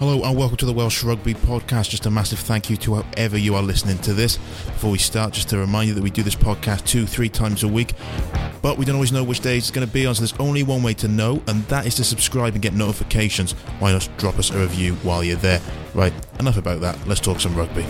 Hello 0.00 0.24
and 0.24 0.36
welcome 0.36 0.56
to 0.56 0.66
the 0.66 0.72
Welsh 0.72 1.04
Rugby 1.04 1.34
Podcast. 1.34 1.90
Just 1.90 2.04
a 2.06 2.10
massive 2.10 2.40
thank 2.40 2.68
you 2.68 2.76
to 2.78 2.96
whoever 2.96 3.38
you 3.38 3.54
are 3.54 3.62
listening 3.62 3.96
to 3.98 4.12
this. 4.12 4.38
Before 4.38 4.90
we 4.90 4.98
start, 4.98 5.34
just 5.34 5.48
to 5.50 5.56
remind 5.56 5.86
you 5.86 5.94
that 5.94 6.02
we 6.02 6.10
do 6.10 6.24
this 6.24 6.34
podcast 6.34 6.84
two, 6.84 7.06
three 7.06 7.28
times 7.28 7.62
a 7.62 7.68
week, 7.68 7.92
but 8.60 8.76
we 8.76 8.84
don't 8.84 8.96
always 8.96 9.12
know 9.12 9.22
which 9.22 9.38
days 9.38 9.62
it's 9.62 9.70
going 9.70 9.86
to 9.86 9.92
be 9.92 10.04
on, 10.04 10.16
so 10.16 10.22
there's 10.22 10.34
only 10.40 10.64
one 10.64 10.82
way 10.82 10.94
to 10.94 11.06
know, 11.06 11.40
and 11.46 11.62
that 11.66 11.86
is 11.86 11.94
to 11.94 12.02
subscribe 12.02 12.54
and 12.54 12.62
get 12.62 12.74
notifications. 12.74 13.52
Why 13.78 13.92
not 13.92 14.08
drop 14.16 14.36
us 14.36 14.50
a 14.50 14.58
review 14.58 14.94
while 14.96 15.22
you're 15.22 15.36
there? 15.36 15.60
Right, 15.94 16.12
enough 16.40 16.56
about 16.56 16.80
that. 16.80 16.98
Let's 17.06 17.20
talk 17.20 17.38
some 17.38 17.54
rugby. 17.54 17.86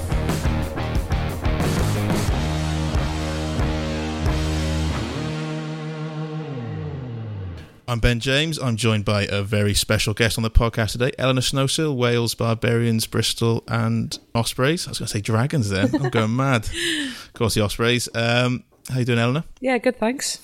I'm 7.86 8.00
Ben 8.00 8.18
James. 8.18 8.58
I'm 8.58 8.76
joined 8.76 9.04
by 9.04 9.26
a 9.30 9.42
very 9.42 9.74
special 9.74 10.14
guest 10.14 10.38
on 10.38 10.42
the 10.42 10.50
podcast 10.50 10.92
today, 10.92 11.12
Elinor 11.18 11.42
Snowsill, 11.42 11.94
Wales, 11.94 12.34
Barbarians, 12.34 13.06
Bristol, 13.06 13.62
and 13.68 14.18
Ospreys. 14.34 14.86
I 14.86 14.90
was 14.90 14.98
going 14.98 15.06
to 15.08 15.12
say 15.12 15.20
Dragons 15.20 15.68
then. 15.68 15.94
I'm 15.94 16.08
going 16.08 16.34
mad. 16.36 16.64
Of 16.64 17.32
course, 17.34 17.54
the 17.54 17.60
Ospreys. 17.60 18.08
Um, 18.14 18.64
how 18.88 19.00
you 19.00 19.04
doing, 19.04 19.18
Eleanor? 19.18 19.44
Yeah, 19.60 19.76
good, 19.76 19.98
thanks. 19.98 20.40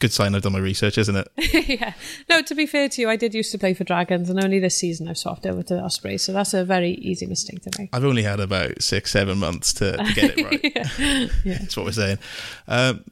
Good 0.00 0.12
sign 0.12 0.34
I've 0.34 0.42
done 0.42 0.52
my 0.52 0.58
research, 0.58 0.98
isn't 0.98 1.14
it? 1.16 1.28
yeah. 1.80 1.94
No, 2.28 2.42
to 2.42 2.54
be 2.56 2.66
fair 2.66 2.88
to 2.88 3.00
you, 3.00 3.08
I 3.08 3.14
did 3.14 3.32
used 3.32 3.52
to 3.52 3.58
play 3.58 3.72
for 3.72 3.84
Dragons, 3.84 4.28
and 4.28 4.42
only 4.42 4.58
this 4.58 4.76
season 4.76 5.08
I've 5.08 5.18
swapped 5.18 5.46
over 5.46 5.62
to 5.62 5.74
the 5.74 5.80
Ospreys, 5.80 6.24
so 6.24 6.32
that's 6.32 6.52
a 6.52 6.64
very 6.64 6.94
easy 6.94 7.26
mistake 7.26 7.62
to 7.62 7.70
make. 7.78 7.90
I've 7.94 8.04
only 8.04 8.24
had 8.24 8.40
about 8.40 8.82
six, 8.82 9.12
seven 9.12 9.38
months 9.38 9.72
to, 9.74 9.96
to 9.96 10.12
get 10.14 10.36
it 10.36 10.44
right. 10.44 10.60
yeah. 10.98 11.28
yeah. 11.44 11.58
That's 11.60 11.76
what 11.76 11.86
we're 11.86 11.92
saying. 11.92 12.18
Um, 12.66 13.04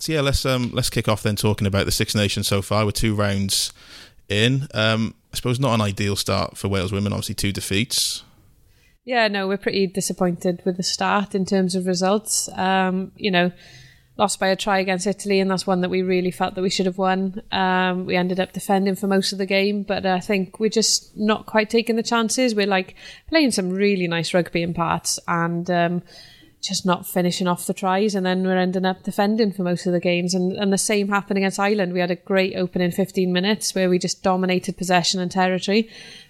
so 0.00 0.12
yeah, 0.12 0.22
let's 0.22 0.44
um, 0.46 0.70
let's 0.72 0.90
kick 0.90 1.08
off 1.08 1.22
then 1.22 1.36
talking 1.36 1.66
about 1.66 1.84
the 1.84 1.92
Six 1.92 2.14
Nations 2.14 2.48
so 2.48 2.62
far. 2.62 2.84
We're 2.84 2.90
two 2.90 3.14
rounds 3.14 3.72
in. 4.28 4.66
Um, 4.72 5.14
I 5.32 5.36
suppose 5.36 5.60
not 5.60 5.74
an 5.74 5.82
ideal 5.82 6.16
start 6.16 6.56
for 6.56 6.68
Wales 6.68 6.90
women. 6.90 7.12
Obviously, 7.12 7.34
two 7.34 7.52
defeats. 7.52 8.24
Yeah, 9.04 9.28
no, 9.28 9.46
we're 9.46 9.58
pretty 9.58 9.86
disappointed 9.86 10.62
with 10.64 10.76
the 10.76 10.82
start 10.82 11.34
in 11.34 11.44
terms 11.44 11.74
of 11.74 11.86
results. 11.86 12.48
Um, 12.56 13.12
you 13.16 13.30
know, 13.30 13.52
lost 14.16 14.40
by 14.40 14.48
a 14.48 14.56
try 14.56 14.78
against 14.78 15.06
Italy, 15.06 15.38
and 15.38 15.50
that's 15.50 15.66
one 15.66 15.82
that 15.82 15.90
we 15.90 16.02
really 16.02 16.30
felt 16.30 16.54
that 16.54 16.62
we 16.62 16.70
should 16.70 16.86
have 16.86 16.98
won. 16.98 17.42
Um, 17.52 18.06
we 18.06 18.16
ended 18.16 18.40
up 18.40 18.52
defending 18.52 18.94
for 18.94 19.06
most 19.06 19.32
of 19.32 19.38
the 19.38 19.46
game, 19.46 19.82
but 19.82 20.06
I 20.06 20.20
think 20.20 20.58
we're 20.58 20.70
just 20.70 21.16
not 21.16 21.44
quite 21.44 21.68
taking 21.68 21.96
the 21.96 22.02
chances. 22.02 22.54
We're 22.54 22.66
like 22.66 22.94
playing 23.28 23.50
some 23.50 23.70
really 23.70 24.08
nice 24.08 24.32
rugby 24.32 24.62
in 24.62 24.72
parts, 24.72 25.18
and 25.28 25.70
um, 25.70 26.02
just 26.60 26.84
not 26.84 27.06
finishing 27.06 27.46
off 27.46 27.66
the 27.66 27.74
tries, 27.74 28.14
and 28.14 28.24
then 28.24 28.44
we're 28.44 28.56
ending 28.56 28.84
up 28.84 29.02
defending 29.02 29.52
for 29.52 29.62
most 29.62 29.86
of 29.86 29.92
the 29.92 30.00
games. 30.00 30.34
And, 30.34 30.52
and 30.52 30.72
the 30.72 30.78
same 30.78 31.08
happened 31.08 31.38
against 31.38 31.58
Ireland. 31.58 31.92
We 31.92 32.00
had 32.00 32.10
a 32.10 32.16
great 32.16 32.54
opening 32.56 32.90
15 32.90 33.32
minutes 33.32 33.74
where 33.74 33.88
we 33.88 33.98
just 33.98 34.22
dominated 34.22 34.76
possession 34.76 35.20
and 35.20 35.30
territory, 35.30 35.88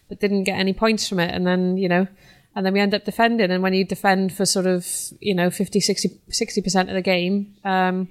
but 0.09 0.21
didn't 0.21 0.45
get 0.45 0.59
any 0.59 0.73
points 0.73 1.09
from 1.09 1.19
it. 1.19 1.35
And 1.35 1.47
then, 1.47 1.77
you 1.77 1.89
know, 1.89 2.07
and 2.55 2.65
then 2.65 2.73
we 2.73 2.81
end 2.81 2.95
up 2.95 3.05
defending. 3.05 3.51
And 3.51 3.63
when 3.63 3.75
you 3.75 3.85
defend 3.85 4.33
for 4.33 4.47
sort 4.47 4.67
of, 4.67 4.87
you 5.21 5.35
know, 5.35 5.51
50, 5.51 5.81
60, 5.81 6.21
60% 6.31 6.81
of 6.89 6.95
the 6.95 7.03
game, 7.03 7.55
um, 7.65 8.09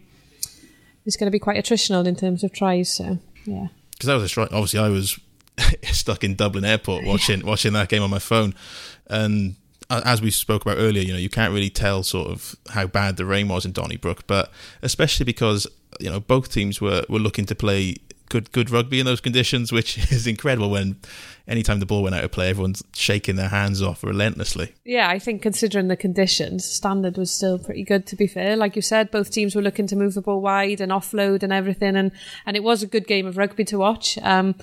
it's 1.06 1.16
going 1.16 1.28
to 1.28 1.32
be 1.32 1.40
quite 1.40 1.64
attritional 1.64 2.06
in 2.06 2.16
terms 2.16 2.44
of 2.44 2.54
tries. 2.54 2.92
So, 2.92 3.20
yeah. 3.46 3.68
Because 3.92 4.08
that 4.08 4.14
was 4.16 4.24
a 4.24 4.30
strike. 4.30 4.52
Obviously, 4.52 4.80
I 4.80 4.90
was 4.90 5.20
stuck 5.84 6.24
in 6.24 6.36
Dublin 6.36 6.66
Airport 6.66 7.04
watching 7.06 7.46
watching 7.46 7.74
that 7.74 7.90
game 7.90 8.04
on 8.04 8.10
my 8.10 8.20
phone, 8.20 8.54
and 9.08 9.56
as 9.90 10.22
we 10.22 10.32
spoke 10.32 10.62
about 10.62 10.78
earlier, 10.78 11.02
you 11.02 11.14
know, 11.14 11.20
you 11.20 11.30
can't 11.30 11.54
really 11.54 11.70
tell 11.70 12.04
sort 12.04 12.30
of 12.30 12.56
how 12.70 12.88
bad 12.88 13.18
the 13.18 13.26
rain 13.26 13.48
was 13.48 13.66
in 13.66 13.72
Donnybrook, 13.72 14.28
but 14.28 14.52
especially 14.82 15.26
because 15.26 15.68
you 16.00 16.10
know 16.10 16.20
both 16.20 16.52
teams 16.52 16.80
were 16.80 17.04
were 17.10 17.20
looking 17.20 17.46
to 17.46 17.56
play 17.56 17.96
good 18.30 18.52
good 18.52 18.70
rugby 18.70 19.00
in 19.00 19.06
those 19.06 19.20
conditions, 19.20 19.72
which 19.72 19.98
is 20.12 20.28
incredible. 20.28 20.70
When 20.70 20.98
anytime 21.48 21.80
the 21.80 21.86
ball 21.86 22.04
went 22.04 22.16
out 22.16 22.24
of 22.24 22.32
play, 22.32 22.50
everyone's 22.50 22.84
shaking 22.94 23.36
their 23.36 23.50
hands 23.50 23.82
off 23.82 24.04
relentlessly. 24.04 24.74
Yeah, 24.86 25.10
I 25.10 25.20
think 25.20 25.42
considering 25.42 25.88
the 25.88 25.98
conditions, 25.98 26.64
standard 26.64 27.18
was 27.18 27.32
still 27.32 27.60
pretty 27.60 27.84
good. 27.84 28.06
To 28.08 28.16
be 28.16 28.28
fair, 28.28 28.56
like 28.56 28.76
you 28.76 28.82
said, 28.82 29.12
both 29.12 29.32
teams 29.32 29.56
were 29.56 29.62
looking 29.62 29.88
to 29.88 29.96
move 29.96 30.14
the 30.14 30.22
ball 30.22 30.42
wide 30.42 30.80
and 30.80 30.92
offload 30.92 31.44
and 31.44 31.52
everything, 31.52 31.96
and 31.96 32.12
and 32.46 32.56
it 32.56 32.64
was 32.64 32.84
a 32.84 32.88
good 32.88 33.08
game 33.08 33.26
of 33.26 33.38
rugby 33.38 33.66
to 33.66 33.78
watch. 33.78 34.18
Um, 34.20 34.56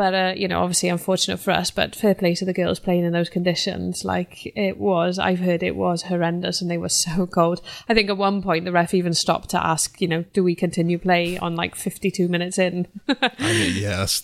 but 0.00 0.14
uh, 0.14 0.32
you 0.34 0.48
know, 0.48 0.62
obviously, 0.62 0.88
unfortunate 0.88 1.40
for 1.40 1.50
us. 1.50 1.70
But 1.70 1.94
fair 1.94 2.14
play 2.14 2.34
to 2.36 2.46
the 2.46 2.54
girls 2.54 2.80
playing 2.80 3.04
in 3.04 3.12
those 3.12 3.28
conditions. 3.28 4.02
Like 4.02 4.50
it 4.56 4.78
was, 4.78 5.18
I've 5.18 5.40
heard 5.40 5.62
it 5.62 5.76
was 5.76 6.04
horrendous, 6.04 6.62
and 6.62 6.70
they 6.70 6.78
were 6.78 6.88
so 6.88 7.26
cold. 7.38 7.60
I 7.86 7.92
think 7.92 8.08
at 8.08 8.16
one 8.16 8.40
point 8.40 8.64
the 8.64 8.72
ref 8.72 8.94
even 8.94 9.12
stopped 9.12 9.50
to 9.50 9.62
ask, 9.62 10.00
you 10.00 10.08
know, 10.08 10.24
do 10.32 10.42
we 10.42 10.54
continue 10.54 10.96
play 10.96 11.36
on 11.36 11.54
like 11.54 11.74
fifty-two 11.74 12.28
minutes 12.28 12.56
in? 12.56 12.88
I 13.08 13.30
mean, 13.40 13.82
that's 13.82 14.22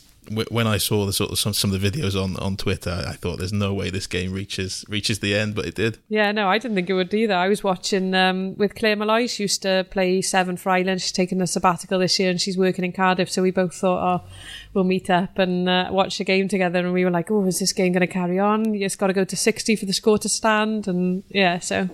when 0.51 0.67
I 0.67 0.79
saw 0.79 1.07
the 1.07 1.13
sort 1.13 1.31
of 1.31 1.39
some, 1.39 1.53
some 1.53 1.73
of 1.73 1.81
the 1.81 1.91
videos 1.91 2.21
on, 2.21 2.37
on 2.37 2.57
Twitter, 2.57 3.05
I 3.07 3.13
thought 3.13 3.39
there's 3.39 3.53
no 3.53 3.73
way 3.75 3.91
this 3.91 4.07
game 4.07 4.33
reaches 4.33 4.85
reaches 4.89 5.21
the 5.21 5.35
end, 5.35 5.55
but 5.55 5.67
it 5.67 5.75
did. 5.75 5.99
Yeah, 6.09 6.33
no, 6.33 6.49
I 6.49 6.59
didn't 6.59 6.75
think 6.75 6.91
it 6.91 6.95
would 6.95 7.13
either. 7.13 7.35
I 7.35 7.49
was 7.49 7.65
watching 7.65 8.15
um, 8.15 8.57
with 8.57 8.75
Claire 8.75 8.97
Molloy. 8.97 9.27
She 9.27 9.45
used 9.45 9.63
to 9.63 9.87
play 9.91 10.23
seven 10.23 10.57
for 10.57 10.71
Ireland. 10.71 11.03
She's 11.03 11.13
taken 11.13 11.41
a 11.41 11.47
sabbatical 11.47 11.99
this 11.99 12.19
year, 12.19 12.31
and 12.31 12.41
she's 12.41 12.59
working 12.59 12.85
in 12.85 12.93
Cardiff. 12.93 13.31
So 13.31 13.43
we 13.43 13.51
both 13.51 13.75
thought, 13.75 14.23
oh, 14.23 14.29
we'll 14.75 14.85
meet 14.85 15.11
up 15.11 15.39
and 15.39 15.69
uh, 15.69 15.89
watch 15.91 16.19
the 16.19 16.25
game 16.25 16.49
together. 16.49 16.79
And 16.81 16.93
we 16.93 17.05
were 17.05 17.11
like, 17.11 17.31
oh, 17.31 17.45
is 17.47 17.59
this 17.59 17.73
game 17.73 17.93
going 17.93 18.01
to 18.01 18.07
carry 18.07 18.39
on? 18.39 18.75
It's 18.75 18.97
got 18.97 19.09
to 19.09 19.13
go 19.13 19.25
to 19.25 19.37
sixty 19.37 19.77
for 19.77 19.87
the 19.87 19.93
score 19.93 20.19
to 20.19 20.29
stand, 20.29 20.89
and 20.89 21.25
yeah, 21.29 21.59
so 21.59 21.89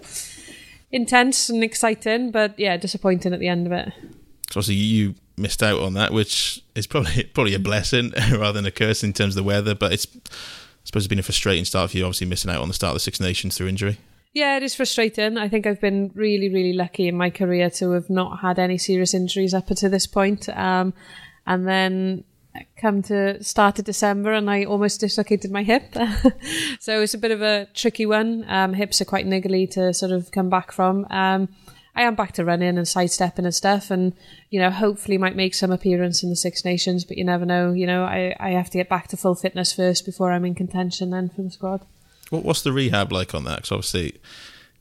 intense 0.91 1.49
and 1.49 1.65
exciting, 1.65 2.31
but 2.31 2.59
yeah, 2.59 2.77
disappointing 2.77 3.33
at 3.33 3.41
the 3.41 3.49
end 3.49 3.67
of 3.67 3.73
it. 3.73 3.93
So 4.51 4.61
obviously 4.61 4.75
you 4.75 5.15
missed 5.37 5.63
out 5.63 5.81
on 5.81 5.95
that, 5.95 6.13
which 6.13 6.63
is 6.75 6.87
probably 6.87 7.25
probably 7.35 7.55
a 7.55 7.59
blessing 7.59 8.13
rather 8.33 8.53
than 8.53 8.67
a 8.67 8.71
curse 8.71 9.03
in 9.03 9.13
terms 9.13 9.37
of 9.37 9.43
the 9.43 9.47
weather. 9.47 9.75
But 9.75 9.93
it's 9.93 10.07
I 10.17 10.85
suppose 10.85 11.05
it's 11.05 11.09
been 11.09 11.19
a 11.19 11.23
frustrating 11.23 11.65
start 11.65 11.91
for 11.91 11.99
you, 11.99 12.05
obviously 12.05 12.27
missing 12.27 12.51
out 12.51 12.61
on 12.61 12.69
the 12.69 12.75
start 12.75 12.91
of 12.91 12.97
the 12.97 13.01
Six 13.01 13.21
Nations 13.21 13.57
through 13.57 13.69
injury. 13.69 13.99
Yeah, 14.35 14.57
it 14.57 14.63
is 14.63 14.75
frustrating. 14.75 15.37
I 15.37 15.49
think 15.49 15.67
I've 15.67 15.81
been 15.81 16.11
really, 16.15 16.49
really 16.49 16.73
lucky 16.73 17.07
in 17.07 17.17
my 17.17 17.29
career 17.29 17.69
to 17.71 17.91
have 17.93 18.09
not 18.09 18.41
had 18.41 18.59
any 18.59 18.79
serious 18.79 19.13
injuries 19.13 19.53
up 19.53 19.67
to 19.67 19.89
this 19.91 20.07
point. 20.07 20.49
Um, 20.49 20.95
and 21.47 21.69
then 21.69 22.25
come 22.77 23.03
to 23.03 23.43
start 23.43 23.79
of 23.79 23.85
December 23.85 24.33
and 24.33 24.51
I 24.51 24.65
almost 24.65 25.01
dislocated 25.01 25.51
my 25.51 25.63
hip. 25.63 25.95
so 26.81 27.03
it's 27.03 27.15
a 27.15 27.19
bit 27.19 27.31
of 27.31 27.43
a 27.43 27.67
tricky 27.75 28.07
one. 28.07 28.45
Um, 28.49 28.75
hips 28.75 29.01
are 29.01 29.07
quite 29.07 29.27
niggly 29.27 29.71
to 29.73 29.93
sort 29.93 30.13
of 30.13 30.31
come 30.33 30.49
back 30.49 30.73
from. 30.73 31.07
Um, 31.11 31.49
I 31.95 32.03
am 32.03 32.15
back 32.15 32.33
to 32.33 32.45
running 32.45 32.79
and 32.79 32.89
sidestepping 32.89 33.45
and 33.45 33.55
stuff, 33.55 33.91
and 33.91 34.15
you 34.49 34.59
know, 34.59 34.71
hopefully 34.71 35.19
might 35.19 35.37
make 35.37 35.55
some 35.55 35.71
appearance 35.71 36.23
in 36.23 36.31
the 36.31 36.37
Six 36.37 36.65
Nations, 36.65 37.05
but 37.05 37.19
you 37.19 37.25
never 37.25 37.45
know. 37.45 37.73
You 37.73 37.87
know, 37.87 38.05
I, 38.05 38.35
I 38.41 38.51
have 38.51 38.71
to 38.71 38.79
get 38.79 38.89
back 38.89 39.09
to 39.09 39.17
full 39.17 39.35
fitness 39.35 39.73
first 39.73 40.07
before 40.07 40.33
I'm 40.33 40.45
in 40.45 40.55
contention 40.55 41.11
then 41.11 41.29
for 41.29 41.43
the 41.43 41.51
squad. 41.51 41.83
What's 42.31 42.63
the 42.63 42.73
rehab 42.73 43.13
like 43.13 43.35
on 43.35 43.45
that? 43.45 43.57
Because 43.57 43.73
obviously, 43.73 44.21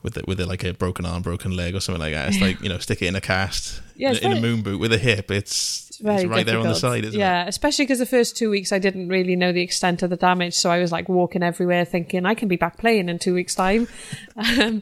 with 0.02 0.16
it, 0.16 0.26
with 0.26 0.40
it 0.40 0.48
like 0.48 0.64
a 0.64 0.74
broken 0.74 1.06
arm, 1.06 1.22
broken 1.22 1.52
leg, 1.52 1.76
or 1.76 1.82
something 1.82 2.02
like 2.02 2.14
that, 2.14 2.30
it's 2.30 2.40
like 2.40 2.62
you 2.62 2.70
know, 2.70 2.78
stick 2.78 3.02
it 3.02 3.08
in 3.08 3.16
a 3.16 3.22
cast, 3.22 3.82
yeah, 3.98 4.12
in, 4.12 4.32
in, 4.32 4.38
a 4.38 4.42
moon 4.42 4.62
boot 4.62 4.80
with 4.80 4.94
a 4.94 4.98
hip. 4.98 5.30
It's 5.30 5.91
very 6.01 6.23
it's 6.23 6.25
right 6.25 6.45
difficult. 6.45 6.45
there 6.45 6.59
on 6.59 6.67
the 6.67 6.75
side, 6.75 7.06
isn't 7.06 7.19
yeah, 7.19 7.44
it? 7.44 7.50
especially 7.50 7.85
because 7.85 8.00
the 8.00 8.06
first 8.06 8.35
two 8.35 8.50
weeks 8.50 8.72
I 8.72 8.79
didn't 8.79 9.09
really 9.09 9.35
know 9.35 9.51
the 9.51 9.62
extent 9.62 10.03
of 10.03 10.09
the 10.09 10.17
damage, 10.17 10.53
so 10.53 10.69
I 10.69 10.79
was 10.79 10.91
like 10.91 11.09
walking 11.09 11.44
everywhere 11.44 11.85
thinking 11.85 12.25
I 12.25 12.35
can 12.35 12.47
be 12.47 12.56
back 12.56 12.78
playing 12.78 13.09
in 13.09 13.19
two 13.19 13.34
weeks' 13.34 13.56
time. 13.56 13.88
Um, 14.41 14.81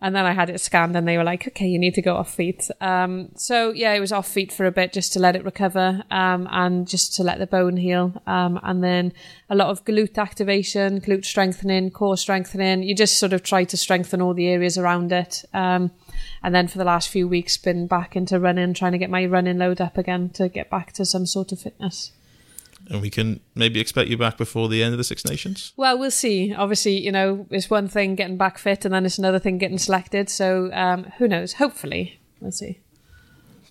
and 0.00 0.16
then 0.16 0.24
I 0.24 0.32
had 0.32 0.48
it 0.48 0.60
scanned, 0.60 0.96
and 0.96 1.06
they 1.06 1.18
were 1.18 1.24
like, 1.24 1.46
"Okay, 1.48 1.66
you 1.66 1.78
need 1.78 1.94
to 1.94 2.02
go 2.02 2.16
off 2.16 2.32
feet." 2.32 2.70
Um, 2.80 3.28
so 3.36 3.70
yeah, 3.70 3.92
it 3.92 4.00
was 4.00 4.12
off 4.12 4.26
feet 4.26 4.50
for 4.50 4.64
a 4.64 4.72
bit 4.72 4.92
just 4.92 5.12
to 5.12 5.18
let 5.18 5.36
it 5.36 5.44
recover 5.44 6.02
um, 6.10 6.48
and 6.50 6.88
just 6.88 7.14
to 7.16 7.22
let 7.22 7.38
the 7.38 7.46
bone 7.46 7.76
heal, 7.76 8.14
um, 8.26 8.58
and 8.62 8.82
then 8.82 9.12
a 9.50 9.54
lot 9.54 9.68
of 9.68 9.84
glute 9.84 10.16
activation, 10.16 11.00
glute 11.00 11.24
strengthening, 11.24 11.90
core 11.90 12.16
strengthening. 12.16 12.82
You 12.82 12.94
just 12.94 13.18
sort 13.18 13.32
of 13.32 13.42
try 13.42 13.64
to 13.64 13.76
strengthen 13.76 14.22
all 14.22 14.32
the 14.32 14.48
areas 14.48 14.78
around 14.78 15.12
it. 15.12 15.44
Um, 15.52 15.90
and 16.44 16.54
then 16.54 16.68
for 16.68 16.78
the 16.78 16.84
last 16.84 17.08
few 17.08 17.26
weeks 17.26 17.56
been 17.56 17.88
back 17.88 18.14
into 18.14 18.38
running 18.38 18.72
trying 18.74 18.92
to 18.92 18.98
get 18.98 19.10
my 19.10 19.26
running 19.26 19.58
load 19.58 19.80
up 19.80 19.98
again 19.98 20.28
to 20.28 20.48
get 20.48 20.70
back 20.70 20.92
to 20.92 21.04
some 21.04 21.26
sort 21.26 21.50
of 21.50 21.60
fitness 21.60 22.12
and 22.88 23.00
we 23.00 23.10
can 23.10 23.40
maybe 23.54 23.80
expect 23.80 24.10
you 24.10 24.16
back 24.18 24.36
before 24.36 24.68
the 24.68 24.82
end 24.82 24.92
of 24.92 24.98
the 24.98 25.04
Six 25.04 25.24
Nations? 25.24 25.72
Well, 25.76 25.98
we'll 25.98 26.10
see. 26.10 26.54
Obviously, 26.54 26.98
you 26.98 27.12
know, 27.12 27.46
it's 27.50 27.70
one 27.70 27.88
thing 27.88 28.14
getting 28.14 28.36
back 28.36 28.58
fit, 28.58 28.84
and 28.84 28.92
then 28.92 29.06
it's 29.06 29.18
another 29.18 29.38
thing 29.38 29.58
getting 29.58 29.78
selected. 29.78 30.28
So, 30.28 30.70
um, 30.72 31.04
who 31.18 31.28
knows? 31.28 31.54
Hopefully, 31.54 32.20
we'll 32.40 32.52
see. 32.52 32.80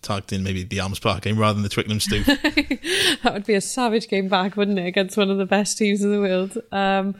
Targeting 0.02 0.44
maybe 0.44 0.64
the 0.64 0.80
Arms 0.80 1.00
Park 1.00 1.22
game 1.22 1.38
rather 1.38 1.54
than 1.54 1.64
the 1.64 1.70
Twickenham 1.70 2.00
Stoop. 2.00 2.26
that 2.26 3.32
would 3.32 3.46
be 3.46 3.54
a 3.54 3.62
savage 3.62 4.10
game 4.10 4.28
back, 4.28 4.58
wouldn't 4.58 4.80
it, 4.80 4.86
against 4.86 5.16
one 5.16 5.30
of 5.30 5.38
the 5.38 5.46
best 5.46 5.78
teams 5.78 6.04
in 6.04 6.12
the 6.12 6.20
world? 6.20 6.58
Um, 6.72 7.16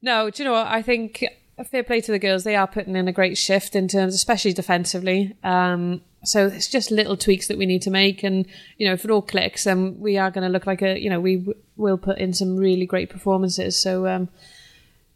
no, 0.00 0.30
do 0.30 0.42
you 0.42 0.48
know 0.48 0.54
what? 0.54 0.66
I 0.66 0.80
think 0.80 1.24
fair 1.64 1.82
play 1.82 2.00
to 2.00 2.12
the 2.12 2.18
girls. 2.18 2.44
They 2.44 2.56
are 2.56 2.66
putting 2.66 2.96
in 2.96 3.08
a 3.08 3.12
great 3.12 3.38
shift 3.38 3.74
in 3.76 3.88
terms, 3.88 4.14
especially 4.14 4.52
defensively. 4.52 5.36
Um, 5.42 6.02
so 6.24 6.46
it's 6.46 6.68
just 6.68 6.90
little 6.90 7.16
tweaks 7.16 7.48
that 7.48 7.58
we 7.58 7.66
need 7.66 7.82
to 7.82 7.90
make, 7.90 8.22
and 8.22 8.46
you 8.78 8.86
know, 8.86 8.94
if 8.94 9.04
it 9.04 9.10
all 9.10 9.22
clicks, 9.22 9.64
then 9.64 9.98
we 9.98 10.18
are 10.18 10.30
going 10.30 10.44
to 10.44 10.52
look 10.52 10.66
like 10.66 10.82
a, 10.82 10.98
you 10.98 11.10
know, 11.10 11.20
we 11.20 11.36
w- 11.36 11.58
will 11.76 11.98
put 11.98 12.18
in 12.18 12.32
some 12.32 12.56
really 12.56 12.86
great 12.86 13.10
performances. 13.10 13.76
So 13.76 14.06
um, 14.06 14.28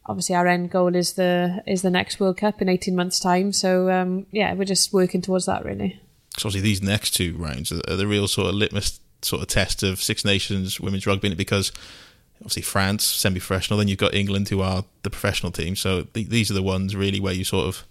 obviously, 0.05 0.35
our 0.35 0.47
end 0.47 0.71
goal 0.71 0.97
is 0.97 1.13
the 1.13 1.63
is 1.67 1.83
the 1.83 1.91
next 1.91 2.19
World 2.19 2.39
Cup 2.39 2.61
in 2.61 2.69
eighteen 2.69 2.97
months' 2.97 3.21
time. 3.21 3.53
So 3.53 3.89
um, 3.91 4.27
yeah, 4.33 4.55
we're 4.55 4.65
just 4.65 4.93
working 4.93 5.23
towards 5.23 5.47
that 5.47 5.65
really. 5.65 6.01
So 6.39 6.49
obviously, 6.49 6.69
these 6.69 6.83
next 6.83 7.13
two 7.13 7.37
rounds 7.37 7.71
are 7.71 7.97
the 7.97 8.07
real 8.07 8.27
sort 8.27 8.49
of 8.49 8.55
litmus 8.55 9.01
sort 9.23 9.43
of 9.43 9.49
test 9.49 9.83
of 9.83 10.03
Six 10.03 10.25
Nations 10.25 10.81
women's 10.81 11.07
rugby 11.07 11.35
because 11.35 11.73
obviously 12.37 12.62
France 12.62 13.05
semi-professional. 13.05 13.79
Then 13.79 13.88
you've 13.88 13.99
got 13.99 14.15
England, 14.15 14.49
who 14.49 14.61
are 14.61 14.85
the 15.03 15.11
professional 15.11 15.53
team. 15.53 15.77
So 15.77 16.03
th- 16.03 16.29
these 16.29 16.50
are 16.50 16.55
the 16.55 16.62
ones 16.62 16.94
really 16.94 17.21
where 17.21 17.35
you 17.35 17.44
sort 17.44 17.67
of 17.67 17.85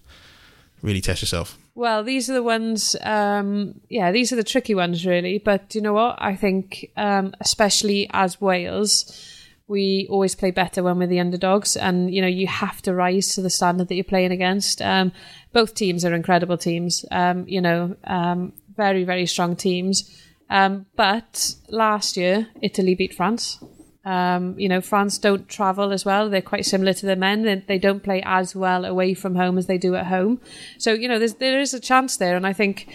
really 0.82 1.02
test 1.02 1.22
yourself. 1.22 1.58
Well, 1.74 2.04
these 2.04 2.30
are 2.30 2.34
the 2.34 2.44
ones, 2.44 2.96
um, 3.02 3.82
yeah, 3.90 4.12
these 4.12 4.32
are 4.32 4.38
the 4.38 4.44
tricky 4.44 4.76
ones, 4.76 5.06
really. 5.06 5.40
But 5.40 5.76
you 5.76 5.82
know 5.82 5.94
what? 5.94 6.16
I 6.20 6.36
think, 6.36 6.92
um, 6.96 7.34
especially 7.42 8.10
as 8.14 8.40
Wales, 8.40 9.34
we 9.68 10.08
always 10.10 10.36
play 10.36 10.52
better 10.52 10.84
when 10.84 11.00
we're 11.00 11.08
the 11.08 11.20
underdogs, 11.20 11.76
and 11.76 12.14
you 12.14 12.22
know 12.22 12.28
you 12.28 12.48
have 12.48 12.82
to 12.84 12.94
rise 12.94 13.34
to 13.34 13.42
the 13.42 13.50
standard 13.50 13.88
that 13.88 13.96
you're 13.96 14.04
playing 14.04 14.32
against. 14.32 14.82
Um, 14.82 15.12
both 15.54 15.74
teams 15.74 16.06
are 16.06 16.14
incredible 16.14 16.58
teams. 16.58 17.04
Um, 17.12 17.48
you 17.48 17.62
know, 17.62 17.96
um, 18.04 18.54
very 18.76 19.04
very 19.04 19.26
strong 19.26 19.56
teams. 19.56 20.22
Um, 20.50 20.86
but 20.96 21.56
last 21.70 22.16
year, 22.16 22.48
Italy 22.62 22.94
beat 22.94 23.16
France. 23.16 23.58
Um, 24.06 24.58
you 24.60 24.70
know, 24.70 24.82
France 24.82 25.18
don't 25.18 25.50
travel 25.50 25.92
as 25.92 26.06
well. 26.06 26.30
They're 26.30 26.42
quite 26.42 26.66
similar 26.66 26.94
to 26.94 27.06
the 27.08 27.16
men. 27.16 27.42
They, 27.42 27.56
they 27.56 27.80
don't 27.80 28.04
play 28.04 28.22
as 28.24 28.56
well 28.56 28.86
away 28.86 29.16
from 29.16 29.36
home 29.36 29.58
as 29.58 29.66
they 29.66 29.80
do 29.80 29.96
at 29.96 30.06
home. 30.06 30.40
So, 30.78 30.94
you 30.94 31.08
know, 31.08 31.20
there 31.20 31.60
is 31.60 31.74
a 31.74 31.80
chance 31.80 32.18
there. 32.18 32.38
And 32.38 32.46
I 32.46 32.54
think 32.54 32.88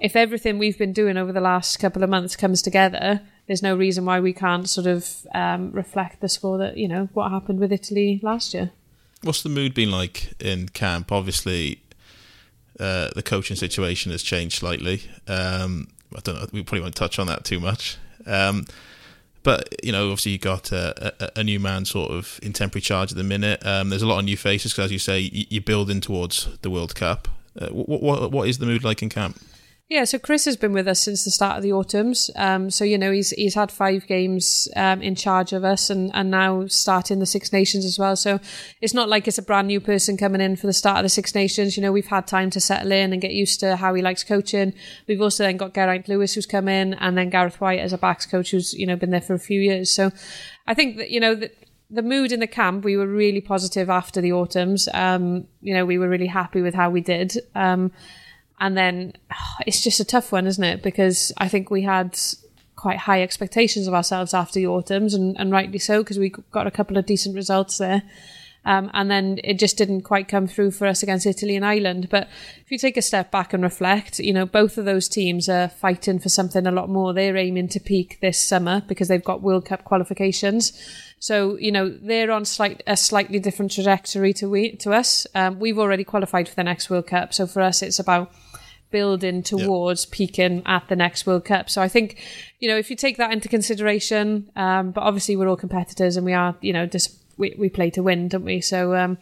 if 0.00 0.16
everything 0.16 0.58
we've 0.58 0.78
been 0.78 0.92
doing 0.92 1.16
over 1.16 1.32
the 1.32 1.40
last 1.40 1.78
couple 1.78 2.02
of 2.02 2.10
months 2.10 2.36
comes 2.36 2.60
together, 2.60 3.22
there's 3.46 3.62
no 3.62 3.74
reason 3.74 4.04
why 4.04 4.20
we 4.20 4.34
can't 4.34 4.68
sort 4.68 4.86
of 4.86 5.26
um, 5.34 5.72
reflect 5.72 6.20
the 6.20 6.28
score 6.28 6.58
that, 6.58 6.76
you 6.76 6.88
know, 6.88 7.08
what 7.14 7.30
happened 7.30 7.58
with 7.58 7.72
Italy 7.72 8.20
last 8.22 8.52
year. 8.52 8.70
What's 9.22 9.42
the 9.42 9.48
mood 9.48 9.74
been 9.74 9.90
like 9.90 10.34
in 10.40 10.68
camp? 10.68 11.10
Obviously, 11.10 11.82
uh, 12.78 13.08
the 13.14 13.22
coaching 13.22 13.56
situation 13.56 14.12
has 14.12 14.22
changed 14.22 14.58
slightly. 14.58 15.02
Um, 15.26 15.88
I 16.14 16.20
don't 16.20 16.36
know. 16.36 16.46
We 16.52 16.62
probably 16.62 16.82
won't 16.82 16.96
touch 16.96 17.18
on 17.18 17.26
that 17.28 17.44
too 17.44 17.60
much. 17.60 17.98
Um, 18.26 18.66
but 19.42 19.74
you 19.84 19.92
know, 19.92 20.10
obviously, 20.10 20.32
you 20.32 20.38
got 20.38 20.72
a, 20.72 21.14
a, 21.20 21.40
a, 21.40 21.44
new 21.44 21.58
man 21.58 21.84
sort 21.84 22.10
of 22.10 22.38
in 22.42 22.52
temporary 22.52 22.82
charge 22.82 23.10
at 23.10 23.16
the 23.16 23.24
minute. 23.24 23.64
Um, 23.64 23.88
there's 23.88 24.02
a 24.02 24.06
lot 24.06 24.18
of 24.18 24.24
new 24.24 24.36
faces 24.36 24.72
because, 24.72 24.86
as 24.86 24.92
you 24.92 24.98
say, 24.98 25.18
you're 25.32 25.62
building 25.62 26.00
towards 26.00 26.48
the 26.62 26.70
World 26.70 26.94
Cup. 26.94 27.28
Uh, 27.58 27.68
what, 27.68 28.02
what 28.02 28.32
what 28.32 28.48
is 28.48 28.58
the 28.58 28.66
mood 28.66 28.84
like 28.84 29.02
in 29.02 29.08
camp? 29.08 29.40
Yeah, 29.90 30.04
so 30.04 30.20
Chris 30.20 30.44
has 30.44 30.56
been 30.56 30.72
with 30.72 30.86
us 30.86 31.00
since 31.00 31.24
the 31.24 31.32
start 31.32 31.56
of 31.56 31.64
the 31.64 31.72
autumns. 31.72 32.30
Um, 32.36 32.70
so 32.70 32.84
you 32.84 32.96
know 32.96 33.10
he's 33.10 33.30
he's 33.30 33.56
had 33.56 33.72
five 33.72 34.06
games 34.06 34.68
um, 34.76 35.02
in 35.02 35.16
charge 35.16 35.52
of 35.52 35.64
us, 35.64 35.90
and 35.90 36.12
and 36.14 36.30
now 36.30 36.68
starting 36.68 37.18
the 37.18 37.26
Six 37.26 37.52
Nations 37.52 37.84
as 37.84 37.98
well. 37.98 38.14
So 38.14 38.38
it's 38.80 38.94
not 38.94 39.08
like 39.08 39.26
it's 39.26 39.38
a 39.38 39.42
brand 39.42 39.66
new 39.66 39.80
person 39.80 40.16
coming 40.16 40.40
in 40.40 40.54
for 40.54 40.68
the 40.68 40.72
start 40.72 40.98
of 40.98 41.02
the 41.02 41.08
Six 41.08 41.34
Nations. 41.34 41.76
You 41.76 41.82
know 41.82 41.90
we've 41.90 42.06
had 42.06 42.28
time 42.28 42.50
to 42.50 42.60
settle 42.60 42.92
in 42.92 43.12
and 43.12 43.20
get 43.20 43.32
used 43.32 43.58
to 43.60 43.74
how 43.74 43.92
he 43.92 44.00
likes 44.00 44.22
coaching. 44.22 44.74
We've 45.08 45.20
also 45.20 45.42
then 45.42 45.56
got 45.56 45.74
Geraint 45.74 46.06
Lewis 46.06 46.34
who's 46.34 46.46
come 46.46 46.68
in, 46.68 46.94
and 46.94 47.18
then 47.18 47.28
Gareth 47.28 47.60
Wyatt 47.60 47.80
as 47.80 47.92
a 47.92 47.98
backs 47.98 48.26
coach 48.26 48.52
who's 48.52 48.72
you 48.72 48.86
know 48.86 48.94
been 48.94 49.10
there 49.10 49.20
for 49.20 49.34
a 49.34 49.40
few 49.40 49.60
years. 49.60 49.90
So 49.90 50.12
I 50.68 50.74
think 50.74 50.98
that 50.98 51.10
you 51.10 51.18
know 51.18 51.34
that 51.34 51.52
the 51.90 52.02
mood 52.02 52.30
in 52.30 52.38
the 52.38 52.46
camp, 52.46 52.84
we 52.84 52.96
were 52.96 53.08
really 53.08 53.40
positive 53.40 53.90
after 53.90 54.20
the 54.20 54.32
autumns. 54.34 54.88
Um, 54.94 55.48
you 55.60 55.74
know, 55.74 55.84
we 55.84 55.98
were 55.98 56.08
really 56.08 56.28
happy 56.28 56.62
with 56.62 56.74
how 56.74 56.90
we 56.90 57.00
did. 57.00 57.36
Um, 57.56 57.90
and 58.60 58.76
then 58.76 59.14
it's 59.66 59.82
just 59.82 60.00
a 60.00 60.04
tough 60.04 60.32
one, 60.32 60.46
isn't 60.46 60.62
it? 60.62 60.82
Because 60.82 61.32
I 61.38 61.48
think 61.48 61.70
we 61.70 61.82
had 61.82 62.18
quite 62.76 62.98
high 62.98 63.22
expectations 63.22 63.86
of 63.86 63.94
ourselves 63.94 64.32
after 64.32 64.58
the 64.58 64.66
autumns, 64.66 65.14
and, 65.14 65.38
and 65.38 65.50
rightly 65.52 65.78
so, 65.78 66.02
because 66.02 66.18
we 66.18 66.30
got 66.50 66.66
a 66.66 66.70
couple 66.70 66.96
of 66.96 67.06
decent 67.06 67.34
results 67.34 67.78
there. 67.78 68.02
Um, 68.64 68.90
and 68.92 69.10
then 69.10 69.40
it 69.42 69.58
just 69.58 69.78
didn't 69.78 70.02
quite 70.02 70.28
come 70.28 70.46
through 70.46 70.72
for 70.72 70.86
us 70.86 71.02
against 71.02 71.26
Italy 71.26 71.56
and 71.56 71.64
Ireland. 71.64 72.08
But 72.10 72.28
if 72.60 72.70
you 72.70 72.78
take 72.78 72.96
a 72.96 73.02
step 73.02 73.30
back 73.30 73.52
and 73.52 73.62
reflect, 73.62 74.18
you 74.18 74.32
know, 74.32 74.44
both 74.44 74.76
of 74.76 74.84
those 74.84 75.08
teams 75.08 75.48
are 75.48 75.68
fighting 75.68 76.18
for 76.18 76.28
something 76.28 76.66
a 76.66 76.70
lot 76.70 76.90
more. 76.90 77.14
They're 77.14 77.36
aiming 77.36 77.68
to 77.68 77.80
peak 77.80 78.18
this 78.20 78.40
summer 78.40 78.82
because 78.86 79.08
they've 79.08 79.24
got 79.24 79.42
World 79.42 79.64
Cup 79.64 79.84
qualifications. 79.84 80.72
So, 81.18 81.56
you 81.58 81.72
know, 81.72 81.88
they're 81.88 82.30
on 82.30 82.44
slight, 82.44 82.82
a 82.86 82.96
slightly 82.96 83.38
different 83.38 83.72
trajectory 83.72 84.32
to 84.34 84.48
we, 84.48 84.76
to 84.76 84.92
us. 84.92 85.26
Um, 85.34 85.58
we've 85.58 85.78
already 85.78 86.04
qualified 86.04 86.48
for 86.48 86.54
the 86.54 86.64
next 86.64 86.90
World 86.90 87.06
Cup. 87.06 87.32
So 87.34 87.46
for 87.46 87.62
us, 87.62 87.82
it's 87.82 87.98
about 87.98 88.32
building 88.90 89.42
towards 89.42 90.04
yep. 90.04 90.12
peaking 90.12 90.62
at 90.66 90.88
the 90.88 90.96
next 90.96 91.26
World 91.26 91.44
Cup. 91.44 91.70
So 91.70 91.80
I 91.80 91.88
think, 91.88 92.22
you 92.58 92.68
know, 92.68 92.76
if 92.76 92.90
you 92.90 92.96
take 92.96 93.16
that 93.18 93.32
into 93.32 93.48
consideration, 93.48 94.50
um, 94.56 94.90
but 94.90 95.02
obviously 95.02 95.36
we're 95.36 95.48
all 95.48 95.56
competitors 95.56 96.16
and 96.16 96.26
we 96.26 96.32
are, 96.32 96.56
you 96.60 96.72
know, 96.72 96.86
just 96.86 97.19
we, 97.40 97.54
we 97.58 97.68
play 97.68 97.90
to 97.90 98.02
win, 98.02 98.28
don't 98.28 98.44
we? 98.44 98.60
So, 98.60 98.94
um, 98.94 99.18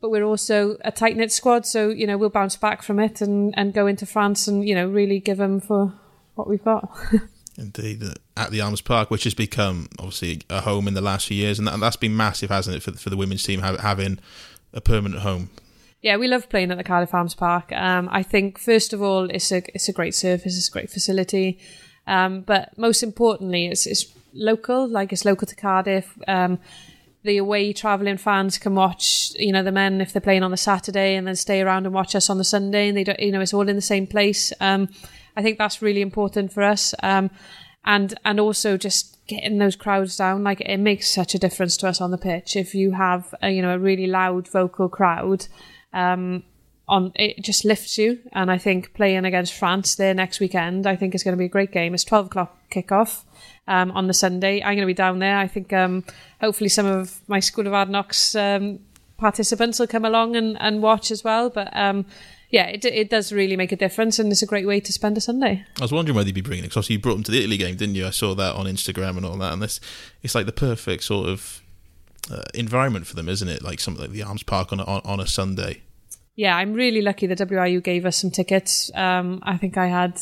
but 0.00 0.10
we're 0.10 0.24
also 0.24 0.76
a 0.84 0.92
tight 0.92 1.16
knit 1.16 1.32
squad, 1.32 1.66
so 1.66 1.88
you 1.88 2.06
know 2.06 2.16
we'll 2.18 2.30
bounce 2.30 2.56
back 2.56 2.82
from 2.82 3.00
it 3.00 3.20
and 3.20 3.54
and 3.56 3.72
go 3.72 3.86
into 3.86 4.06
France 4.06 4.46
and 4.46 4.66
you 4.68 4.74
know 4.74 4.88
really 4.88 5.18
give 5.18 5.38
them 5.38 5.60
for 5.60 5.92
what 6.34 6.48
we've 6.48 6.64
got. 6.64 6.90
Indeed, 7.58 8.02
at 8.36 8.50
the 8.50 8.60
Arms 8.60 8.80
Park, 8.80 9.10
which 9.10 9.24
has 9.24 9.34
become 9.34 9.88
obviously 9.98 10.40
a 10.48 10.62
home 10.62 10.88
in 10.88 10.94
the 10.94 11.00
last 11.00 11.26
few 11.26 11.36
years, 11.36 11.58
and 11.58 11.68
that, 11.68 11.78
has 11.78 11.96
been 11.96 12.16
massive, 12.16 12.50
hasn't 12.50 12.76
it, 12.76 12.82
for 12.82 12.92
for 12.92 13.10
the 13.10 13.16
women's 13.16 13.42
team 13.42 13.60
having 13.60 14.18
a 14.72 14.80
permanent 14.80 15.22
home 15.22 15.50
yeah, 16.02 16.16
we 16.16 16.26
love 16.26 16.48
playing 16.48 16.72
at 16.72 16.78
the 16.78 16.84
Cardiff 16.84 17.14
Arms 17.14 17.36
Park. 17.36 17.70
Um, 17.72 18.08
I 18.10 18.24
think 18.24 18.58
first 18.58 18.92
of 18.92 19.00
all, 19.00 19.30
it's 19.30 19.52
a 19.52 19.62
it's 19.72 19.88
a 19.88 19.92
great 19.92 20.16
surface, 20.16 20.58
it's 20.58 20.68
a 20.68 20.72
great 20.72 20.90
facility, 20.90 21.60
um, 22.08 22.40
but 22.40 22.76
most 22.76 23.04
importantly, 23.04 23.66
it's 23.66 23.86
it's 23.86 24.12
local. 24.34 24.88
Like 24.88 25.12
it's 25.12 25.24
local 25.24 25.46
to 25.46 25.54
Cardiff. 25.54 26.18
Um, 26.26 26.58
the 27.24 27.36
away 27.36 27.72
travelling 27.72 28.16
fans 28.16 28.58
can 28.58 28.74
watch, 28.74 29.32
you 29.36 29.52
know, 29.52 29.62
the 29.62 29.72
men 29.72 30.00
if 30.00 30.12
they're 30.12 30.20
playing 30.20 30.42
on 30.42 30.50
the 30.50 30.56
Saturday 30.56 31.14
and 31.14 31.26
then 31.26 31.36
stay 31.36 31.60
around 31.60 31.86
and 31.86 31.94
watch 31.94 32.14
us 32.14 32.28
on 32.28 32.38
the 32.38 32.44
Sunday, 32.44 32.88
and 32.88 32.96
they 32.96 33.04
don't, 33.04 33.20
you 33.20 33.30
know, 33.30 33.40
it's 33.40 33.54
all 33.54 33.68
in 33.68 33.76
the 33.76 33.82
same 33.82 34.06
place. 34.06 34.52
Um, 34.60 34.88
I 35.36 35.42
think 35.42 35.58
that's 35.58 35.80
really 35.80 36.00
important 36.00 36.52
for 36.52 36.62
us, 36.62 36.94
um, 37.02 37.30
and 37.84 38.14
and 38.24 38.40
also 38.40 38.76
just 38.76 39.24
getting 39.26 39.58
those 39.58 39.76
crowds 39.76 40.16
down. 40.16 40.42
Like 40.42 40.60
it 40.60 40.78
makes 40.78 41.08
such 41.08 41.34
a 41.34 41.38
difference 41.38 41.76
to 41.78 41.88
us 41.88 42.00
on 42.00 42.10
the 42.10 42.18
pitch 42.18 42.56
if 42.56 42.74
you 42.74 42.92
have, 42.92 43.34
a, 43.40 43.50
you 43.50 43.62
know, 43.62 43.74
a 43.74 43.78
really 43.78 44.06
loud 44.06 44.48
vocal 44.48 44.88
crowd 44.88 45.46
um, 45.92 46.42
on 46.92 47.12
it 47.14 47.42
just 47.42 47.64
lifts 47.64 47.96
you. 47.96 48.18
And 48.32 48.50
I 48.50 48.58
think 48.58 48.92
playing 48.94 49.24
against 49.24 49.54
France 49.54 49.94
there 49.94 50.14
next 50.14 50.40
weekend, 50.40 50.86
I 50.86 50.94
think 50.94 51.14
is 51.14 51.24
going 51.24 51.32
to 51.32 51.38
be 51.38 51.46
a 51.46 51.56
great 51.56 51.72
game. 51.72 51.94
It's 51.94 52.04
twelve 52.04 52.26
o'clock 52.26 52.56
kickoff 52.70 53.24
um, 53.66 53.90
on 53.92 54.06
the 54.06 54.14
Sunday. 54.14 54.62
I'm 54.62 54.76
going 54.76 54.86
to 54.86 54.86
be 54.86 54.94
down 54.94 55.18
there. 55.18 55.38
I 55.38 55.48
think 55.48 55.72
um, 55.72 56.04
hopefully 56.40 56.68
some 56.68 56.86
of 56.86 57.20
my 57.26 57.40
School 57.40 57.66
of 57.66 57.72
Hard 57.72 57.88
Knocks 57.88 58.34
um, 58.34 58.80
participants 59.16 59.78
will 59.78 59.86
come 59.86 60.04
along 60.04 60.36
and, 60.36 60.60
and 60.60 60.82
watch 60.82 61.10
as 61.10 61.24
well. 61.24 61.48
But 61.48 61.74
um, 61.74 62.04
yeah, 62.50 62.66
it, 62.66 62.84
it 62.84 63.08
does 63.08 63.32
really 63.32 63.56
make 63.56 63.72
a 63.72 63.76
difference, 63.76 64.18
and 64.18 64.30
it's 64.30 64.42
a 64.42 64.46
great 64.46 64.66
way 64.66 64.78
to 64.80 64.92
spend 64.92 65.16
a 65.16 65.20
Sunday. 65.22 65.64
I 65.80 65.82
was 65.82 65.92
wondering 65.92 66.14
whether 66.14 66.28
you'd 66.28 66.34
be 66.34 66.42
bringing 66.42 66.64
it 66.64 66.68
because 66.68 66.82
obviously 66.82 66.96
you 66.96 67.00
brought 67.00 67.14
them 67.14 67.24
to 67.24 67.32
the 67.32 67.38
Italy 67.38 67.56
game, 67.56 67.76
didn't 67.76 67.94
you? 67.94 68.06
I 68.06 68.10
saw 68.10 68.34
that 68.34 68.54
on 68.54 68.66
Instagram 68.66 69.16
and 69.16 69.24
all 69.24 69.38
that, 69.38 69.54
and 69.54 69.62
this 69.62 69.80
it's 70.22 70.34
like 70.34 70.44
the 70.44 70.52
perfect 70.52 71.04
sort 71.04 71.30
of 71.30 71.62
uh, 72.30 72.42
environment 72.52 73.06
for 73.06 73.16
them, 73.16 73.30
isn't 73.30 73.48
it? 73.48 73.62
Like 73.62 73.80
something 73.80 74.02
like 74.02 74.12
the 74.12 74.22
Arms 74.22 74.42
Park 74.42 74.72
on 74.72 74.80
a, 74.80 74.84
on, 74.84 75.00
on 75.04 75.20
a 75.20 75.26
Sunday 75.26 75.82
yeah, 76.34 76.56
I'm 76.56 76.72
really 76.72 77.02
lucky 77.02 77.26
that 77.26 77.38
WRU 77.38 77.82
gave 77.82 78.06
us 78.06 78.16
some 78.16 78.30
tickets. 78.30 78.90
Um, 78.94 79.40
I 79.42 79.56
think 79.56 79.76
I 79.76 79.86
had 79.86 80.20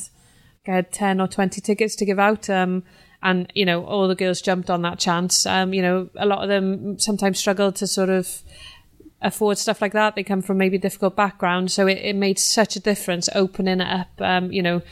I 0.67 0.73
had 0.73 0.93
ten 0.93 1.21
or 1.21 1.29
twenty 1.29 1.61
tickets 1.61 1.97
to 1.97 2.07
give 2.07 2.19
out. 2.19 2.51
Um, 2.51 2.85
and 3.23 3.51
you 3.55 3.65
know, 3.65 3.85
all 3.85 4.09
the 4.09 4.15
girls 4.15 4.41
jumped 4.41 4.71
on 4.71 4.83
that 4.83 4.99
chance. 4.99 5.47
Um, 5.47 5.75
you 5.75 5.83
know, 5.83 6.09
a 6.17 6.27
lot 6.27 6.43
of 6.43 6.49
them 6.49 6.99
sometimes 6.99 7.39
struggle 7.39 7.71
to 7.73 7.87
sort 7.87 8.09
of 8.09 8.43
afford 9.23 9.59
stuff 9.59 9.83
like 9.83 9.93
that. 9.93 10.15
They 10.15 10.23
come 10.23 10.43
from 10.43 10.59
maybe 10.59 10.79
difficult 10.79 11.15
backgrounds. 11.15 11.75
so 11.75 11.87
it, 11.87 11.99
it 11.99 12.17
made 12.17 12.39
such 12.39 12.77
a 12.77 12.81
difference 12.81 13.29
opening 13.35 13.81
up. 13.81 14.09
Um, 14.19 14.51
you 14.51 14.63
know, 14.63 14.83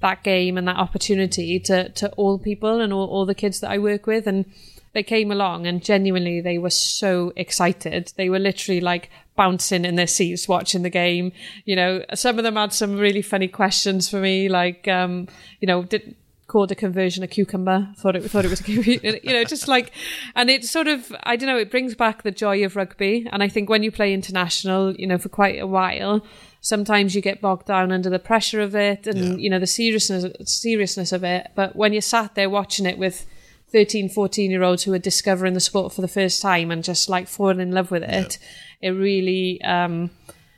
that 0.00 0.22
game 0.22 0.56
and 0.56 0.68
that 0.68 0.76
opportunity 0.76 1.58
to 1.60 1.88
to 1.90 2.10
all 2.12 2.38
people 2.38 2.80
and 2.80 2.92
all, 2.92 3.08
all 3.08 3.26
the 3.26 3.34
kids 3.34 3.60
that 3.60 3.70
I 3.70 3.78
work 3.78 4.06
with 4.06 4.26
and 4.26 4.46
they 4.92 5.02
came 5.02 5.30
along 5.30 5.66
and 5.66 5.82
genuinely 5.82 6.40
they 6.40 6.58
were 6.58 6.70
so 6.70 7.32
excited. 7.36 8.12
They 8.16 8.28
were 8.28 8.38
literally 8.38 8.80
like 8.80 9.10
bouncing 9.36 9.84
in 9.84 9.96
their 9.96 10.06
seats 10.06 10.48
watching 10.48 10.82
the 10.82 10.90
game. 10.90 11.32
You 11.64 11.76
know, 11.76 12.04
some 12.14 12.38
of 12.38 12.44
them 12.44 12.56
had 12.56 12.72
some 12.72 12.98
really 12.98 13.22
funny 13.22 13.48
questions 13.48 14.08
for 14.08 14.20
me, 14.20 14.48
like, 14.48 14.86
um, 14.88 15.28
you 15.60 15.66
know, 15.66 15.82
did 15.82 16.16
called 16.52 16.70
a 16.70 16.74
conversion 16.74 17.22
a 17.24 17.26
cucumber. 17.26 17.88
Thought 17.96 18.16
it 18.16 18.30
thought 18.30 18.44
it 18.44 18.50
was 18.50 18.60
a 18.60 18.64
cucumber. 18.64 19.18
you 19.22 19.32
know 19.32 19.44
just 19.44 19.68
like, 19.68 19.92
and 20.36 20.50
it 20.50 20.64
sort 20.64 20.86
of 20.86 21.14
I 21.22 21.36
don't 21.36 21.48
know. 21.48 21.56
It 21.56 21.70
brings 21.70 21.94
back 21.94 22.22
the 22.22 22.30
joy 22.30 22.62
of 22.64 22.76
rugby, 22.76 23.26
and 23.32 23.42
I 23.42 23.48
think 23.48 23.70
when 23.70 23.82
you 23.82 23.90
play 23.90 24.12
international, 24.12 24.94
you 24.94 25.06
know, 25.06 25.18
for 25.18 25.28
quite 25.28 25.58
a 25.60 25.66
while. 25.66 26.24
Sometimes 26.64 27.16
you 27.16 27.20
get 27.20 27.40
bogged 27.40 27.66
down 27.66 27.90
under 27.90 28.08
the 28.08 28.20
pressure 28.20 28.60
of 28.60 28.76
it 28.76 29.08
and, 29.08 29.18
yeah. 29.18 29.34
you 29.34 29.50
know, 29.50 29.58
the 29.58 29.66
seriousness, 29.66 30.26
seriousness 30.44 31.10
of 31.10 31.24
it. 31.24 31.50
But 31.56 31.74
when 31.74 31.92
you're 31.92 32.00
sat 32.00 32.36
there 32.36 32.48
watching 32.48 32.86
it 32.86 32.98
with 32.98 33.26
13, 33.72 34.08
14 34.08 34.48
year 34.48 34.62
olds 34.62 34.84
who 34.84 34.92
are 34.92 34.98
discovering 34.98 35.54
the 35.54 35.60
sport 35.60 35.92
for 35.92 36.02
the 36.02 36.08
first 36.08 36.40
time 36.40 36.70
and 36.70 36.84
just 36.84 37.08
like 37.08 37.26
falling 37.26 37.58
in 37.58 37.72
love 37.72 37.90
with 37.90 38.04
it, 38.04 38.38
yeah. 38.40 38.48
It 38.82 38.90
really. 38.90 39.62
Um, 39.62 40.10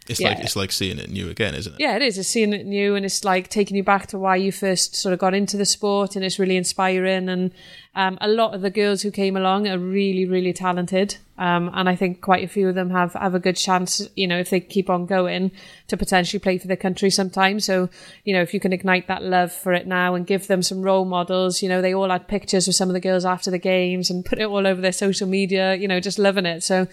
it's 0.06 0.20
yeah. 0.20 0.28
like 0.28 0.40
it's 0.40 0.56
like 0.56 0.70
seeing 0.70 0.98
it 0.98 1.08
new 1.10 1.30
again, 1.30 1.54
isn't 1.54 1.74
it? 1.74 1.80
Yeah, 1.80 1.96
it 1.96 2.02
is. 2.02 2.18
It's 2.18 2.28
seeing 2.28 2.52
it 2.52 2.66
new, 2.66 2.94
and 2.94 3.06
it's 3.06 3.24
like 3.24 3.48
taking 3.48 3.76
you 3.76 3.82
back 3.82 4.06
to 4.08 4.18
why 4.18 4.36
you 4.36 4.52
first 4.52 4.94
sort 4.96 5.12
of 5.12 5.18
got 5.18 5.34
into 5.34 5.56
the 5.56 5.64
sport, 5.64 6.14
and 6.16 6.24
it's 6.24 6.38
really 6.38 6.56
inspiring. 6.56 7.28
And 7.28 7.52
Um, 7.96 8.18
a 8.20 8.28
lot 8.28 8.54
of 8.54 8.60
the 8.60 8.70
girls 8.70 9.02
who 9.02 9.10
came 9.10 9.36
along 9.36 9.68
are 9.68 9.78
really, 9.78 10.26
really 10.26 10.52
talented. 10.52 11.16
Um, 11.36 11.70
and 11.74 11.88
I 11.88 11.96
think 11.96 12.20
quite 12.20 12.44
a 12.44 12.48
few 12.48 12.68
of 12.68 12.74
them 12.74 12.90
have, 12.90 13.12
have 13.14 13.34
a 13.34 13.40
good 13.40 13.56
chance, 13.56 14.08
you 14.14 14.26
know, 14.26 14.38
if 14.38 14.50
they 14.50 14.60
keep 14.60 14.88
on 14.88 15.06
going 15.06 15.52
to 15.88 15.96
potentially 15.96 16.38
play 16.38 16.58
for 16.58 16.66
their 16.68 16.76
country 16.76 17.10
sometime. 17.10 17.60
So, 17.60 17.88
you 18.24 18.34
know, 18.34 18.42
if 18.42 18.54
you 18.54 18.60
can 18.60 18.72
ignite 18.72 19.08
that 19.08 19.22
love 19.22 19.52
for 19.52 19.72
it 19.72 19.86
now 19.86 20.14
and 20.14 20.26
give 20.26 20.46
them 20.46 20.62
some 20.62 20.82
role 20.82 21.04
models, 21.04 21.62
you 21.62 21.68
know, 21.68 21.82
they 21.82 21.94
all 21.94 22.10
had 22.10 22.28
pictures 22.28 22.66
with 22.66 22.76
some 22.76 22.88
of 22.88 22.94
the 22.94 23.00
girls 23.00 23.24
after 23.24 23.50
the 23.50 23.58
games 23.58 24.10
and 24.10 24.24
put 24.24 24.38
it 24.38 24.44
all 24.44 24.66
over 24.66 24.80
their 24.80 24.92
social 24.92 25.28
media, 25.28 25.74
you 25.74 25.88
know, 25.88 26.00
just 26.00 26.18
loving 26.18 26.46
it. 26.46 26.62
So, 26.62 26.86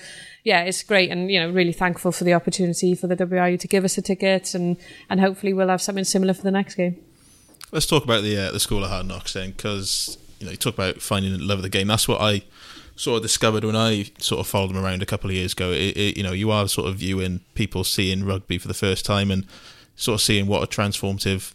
yeah, 0.44 0.62
it's 0.62 0.82
great. 0.82 1.12
And, 1.12 1.32
you 1.32 1.40
know, 1.40 1.52
really 1.52 1.74
thankful 1.74 2.12
for 2.12 2.24
the 2.24 2.34
opportunity 2.34 2.96
for 2.96 3.08
the 3.08 3.16
WRU 3.16 3.60
to 3.60 3.68
give 3.68 3.84
us 3.84 3.98
a 3.98 4.02
ticket 4.02 4.56
and, 4.56 4.78
and 5.10 5.20
hopefully 5.20 5.54
we'll 5.54 5.70
have 5.70 5.82
something 5.82 6.04
similar 6.04 6.34
for 6.34 6.44
the 6.44 6.52
next 6.52 6.76
game. 6.76 6.98
Let's 7.72 7.86
talk 7.86 8.04
about 8.04 8.24
the 8.24 8.38
uh, 8.38 8.52
the 8.52 8.60
School 8.60 8.84
of 8.84 8.90
Hard 8.90 9.06
Knocks 9.06 9.32
then, 9.32 9.52
because 9.52 10.18
you 10.42 10.46
know 10.46 10.52
you 10.52 10.58
talk 10.58 10.74
about 10.74 11.02
finding 11.02 11.32
the 11.32 11.40
love 11.40 11.60
of 11.60 11.64
the 11.64 11.70
game. 11.70 11.88
That's 11.88 12.08
what 12.08 12.20
I 12.20 12.42
sort 12.96 13.18
of 13.18 13.24
discovered 13.24 13.64
when 13.64 13.76
I 13.76 14.12
sort 14.20 14.40
of 14.40 14.48
followed 14.48 14.72
them 14.72 14.84
around 14.84 15.02
a 15.02 15.06
couple 15.06 15.30
of 15.30 15.36
years 15.36 15.54
ago. 15.54 15.72
It, 15.72 15.96
it, 15.96 16.18
you 16.18 16.24
know, 16.24 16.34
you 16.34 16.52
are 16.52 16.68
sort 16.68 16.90
of 16.90 16.98
viewing 16.98 17.42
people 17.54 17.84
seeing 17.84 18.26
rugby 18.26 18.58
for 18.58 18.68
the 18.68 18.74
first 18.74 19.06
time 19.06 19.32
and 19.32 19.46
sort 19.96 20.16
of 20.16 20.22
seeing 20.22 20.48
what 20.48 20.64
a 20.64 20.68
transformative 20.68 21.54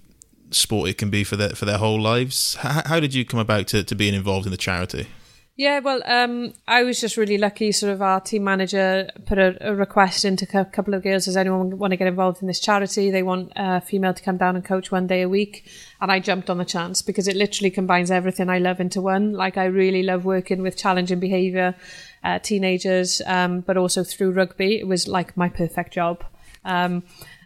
sport 0.50 0.88
it 0.88 0.97
can 0.97 1.11
be 1.11 1.25
for 1.25 1.37
their 1.37 1.50
for 1.50 1.64
their 1.64 1.78
whole 1.78 2.00
lives. 2.00 2.55
How, 2.57 2.83
how 2.87 3.00
did 3.00 3.12
you 3.12 3.25
come 3.25 3.40
about 3.40 3.66
to, 3.69 3.83
to 3.85 3.95
being 3.95 4.14
involved 4.14 4.47
in 4.47 4.52
the 4.52 4.57
charity? 4.57 5.09
Yeah, 5.58 5.78
well, 5.78 6.02
um, 6.04 6.52
I 6.68 6.82
was 6.82 7.00
just 7.00 7.16
really 7.16 7.38
lucky. 7.38 7.72
Sort 7.72 7.90
of 7.90 8.02
our 8.02 8.20
team 8.20 8.44
manager 8.44 9.08
put 9.25 9.38
a, 9.38 9.56
a 9.70 9.75
request 9.75 10.26
into 10.26 10.46
a 10.52 10.66
couple 10.66 10.92
of 10.92 11.02
girls. 11.02 11.25
Does 11.25 11.36
anyone 11.38 11.78
want 11.78 11.92
to 11.92 11.96
get 11.96 12.06
involved 12.06 12.42
in 12.42 12.46
this 12.46 12.60
charity? 12.60 13.10
They 13.10 13.22
want 13.22 13.52
a 13.56 13.80
female 13.80 14.12
to 14.12 14.22
come 14.22 14.36
down 14.36 14.56
and 14.56 14.62
coach 14.62 14.92
one 14.92 15.06
day 15.06 15.22
a 15.22 15.30
week. 15.30 15.66
And 15.98 16.12
I 16.12 16.20
jumped 16.20 16.50
on 16.50 16.58
the 16.58 16.66
chance 16.66 17.00
because 17.00 17.26
it 17.26 17.36
literally 17.36 17.70
combines 17.70 18.10
everything 18.10 18.50
I 18.50 18.58
love 18.58 18.80
into 18.80 19.00
one. 19.00 19.32
Like 19.32 19.56
I 19.56 19.64
really 19.64 20.02
love 20.02 20.26
working 20.26 20.60
with 20.60 20.76
challenging 20.76 21.20
behaviour, 21.20 21.75
uh, 22.22 22.38
teenagers, 22.38 23.22
um, 23.25 23.60
but 23.60 23.78
also 23.78 24.04
through 24.04 24.32
rugby. 24.32 24.78
It 24.78 24.86
was 24.86 25.08
like 25.08 25.38
my 25.38 25.48
perfect 25.48 25.94
job. 25.94 26.22
Um, 26.66 27.02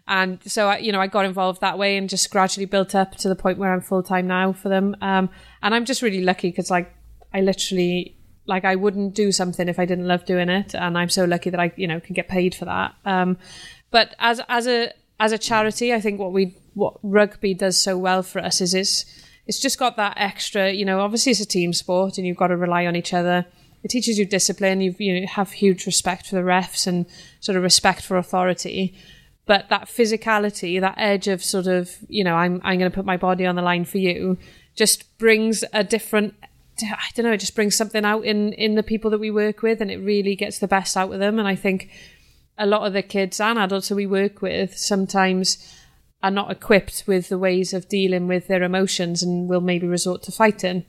and 0.09 0.41
so 0.45 0.69
I, 0.69 0.79
you 0.79 0.91
know, 0.91 1.01
I 1.01 1.07
got 1.07 1.27
involved 1.27 1.61
that 1.61 1.79
way 1.79 1.97
and 1.97 2.09
just 2.09 2.29
gradually 2.33 2.67
built 2.67 2.97
up 2.97 3.15
to 3.19 3.29
the 3.29 3.37
point 3.37 3.59
where 3.59 3.73
I'm 3.73 3.81
full 3.81 4.03
time 4.03 4.27
now 4.27 4.53
for 4.53 4.69
them. 4.69 4.97
Um, 5.01 5.31
and 5.63 5.73
I'm 5.77 5.85
just 5.85 6.03
really 6.03 6.25
lucky 6.25 6.49
because 6.49 6.73
like 6.73 6.93
I 7.33 7.41
literally 7.41 8.17
like 8.47 8.65
I 8.65 8.75
wouldn't 8.75 9.15
do 9.15 9.33
something 9.33 9.69
if 9.69 9.79
I 9.79 9.85
didn't 9.85 10.09
love 10.09 10.25
doing 10.25 10.49
it, 10.49 10.75
and 10.75 10.99
I'm 10.99 11.09
so 11.09 11.25
lucky 11.25 11.51
that 11.51 11.61
I 11.61 11.73
you 11.77 11.87
know 11.87 12.01
can 12.01 12.15
get 12.15 12.29
paid 12.29 12.55
for 12.55 12.65
that. 12.67 12.95
Um, 13.05 13.39
but 13.91 14.15
as 14.19 14.41
as 14.49 14.67
a 14.67 14.93
as 15.19 15.33
a 15.33 15.39
charity, 15.39 15.93
I 15.93 16.01
think 16.01 16.19
what 16.19 16.33
we 16.33 16.57
what 16.75 16.99
rugby 17.03 17.55
does 17.55 17.79
so 17.81 17.97
well 17.99 18.23
for 18.23 18.41
us 18.41 18.61
is 18.61 18.75
it's 18.75 19.05
it's 19.47 19.61
just 19.61 19.79
got 19.79 19.97
that 19.97 20.15
extra. 20.17 20.73
You 20.73 20.85
know, 20.85 21.01
obviously 21.01 21.33
it's 21.33 21.41
a 21.41 21.47
team 21.47 21.73
sport, 21.73 22.19
and 22.19 22.27
you've 22.27 22.37
got 22.37 22.49
to 22.49 22.57
rely 22.57 22.87
on 22.87 22.97
each 22.97 23.15
other. 23.15 23.47
It 23.83 23.89
teaches 23.89 24.19
you 24.19 24.27
discipline. 24.27 24.81
You've, 24.81 25.01
you 25.01 25.27
have 25.27 25.53
huge 25.53 25.87
respect 25.87 26.27
for 26.27 26.35
the 26.35 26.43
refs 26.43 26.87
and 26.87 27.07
sort 27.41 27.57
of 27.57 27.63
respect 27.63 28.03
for 28.03 28.17
authority. 28.19 28.95
But 29.47 29.69
that 29.71 29.89
physicality, 29.89 30.81
that 30.81 30.95
edge 30.99 31.29
of 31.29 31.43
sort 31.43 31.67
of, 31.67 31.91
you 32.09 32.23
know, 32.23 32.35
I'm 32.35 32.61
I'm 32.63 32.79
going 32.79 32.91
to 32.91 32.95
put 32.95 33.07
my 33.07 33.17
body 33.17 33.47
on 33.47 33.57
the 33.57 33.63
line 33.63 33.85
for 33.85 33.99
you, 33.99 34.39
just 34.77 35.19
brings 35.19 35.65
a 35.73 35.83
different 35.83 36.35
I 36.83 37.11
don't 37.15 37.27
know, 37.27 37.33
it 37.33 37.41
just 37.41 37.55
brings 37.55 37.77
something 37.77 38.05
out 38.05 38.25
in 38.25 38.53
in 38.53 38.75
the 38.75 38.83
people 38.83 39.11
that 39.11 39.21
we 39.21 39.31
work 39.31 39.63
with, 39.63 39.81
and 39.81 39.91
it 39.91 39.99
really 39.99 40.37
gets 40.37 40.59
the 40.59 40.69
best 40.69 40.97
out 40.97 41.13
of 41.13 41.21
them. 41.21 41.39
And 41.39 41.49
I 41.49 41.55
think 41.55 41.91
a 42.59 42.67
lot 42.67 42.87
of 42.87 42.93
the 42.93 43.03
kids 43.03 43.41
and 43.41 43.59
adults 43.59 43.89
that 43.89 43.95
we 43.95 44.07
work 44.07 44.43
with 44.43 44.77
sometimes 44.77 45.77
are 46.23 46.31
not 46.31 46.51
equipped 46.51 47.05
with 47.07 47.31
the 47.31 47.39
ways 47.39 47.73
of 47.73 47.89
dealing 47.89 48.29
with 48.29 48.47
their 48.47 48.63
emotions, 48.63 49.23
and 49.23 49.49
will 49.49 49.61
maybe 49.61 49.87
resort 49.87 50.23
to 50.25 50.33
fighting. 50.33 50.85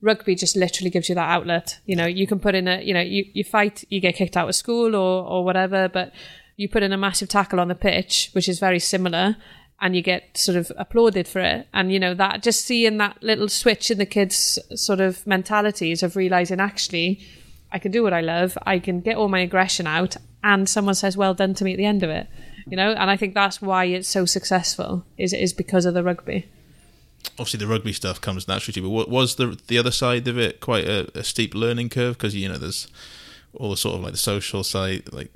Rugby 0.00 0.34
just 0.34 0.56
literally 0.56 0.90
gives 0.90 1.08
you 1.08 1.14
that 1.14 1.30
outlet. 1.30 1.78
You 1.86 1.94
know, 1.94 2.06
you 2.06 2.26
can 2.26 2.40
put 2.40 2.56
in 2.56 2.66
a, 2.66 2.82
you 2.82 2.92
know, 2.92 3.00
you, 3.00 3.24
you 3.32 3.44
fight, 3.44 3.84
you 3.88 4.00
get 4.00 4.16
kicked 4.16 4.36
out 4.36 4.48
of 4.48 4.54
school 4.56 4.96
or 4.96 5.24
or 5.24 5.44
whatever, 5.44 5.88
but 5.88 6.12
you 6.56 6.68
put 6.68 6.82
in 6.82 6.92
a 6.92 6.96
massive 6.96 7.28
tackle 7.28 7.60
on 7.60 7.68
the 7.68 7.74
pitch, 7.74 8.30
which 8.32 8.48
is 8.48 8.58
very 8.58 8.80
similar, 8.80 9.36
and 9.82 9.96
you 9.96 10.00
get 10.00 10.38
sort 10.38 10.56
of 10.56 10.70
applauded 10.78 11.26
for 11.26 11.40
it. 11.40 11.66
And, 11.74 11.92
you 11.92 11.98
know, 11.98 12.14
that 12.14 12.40
just 12.40 12.64
seeing 12.64 12.98
that 12.98 13.20
little 13.20 13.48
switch 13.48 13.90
in 13.90 13.98
the 13.98 14.06
kids' 14.06 14.58
sort 14.76 15.00
of 15.00 15.26
mentalities 15.26 16.04
of 16.04 16.14
realizing 16.14 16.60
actually, 16.60 17.20
I 17.72 17.80
can 17.80 17.90
do 17.90 18.04
what 18.04 18.12
I 18.12 18.20
love, 18.20 18.56
I 18.64 18.78
can 18.78 19.00
get 19.00 19.16
all 19.16 19.28
my 19.28 19.40
aggression 19.40 19.88
out, 19.88 20.16
and 20.44 20.68
someone 20.68 20.94
says, 20.94 21.16
well 21.16 21.34
done 21.34 21.54
to 21.54 21.64
me 21.64 21.72
at 21.72 21.78
the 21.78 21.84
end 21.84 22.04
of 22.04 22.10
it. 22.10 22.28
You 22.68 22.76
know, 22.76 22.92
and 22.92 23.10
I 23.10 23.16
think 23.16 23.34
that's 23.34 23.60
why 23.60 23.86
it's 23.86 24.08
so 24.08 24.24
successful, 24.24 25.04
is, 25.18 25.32
is 25.32 25.52
because 25.52 25.84
of 25.84 25.94
the 25.94 26.04
rugby. 26.04 26.48
Obviously, 27.32 27.58
the 27.58 27.66
rugby 27.66 27.92
stuff 27.92 28.20
comes 28.20 28.46
naturally 28.46 28.74
to 28.74 28.80
you, 28.80 28.86
but 28.86 28.90
what 28.90 29.08
was 29.08 29.34
the 29.34 29.58
the 29.66 29.78
other 29.78 29.90
side 29.90 30.28
of 30.28 30.38
it 30.38 30.60
quite 30.60 30.86
a, 30.86 31.10
a 31.18 31.24
steep 31.24 31.54
learning 31.54 31.88
curve? 31.88 32.16
Because, 32.16 32.36
you 32.36 32.48
know, 32.48 32.56
there's 32.56 32.86
all 33.54 33.70
the 33.70 33.76
sort 33.76 33.96
of 33.96 34.02
like 34.02 34.12
the 34.12 34.18
social 34.18 34.62
side, 34.62 35.12
like 35.12 35.32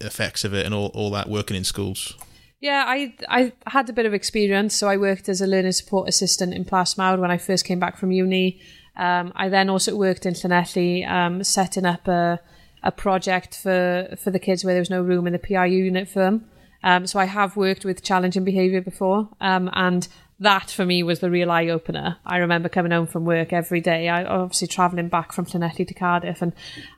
effects 0.00 0.44
of 0.44 0.52
it 0.52 0.66
and 0.66 0.74
all, 0.74 0.88
all 0.94 1.10
that 1.10 1.28
working 1.28 1.56
in 1.56 1.64
schools. 1.64 2.14
Yeah, 2.60 2.84
I 2.86 3.14
I 3.28 3.52
had 3.66 3.88
a 3.88 3.92
bit 3.92 4.06
of 4.06 4.14
experience. 4.14 4.74
So 4.74 4.88
I 4.88 4.96
worked 4.96 5.28
as 5.28 5.40
a 5.40 5.46
learning 5.46 5.72
support 5.72 6.08
assistant 6.08 6.54
in 6.54 6.64
Plasmawr 6.64 7.18
when 7.18 7.30
I 7.30 7.38
first 7.38 7.64
came 7.64 7.78
back 7.78 7.96
from 7.96 8.10
uni. 8.10 8.60
Um, 8.96 9.32
I 9.36 9.48
then 9.48 9.70
also 9.70 9.96
worked 9.96 10.26
in 10.26 10.34
Llanelli, 10.34 11.08
um, 11.08 11.44
setting 11.44 11.86
up 11.86 12.08
a 12.08 12.40
a 12.82 12.90
project 12.90 13.56
for 13.56 14.16
for 14.18 14.30
the 14.30 14.38
kids 14.38 14.64
where 14.64 14.74
there 14.74 14.80
was 14.80 14.90
no 14.90 15.02
room 15.02 15.26
in 15.26 15.32
the 15.32 15.38
PIU 15.38 15.84
unit 15.84 16.08
for 16.08 16.20
them. 16.20 16.48
Um, 16.82 17.06
so 17.06 17.18
I 17.18 17.24
have 17.24 17.56
worked 17.56 17.84
with 17.84 18.02
challenging 18.02 18.44
behaviour 18.44 18.80
before, 18.80 19.28
um, 19.40 19.70
and 19.72 20.08
that 20.40 20.70
for 20.70 20.84
me 20.84 21.02
was 21.02 21.18
the 21.18 21.30
real 21.30 21.50
eye 21.50 21.68
opener. 21.68 22.18
I 22.24 22.36
remember 22.36 22.68
coming 22.68 22.92
home 22.92 23.06
from 23.08 23.24
work 23.24 23.52
every 23.52 23.80
day. 23.80 24.08
I 24.08 24.24
obviously 24.24 24.68
travelling 24.68 25.08
back 25.08 25.32
from 25.32 25.46
Llanelli 25.46 25.86
to 25.86 25.94
Cardiff, 25.94 26.42
and 26.42 26.52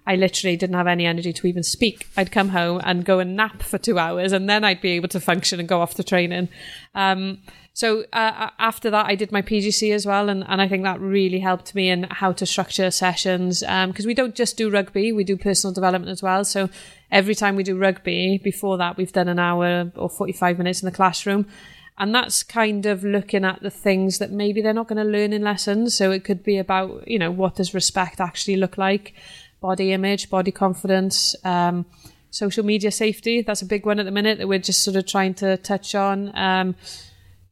I 0.06 0.16
literally 0.16 0.56
didn't 0.56 0.76
have 0.76 0.86
any 0.86 1.06
energy 1.06 1.32
to 1.32 1.46
even 1.46 1.62
speak. 1.62 2.06
I'd 2.16 2.32
come 2.32 2.50
home 2.50 2.82
and 2.84 3.04
go 3.04 3.18
and 3.18 3.36
nap 3.36 3.62
for 3.62 3.78
two 3.78 3.98
hours, 3.98 4.32
and 4.32 4.48
then 4.48 4.62
I'd 4.62 4.82
be 4.82 4.90
able 4.90 5.08
to 5.08 5.20
function 5.20 5.58
and 5.58 5.68
go 5.68 5.80
off 5.80 5.94
to 5.94 6.04
training. 6.04 6.50
Um, 6.94 7.38
so 7.72 8.04
uh, 8.12 8.50
after 8.58 8.90
that, 8.90 9.06
I 9.06 9.14
did 9.14 9.32
my 9.32 9.40
PGC 9.40 9.94
as 9.94 10.04
well, 10.04 10.28
and, 10.28 10.44
and 10.46 10.60
I 10.60 10.68
think 10.68 10.82
that 10.82 11.00
really 11.00 11.38
helped 11.38 11.74
me 11.74 11.88
in 11.88 12.02
how 12.10 12.32
to 12.32 12.44
structure 12.44 12.90
sessions 12.90 13.60
because 13.60 14.04
um, 14.04 14.06
we 14.06 14.12
don't 14.12 14.34
just 14.34 14.58
do 14.58 14.68
rugby, 14.68 15.12
we 15.12 15.24
do 15.24 15.38
personal 15.38 15.72
development 15.72 16.10
as 16.10 16.22
well. 16.22 16.44
So 16.44 16.68
every 17.10 17.34
time 17.34 17.56
we 17.56 17.62
do 17.62 17.78
rugby, 17.78 18.38
before 18.44 18.76
that, 18.78 18.98
we've 18.98 19.12
done 19.12 19.28
an 19.28 19.38
hour 19.38 19.90
or 19.96 20.10
45 20.10 20.58
minutes 20.58 20.82
in 20.82 20.86
the 20.86 20.94
classroom. 20.94 21.46
And 22.00 22.14
that's 22.14 22.42
kind 22.42 22.86
of 22.86 23.04
looking 23.04 23.44
at 23.44 23.60
the 23.60 23.70
things 23.70 24.18
that 24.20 24.32
maybe 24.32 24.62
they're 24.62 24.72
not 24.72 24.88
going 24.88 25.04
to 25.04 25.10
learn 25.10 25.34
in 25.34 25.42
lessons. 25.42 25.94
So 25.94 26.10
it 26.10 26.24
could 26.24 26.42
be 26.42 26.56
about, 26.56 27.06
you 27.06 27.18
know, 27.18 27.30
what 27.30 27.56
does 27.56 27.74
respect 27.74 28.20
actually 28.20 28.56
look 28.56 28.78
like? 28.78 29.12
Body 29.60 29.92
image, 29.92 30.30
body 30.30 30.50
confidence, 30.50 31.36
um, 31.44 31.84
social 32.30 32.64
media 32.64 32.90
safety. 32.90 33.42
That's 33.42 33.60
a 33.60 33.66
big 33.66 33.84
one 33.84 34.00
at 34.00 34.06
the 34.06 34.12
minute 34.12 34.38
that 34.38 34.48
we're 34.48 34.58
just 34.58 34.82
sort 34.82 34.96
of 34.96 35.06
trying 35.06 35.34
to 35.34 35.58
touch 35.58 35.94
on. 35.94 36.34
Um, 36.34 36.74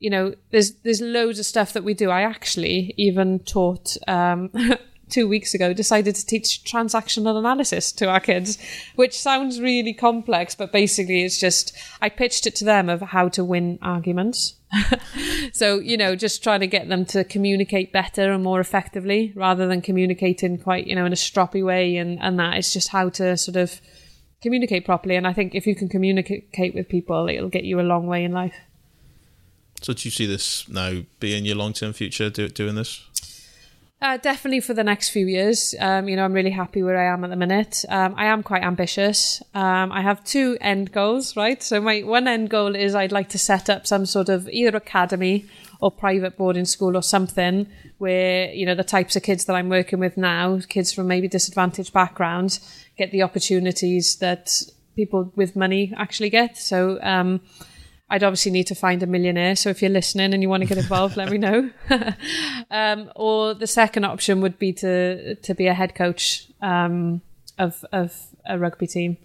you 0.00 0.08
know, 0.08 0.34
there's 0.50 0.72
there's 0.82 1.02
loads 1.02 1.38
of 1.38 1.44
stuff 1.44 1.74
that 1.74 1.84
we 1.84 1.92
do. 1.92 2.08
I 2.08 2.22
actually 2.22 2.94
even 2.96 3.40
taught 3.40 3.98
um, 4.08 4.50
two 5.08 5.28
weeks 5.28 5.54
ago 5.54 5.72
decided 5.72 6.14
to 6.14 6.26
teach 6.26 6.62
transactional 6.64 7.38
analysis 7.38 7.92
to 7.92 8.08
our 8.08 8.20
kids, 8.20 8.58
which 8.94 9.18
sounds 9.18 9.60
really 9.60 9.92
complex, 9.92 10.54
but 10.54 10.72
basically 10.72 11.24
it's 11.24 11.38
just, 11.38 11.76
I 12.00 12.08
pitched 12.08 12.46
it 12.46 12.54
to 12.56 12.64
them 12.64 12.88
of 12.88 13.00
how 13.00 13.28
to 13.30 13.44
win 13.44 13.78
arguments. 13.82 14.54
so, 15.52 15.78
you 15.78 15.96
know, 15.96 16.14
just 16.14 16.42
trying 16.42 16.60
to 16.60 16.66
get 16.66 16.88
them 16.88 17.04
to 17.06 17.24
communicate 17.24 17.92
better 17.92 18.32
and 18.32 18.44
more 18.44 18.60
effectively 18.60 19.32
rather 19.34 19.66
than 19.66 19.80
communicating 19.80 20.58
quite, 20.58 20.86
you 20.86 20.94
know, 20.94 21.06
in 21.06 21.12
a 21.12 21.16
stroppy 21.16 21.64
way 21.64 21.96
and, 21.96 22.20
and 22.20 22.38
that. 22.38 22.58
It's 22.58 22.72
just 22.72 22.88
how 22.88 23.08
to 23.10 23.36
sort 23.36 23.56
of 23.56 23.80
communicate 24.42 24.84
properly. 24.84 25.16
And 25.16 25.26
I 25.26 25.32
think 25.32 25.54
if 25.54 25.66
you 25.66 25.74
can 25.74 25.88
communicate 25.88 26.74
with 26.74 26.88
people, 26.88 27.28
it'll 27.28 27.48
get 27.48 27.64
you 27.64 27.80
a 27.80 27.82
long 27.82 28.06
way 28.06 28.24
in 28.24 28.32
life. 28.32 28.54
So, 29.80 29.92
do 29.92 30.08
you 30.08 30.10
see 30.10 30.26
this 30.26 30.68
now 30.68 31.02
being 31.20 31.44
your 31.44 31.56
long 31.56 31.72
term 31.72 31.92
future 31.92 32.30
do, 32.30 32.48
doing 32.48 32.74
this? 32.74 33.04
Uh, 34.00 34.16
definitely 34.16 34.60
for 34.60 34.74
the 34.74 34.84
next 34.84 35.08
few 35.08 35.26
years. 35.26 35.74
Um, 35.80 36.08
you 36.08 36.14
know, 36.14 36.24
I'm 36.24 36.32
really 36.32 36.52
happy 36.52 36.84
where 36.84 36.96
I 36.96 37.12
am 37.12 37.24
at 37.24 37.30
the 37.30 37.36
minute. 37.36 37.84
Um, 37.88 38.14
I 38.16 38.26
am 38.26 38.44
quite 38.44 38.62
ambitious. 38.62 39.42
Um, 39.54 39.90
I 39.90 40.02
have 40.02 40.22
two 40.22 40.56
end 40.60 40.92
goals, 40.92 41.36
right? 41.36 41.60
So 41.60 41.80
my 41.80 42.02
one 42.02 42.28
end 42.28 42.48
goal 42.48 42.76
is 42.76 42.94
I'd 42.94 43.10
like 43.10 43.28
to 43.30 43.38
set 43.38 43.68
up 43.68 43.88
some 43.88 44.06
sort 44.06 44.28
of 44.28 44.48
either 44.50 44.76
academy 44.76 45.46
or 45.80 45.90
private 45.90 46.36
boarding 46.36 46.64
school 46.64 46.96
or 46.96 47.02
something 47.02 47.66
where, 47.98 48.52
you 48.52 48.64
know, 48.64 48.76
the 48.76 48.84
types 48.84 49.16
of 49.16 49.24
kids 49.24 49.46
that 49.46 49.54
I'm 49.54 49.68
working 49.68 49.98
with 49.98 50.16
now, 50.16 50.60
kids 50.68 50.92
from 50.92 51.08
maybe 51.08 51.26
disadvantaged 51.26 51.92
backgrounds, 51.92 52.60
get 52.96 53.10
the 53.10 53.22
opportunities 53.22 54.16
that 54.16 54.62
people 54.94 55.32
with 55.34 55.56
money 55.56 55.92
actually 55.96 56.30
get. 56.30 56.56
So, 56.56 57.00
um, 57.02 57.40
I'd 58.10 58.22
obviously 58.22 58.52
need 58.52 58.66
to 58.68 58.74
find 58.74 59.02
a 59.02 59.06
millionaire. 59.06 59.54
So 59.54 59.68
if 59.68 59.82
you're 59.82 59.90
listening 59.90 60.32
and 60.32 60.42
you 60.42 60.48
want 60.48 60.62
to 60.62 60.68
get 60.68 60.78
involved, 60.78 61.16
let 61.16 61.30
me 61.30 61.38
know. 61.38 61.70
um, 62.70 63.10
or 63.14 63.54
the 63.54 63.66
second 63.66 64.04
option 64.04 64.40
would 64.40 64.58
be 64.58 64.72
to 64.74 65.34
to 65.34 65.54
be 65.54 65.66
a 65.66 65.74
head 65.74 65.94
coach 65.94 66.48
um, 66.62 67.20
of 67.58 67.84
of 67.92 68.14
a 68.46 68.58
rugby 68.58 68.86
team. 68.86 69.18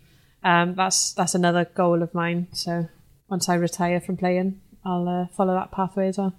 Um, 0.44 0.76
that's 0.76 1.14
that's 1.14 1.34
another 1.34 1.66
goal 1.66 2.04
of 2.04 2.14
mine. 2.14 2.48
So 2.52 2.90
once 3.30 3.48
I 3.48 3.56
retire 3.56 4.02
from 4.02 4.18
playing, 4.18 4.60
I'll 4.86 5.08
uh, 5.08 5.28
follow 5.28 5.54
that 5.54 5.72
pathway 5.72 6.10
as 6.10 6.18
well. 6.18 6.34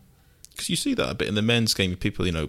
Because 0.51 0.69
you 0.69 0.77
see 0.77 0.95
that 0.95 1.11
a 1.11 1.15
bit 1.15 1.29
in 1.29 1.35
the 1.35 1.43
men's 1.43 1.75
game. 1.75 1.97
People, 1.97 2.27
you 2.27 2.33
know, 2.33 2.49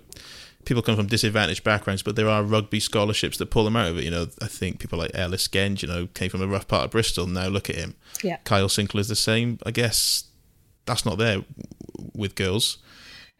people 0.65 0.83
come 0.83 0.95
from 0.95 1.07
disadvantaged 1.07 1.63
backgrounds, 1.63 2.03
but 2.03 2.15
there 2.15 2.29
are 2.29 2.43
rugby 2.43 2.79
scholarships 2.79 3.37
that 3.37 3.47
pull 3.47 3.63
them 3.63 3.75
out 3.75 3.89
of 3.89 3.97
it. 3.97 4.03
You 4.03 4.11
know, 4.11 4.27
I 4.41 4.47
think 4.47 4.79
people 4.79 4.99
like 4.99 5.11
Ellis 5.13 5.47
Genge, 5.47 5.81
you 5.81 5.87
know, 5.87 6.07
came 6.07 6.29
from 6.29 6.41
a 6.41 6.47
rough 6.47 6.67
part 6.67 6.85
of 6.85 6.91
Bristol. 6.91 7.27
Now 7.27 7.47
look 7.47 7.69
at 7.69 7.75
him. 7.75 7.95
Yeah. 8.23 8.37
Kyle 8.43 8.67
Sinckler 8.67 8.99
is 8.99 9.07
the 9.07 9.15
same. 9.15 9.59
I 9.65 9.71
guess 9.71 10.25
that's 10.85 11.05
not 11.05 11.17
there 11.17 11.43
with 12.13 12.35
girls. 12.35 12.79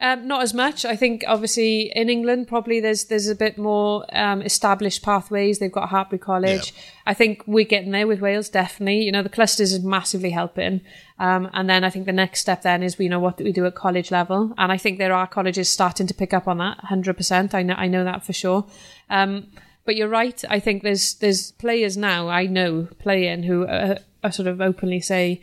Um, 0.01 0.27
not 0.27 0.41
as 0.43 0.53
much. 0.53 0.83
I 0.83 0.97
think 0.97 1.23
obviously 1.25 1.89
in 1.95 2.09
England 2.09 2.49
probably 2.49 2.81
there's 2.81 3.05
there's 3.05 3.29
a 3.29 3.35
bit 3.35 3.57
more 3.57 4.05
um, 4.11 4.41
established 4.41 5.01
pathways. 5.01 5.59
They've 5.59 5.71
got 5.71 5.89
Hartpury 5.89 6.19
College. 6.19 6.73
Yeah. 6.75 6.81
I 7.07 7.13
think 7.13 7.43
we're 7.47 7.63
getting 7.63 7.91
there 7.91 8.05
with 8.05 8.19
Wales 8.19 8.49
definitely. 8.49 9.03
You 9.03 9.13
know 9.13 9.23
the 9.23 9.29
clusters 9.29 9.71
is 9.71 9.83
massively 9.83 10.31
helping. 10.31 10.81
Um, 11.17 11.49
and 11.53 11.69
then 11.69 11.83
I 11.83 11.89
think 11.89 12.05
the 12.05 12.11
next 12.11 12.41
step 12.41 12.61
then 12.63 12.83
is 12.83 12.97
we 12.97 13.07
know 13.07 13.19
what 13.19 13.37
we 13.37 13.53
do 13.53 13.65
at 13.65 13.75
college 13.75 14.11
level. 14.11 14.53
And 14.57 14.71
I 14.71 14.77
think 14.77 14.97
there 14.97 15.13
are 15.13 15.27
colleges 15.27 15.69
starting 15.69 16.07
to 16.07 16.13
pick 16.13 16.33
up 16.33 16.47
on 16.47 16.57
that 16.57 16.79
100%. 16.79 17.53
I 17.53 17.63
know 17.63 17.75
I 17.75 17.87
know 17.87 18.03
that 18.03 18.25
for 18.25 18.33
sure. 18.33 18.65
Um, 19.09 19.47
but 19.85 19.95
you're 19.95 20.09
right. 20.09 20.43
I 20.49 20.59
think 20.59 20.83
there's 20.83 21.15
there's 21.15 21.51
players 21.53 21.95
now 21.95 22.27
I 22.27 22.47
know 22.47 22.89
playing 22.99 23.43
who 23.43 23.65
are, 23.65 23.99
are 24.23 24.31
sort 24.31 24.47
of 24.47 24.59
openly 24.59 24.99
say, 24.99 25.41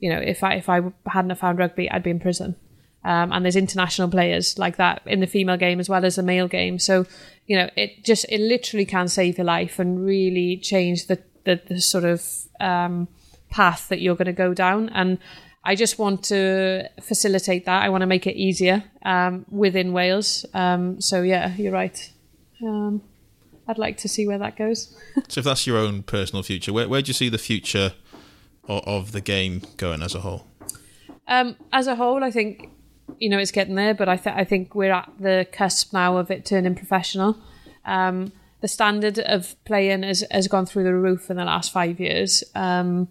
you 0.00 0.10
know, 0.10 0.18
if 0.18 0.42
I 0.42 0.54
if 0.54 0.68
I 0.68 0.80
hadn't 1.06 1.36
found 1.36 1.58
rugby, 1.58 1.90
I'd 1.90 2.02
be 2.02 2.10
in 2.10 2.20
prison. 2.20 2.56
Um, 3.04 3.32
and 3.32 3.44
there's 3.44 3.56
international 3.56 4.08
players 4.08 4.58
like 4.58 4.76
that 4.76 5.02
in 5.06 5.20
the 5.20 5.26
female 5.26 5.56
game 5.56 5.80
as 5.80 5.88
well 5.88 6.04
as 6.04 6.16
the 6.16 6.22
male 6.22 6.46
game. 6.48 6.78
So, 6.78 7.04
you 7.46 7.56
know, 7.56 7.68
it 7.76 8.04
just 8.04 8.26
it 8.28 8.40
literally 8.40 8.86
can 8.86 9.08
save 9.08 9.38
your 9.38 9.44
life 9.44 9.78
and 9.78 10.04
really 10.04 10.56
change 10.56 11.06
the 11.06 11.22
the, 11.44 11.60
the 11.68 11.80
sort 11.80 12.04
of 12.04 12.24
um, 12.60 13.08
path 13.52 13.88
that 13.88 14.00
you're 14.00 14.16
going 14.16 14.26
to 14.26 14.32
go 14.32 14.54
down. 14.54 14.88
And 14.88 15.18
I 15.62 15.76
just 15.76 15.98
want 15.98 16.24
to 16.24 16.88
facilitate 17.00 17.66
that. 17.66 17.82
I 17.84 17.88
want 17.90 18.00
to 18.00 18.06
make 18.06 18.26
it 18.26 18.34
easier 18.34 18.82
um, 19.04 19.46
within 19.48 19.92
Wales. 19.92 20.44
Um, 20.54 21.00
so 21.00 21.22
yeah, 21.22 21.54
you're 21.54 21.72
right. 21.72 22.12
Um, 22.62 23.02
I'd 23.68 23.78
like 23.78 23.98
to 23.98 24.08
see 24.08 24.26
where 24.26 24.38
that 24.38 24.56
goes. 24.56 24.96
So 25.28 25.38
if 25.40 25.44
that's 25.44 25.66
your 25.66 25.76
own 25.76 26.02
personal 26.02 26.42
future, 26.42 26.72
where 26.72 26.88
where 26.88 27.02
do 27.02 27.08
you 27.08 27.14
see 27.14 27.28
the 27.28 27.38
future 27.38 27.92
of, 28.64 28.82
of 28.86 29.12
the 29.12 29.20
game 29.20 29.62
going 29.76 30.02
as 30.02 30.14
a 30.14 30.20
whole? 30.20 30.46
Um, 31.28 31.56
as 31.72 31.86
a 31.86 31.94
whole, 31.94 32.24
I 32.24 32.30
think 32.30 32.70
you 33.18 33.28
know 33.28 33.38
it's 33.38 33.52
getting 33.52 33.74
there, 33.74 33.94
but 33.94 34.08
I, 34.08 34.16
th- 34.16 34.34
I 34.34 34.44
think 34.44 34.74
we're 34.74 34.92
at 34.92 35.10
the 35.18 35.46
cusp 35.52 35.92
now 35.92 36.16
of 36.16 36.30
it 36.30 36.44
turning 36.46 36.74
professional. 36.74 37.36
Um, 37.84 38.32
the 38.62 38.68
standard 38.68 39.18
of 39.18 39.54
playing 39.64 40.02
has, 40.02 40.24
has 40.30 40.48
gone 40.48 40.66
through 40.66 40.84
the 40.84 40.94
roof 40.94 41.30
in 41.30 41.36
the 41.36 41.44
last 41.44 41.72
five 41.72 42.00
years. 42.00 42.42
Um, 42.54 43.08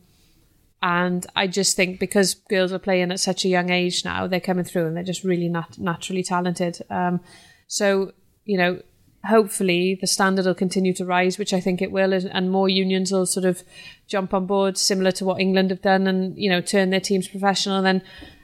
and 0.82 1.26
I 1.36 1.48
just 1.48 1.76
think 1.76 2.00
because 2.00 2.34
girls 2.34 2.74
are 2.74 2.80
playing 2.80 3.12
at 3.12 3.20
such 3.20 3.46
a 3.46 3.50
young 3.50 3.70
age 3.70 4.04
now, 4.04 4.28
they're 4.28 4.40
coming 4.40 4.66
through 4.66 4.88
and 4.88 4.96
they're 4.96 5.04
just 5.04 5.24
really 5.24 5.48
nat- 5.48 5.78
naturally 5.78 6.24
talented. 6.24 6.80
Um, 6.90 7.20
so, 7.68 8.14
you 8.46 8.58
know, 8.58 8.82
hopefully 9.26 9.98
the 10.02 10.08
standard 10.08 10.46
will 10.46 10.56
continue 10.56 10.94
to 10.94 11.06
rise, 11.06 11.38
which 11.38 11.54
I 11.54 11.60
think 11.60 11.82
it 11.82 11.92
will, 11.92 12.14
and- 12.14 12.52
more 12.52 12.68
unions 12.68 13.12
will 13.12 13.28
sort 13.28 13.46
of 13.46 13.64
jump 14.08 14.34
on 14.34 14.48
board, 14.48 14.78
similar 14.78 15.12
to 15.12 15.26
what 15.26 15.40
England 15.40 15.70
have 15.70 15.84
done, 15.84 16.08
and 16.08 16.36
you 16.38 16.50
know, 16.50 16.62
turn 16.62 16.90
their 16.90 17.00
teams 17.00 17.28
professional. 17.28 17.78
And 17.78 17.86
then 17.86 18.02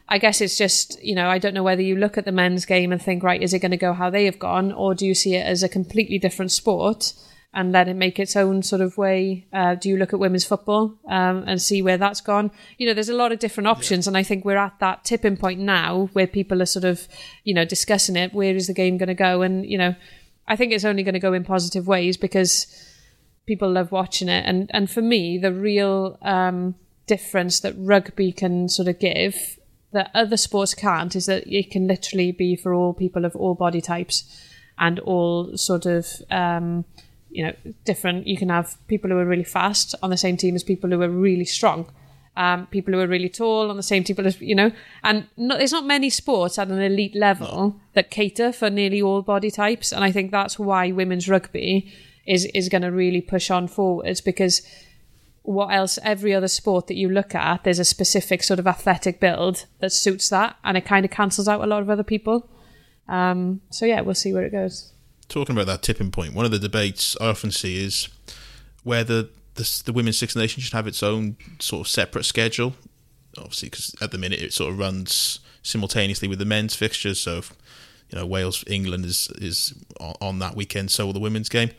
I 0.08 0.20
guess 0.20 0.40
it's 0.40 0.58
just, 0.58 1.04
you 1.04 1.16
know, 1.16 1.30
I 1.30 1.40
don't 1.40 1.56
know 1.56 1.64
whether 1.64 1.82
you 1.82 1.96
look 1.96 2.18
at 2.18 2.26
the 2.26 2.32
men's 2.32 2.66
game 2.66 2.92
and 2.92 3.02
think, 3.02 3.24
right, 3.24 3.42
is 3.42 3.54
it 3.54 3.60
going 3.60 3.72
to 3.72 3.78
go 3.78 3.94
how 3.94 4.12
they 4.12 4.26
have 4.26 4.38
gone, 4.38 4.72
or 4.72 4.94
do 4.94 5.06
you 5.08 5.16
see 5.16 5.36
it 5.36 5.46
as 5.46 5.64
a 5.64 5.70
completely 5.70 6.20
different 6.20 6.52
sport? 6.52 7.14
And 7.54 7.72
let 7.72 7.88
it 7.88 7.96
make 7.96 8.20
its 8.20 8.36
own 8.36 8.62
sort 8.62 8.82
of 8.82 8.98
way? 8.98 9.48
Uh, 9.52 9.76
do 9.76 9.90
you 9.90 9.98
look 9.98 10.14
at 10.14 10.20
women's 10.20 10.46
football 10.46 10.98
um, 11.08 11.44
and 11.48 11.62
see 11.62 11.82
where 11.82 11.98
that's 11.98 12.22
gone? 12.22 12.52
You 12.78 12.88
know, 12.88 12.94
there's 12.94 13.10
a 13.10 13.16
lot 13.16 13.32
of 13.32 13.40
different 13.40 13.68
options, 13.68 14.08
and 14.08 14.18
I 14.18 14.24
think 14.24 14.46
we're 14.46 14.58
at 14.58 14.80
that 14.80 15.04
tipping 15.04 15.38
point 15.38 15.60
now 15.60 16.10
where 16.14 16.28
people 16.28 16.62
are 16.62 16.68
sort 16.68 16.86
of, 16.86 17.08
you 17.44 17.54
know, 17.54 17.66
discussing 17.66 18.16
it. 18.16 18.34
Where 18.34 18.56
is 18.56 18.68
the 18.68 18.74
game 18.74 18.98
going 18.98 19.08
to 19.08 19.14
go? 19.16 19.42
And 19.42 19.66
you 19.66 19.78
know, 19.78 19.96
I 20.48 20.56
think 20.56 20.72
it's 20.72 20.86
only 20.86 21.04
going 21.04 21.14
to 21.14 21.20
go 21.20 21.34
in 21.34 21.44
positive 21.44 21.88
ways 21.88 22.18
because 22.18 22.68
people 23.46 23.72
love 23.72 23.92
watching 23.92 24.30
it. 24.30 24.46
And 24.46 24.70
and 24.74 24.90
for 24.90 25.02
me, 25.02 25.38
the 25.38 25.54
real 25.54 26.18
um, 26.22 26.76
difference 27.08 27.62
that 27.62 27.74
rugby 27.78 28.32
can 28.32 28.70
sort 28.70 28.88
of 28.88 29.00
give 29.00 29.58
that 29.94 30.12
other 30.14 30.38
sports 30.38 30.74
can't 30.74 31.16
is 31.16 31.26
that 31.26 31.48
it 31.48 31.72
can 31.72 31.88
literally 31.88 32.32
be 32.32 32.56
for 32.56 32.74
all 32.74 32.94
people 32.94 33.26
of 33.26 33.36
all 33.36 33.56
body 33.56 33.82
types 33.82 34.44
and 34.78 35.00
all 35.00 35.56
sort 35.58 35.86
of 35.86 36.08
um, 36.30 36.86
you 37.38 37.44
know 37.44 37.54
different. 37.86 38.26
You 38.26 38.36
can 38.36 38.50
have 38.50 38.76
people 38.88 39.12
who 39.12 39.18
are 39.18 39.26
really 39.26 39.44
fast 39.44 39.94
on 40.02 40.10
the 40.10 40.18
same 40.18 40.38
team 40.38 40.56
as 40.56 40.64
people 40.64 40.90
who 40.90 41.00
are 41.04 41.10
really 41.10 41.46
strong. 41.46 41.88
Um, 42.36 42.66
people 42.68 42.94
who 42.94 43.00
are 43.00 43.08
really 43.08 43.30
tall 43.30 43.70
on 43.70 43.78
the 43.78 43.84
same 43.84 44.04
team 44.04 44.18
as 44.20 44.42
you 44.42 44.56
know, 44.56 44.72
and 45.04 45.28
no, 45.38 45.56
there's 45.56 45.72
not 45.72 45.86
many 45.86 46.10
sports 46.10 46.58
at 46.58 46.70
an 46.70 46.82
elite 46.82 47.16
level 47.16 47.80
that 47.94 48.10
cater 48.10 48.52
for 48.52 48.72
nearly 48.72 49.04
all 49.04 49.22
body 49.22 49.52
types, 49.52 49.92
and 49.92 50.04
I 50.04 50.12
think 50.12 50.32
that's 50.32 50.58
why 50.58 50.92
women's 50.92 51.30
rugby 51.30 51.94
is 52.26 52.46
is 52.56 52.70
going 52.70 52.82
to 52.82 52.92
really 52.92 53.22
push 53.22 53.52
on 53.52 53.68
forwards 53.68 54.20
because 54.20 54.64
what 55.44 55.68
else 55.68 56.00
every 56.04 56.34
other 56.34 56.48
sport 56.48 56.88
that 56.88 56.98
you 56.98 57.08
look 57.08 57.34
at 57.34 57.64
there's 57.64 57.80
a 57.80 57.86
specific 57.86 58.44
sort 58.44 58.60
of 58.60 58.68
athletic 58.68 59.20
build 59.22 59.66
that 59.80 59.94
suits 59.94 60.28
that 60.28 60.58
and 60.64 60.76
it 60.76 60.86
kind 60.86 61.06
of 61.06 61.12
cancels 61.12 61.48
out 61.48 61.62
a 61.62 61.68
lot 61.68 61.82
of 61.82 61.90
other 61.90 62.04
people 62.04 62.50
um, 63.08 63.62
so 63.70 63.86
yeah 63.86 64.02
we'll 64.02 64.14
see 64.14 64.34
where 64.34 64.44
it 64.44 64.52
goes 64.52 64.92
Talking 65.30 65.56
about 65.56 65.68
that 65.68 65.82
tipping 65.82 66.12
point, 66.12 66.34
one 66.34 66.46
of 66.46 66.52
the 66.52 66.60
debates 66.60 67.18
I 67.20 67.28
often 67.28 67.52
see 67.52 67.84
is 67.84 68.08
whether 68.84 69.24
the, 69.56 69.82
the 69.86 69.92
women's 69.94 70.18
Six 70.18 70.36
Nations 70.36 70.64
should 70.64 70.74
have 70.74 70.88
its 70.88 71.04
own 71.04 71.36
sort 71.60 71.86
of 71.86 71.92
separate 71.92 72.24
schedule. 72.24 72.76
Obviously, 73.38 73.70
because 73.70 73.94
at 74.02 74.12
the 74.12 74.18
minute 74.18 74.42
it 74.42 74.54
sort 74.54 74.72
of 74.72 74.80
runs 74.80 75.40
simultaneously 75.62 76.28
with 76.28 76.40
the 76.40 76.46
men's 76.46 76.76
fixtures. 76.76 77.20
So, 77.20 77.40
if, 77.40 77.54
you 78.10 78.18
know, 78.18 78.26
Wales 78.26 78.64
England 78.68 79.06
is 79.06 79.30
is 79.36 79.74
on, 80.00 80.40
that 80.40 80.56
weekend. 80.56 80.92
So 80.92 81.06
will 81.06 81.14
the 81.14 81.20
women's 81.20 81.50
game. 81.50 81.72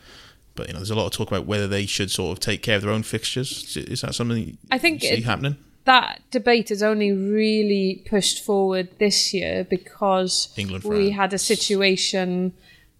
But 0.54 0.66
you 0.68 0.72
know, 0.72 0.80
there's 0.80 0.90
a 0.90 0.94
lot 0.94 1.06
of 1.06 1.12
talk 1.12 1.28
about 1.28 1.46
whether 1.46 1.66
they 1.66 1.86
should 1.86 2.10
sort 2.10 2.36
of 2.36 2.40
take 2.40 2.62
care 2.62 2.76
of 2.76 2.82
their 2.82 2.90
own 2.90 3.02
fixtures. 3.02 3.76
Is 3.76 4.02
that 4.02 4.14
something 4.14 4.58
I 4.70 4.78
think 4.78 5.00
see 5.00 5.08
it- 5.08 5.24
happening? 5.24 5.56
that 5.88 6.20
debate 6.30 6.70
is 6.70 6.82
only 6.82 7.12
really 7.12 8.04
pushed 8.06 8.44
forward 8.44 8.90
this 8.98 9.32
year 9.32 9.64
because 9.64 10.52
England, 10.54 10.84
we 10.84 11.12
had 11.12 11.32
a 11.32 11.38
situation 11.38 12.52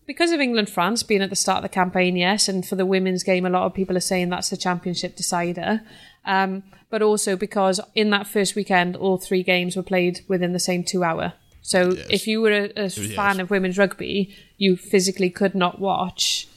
because 0.09 0.33
of 0.33 0.41
England 0.41 0.69
France 0.71 1.05
being 1.05 1.23
at 1.23 1.31
the 1.31 1.37
start 1.37 1.59
of 1.59 1.63
the 1.63 1.69
campaign, 1.69 2.17
yes, 2.17 2.49
and 2.49 2.67
for 2.67 2.75
the 2.75 2.87
women's 2.87 3.23
game, 3.23 3.47
a 3.47 3.51
lot 3.51 3.65
of 3.67 3.75
people 3.75 3.97
are 3.97 4.01
saying 4.01 4.31
that's 4.31 4.49
the 4.49 4.57
championship 4.57 5.15
decider. 5.15 5.83
Um, 6.25 6.65
but 6.91 7.03
also 7.03 7.37
because 7.37 7.79
in 7.95 8.11
that 8.11 8.27
first 8.27 8.57
weekend, 8.57 8.97
all 8.97 9.19
three 9.19 9.43
games 9.43 9.77
were 9.77 9.83
played 9.83 10.21
within 10.27 10.53
the 10.55 10.59
same 10.59 10.83
two 10.83 11.05
hour. 11.05 11.35
So 11.63 11.93
Yes. 11.93 12.07
if 12.11 12.27
you 12.27 12.41
were 12.41 12.51
a, 12.53 12.73
a 12.87 12.89
fan 12.91 13.39
of 13.41 13.51
women's 13.51 13.77
rugby, 13.77 14.35
you 14.57 14.77
physically 14.77 15.29
could 15.31 15.55
not 15.55 15.79
watch 15.79 16.49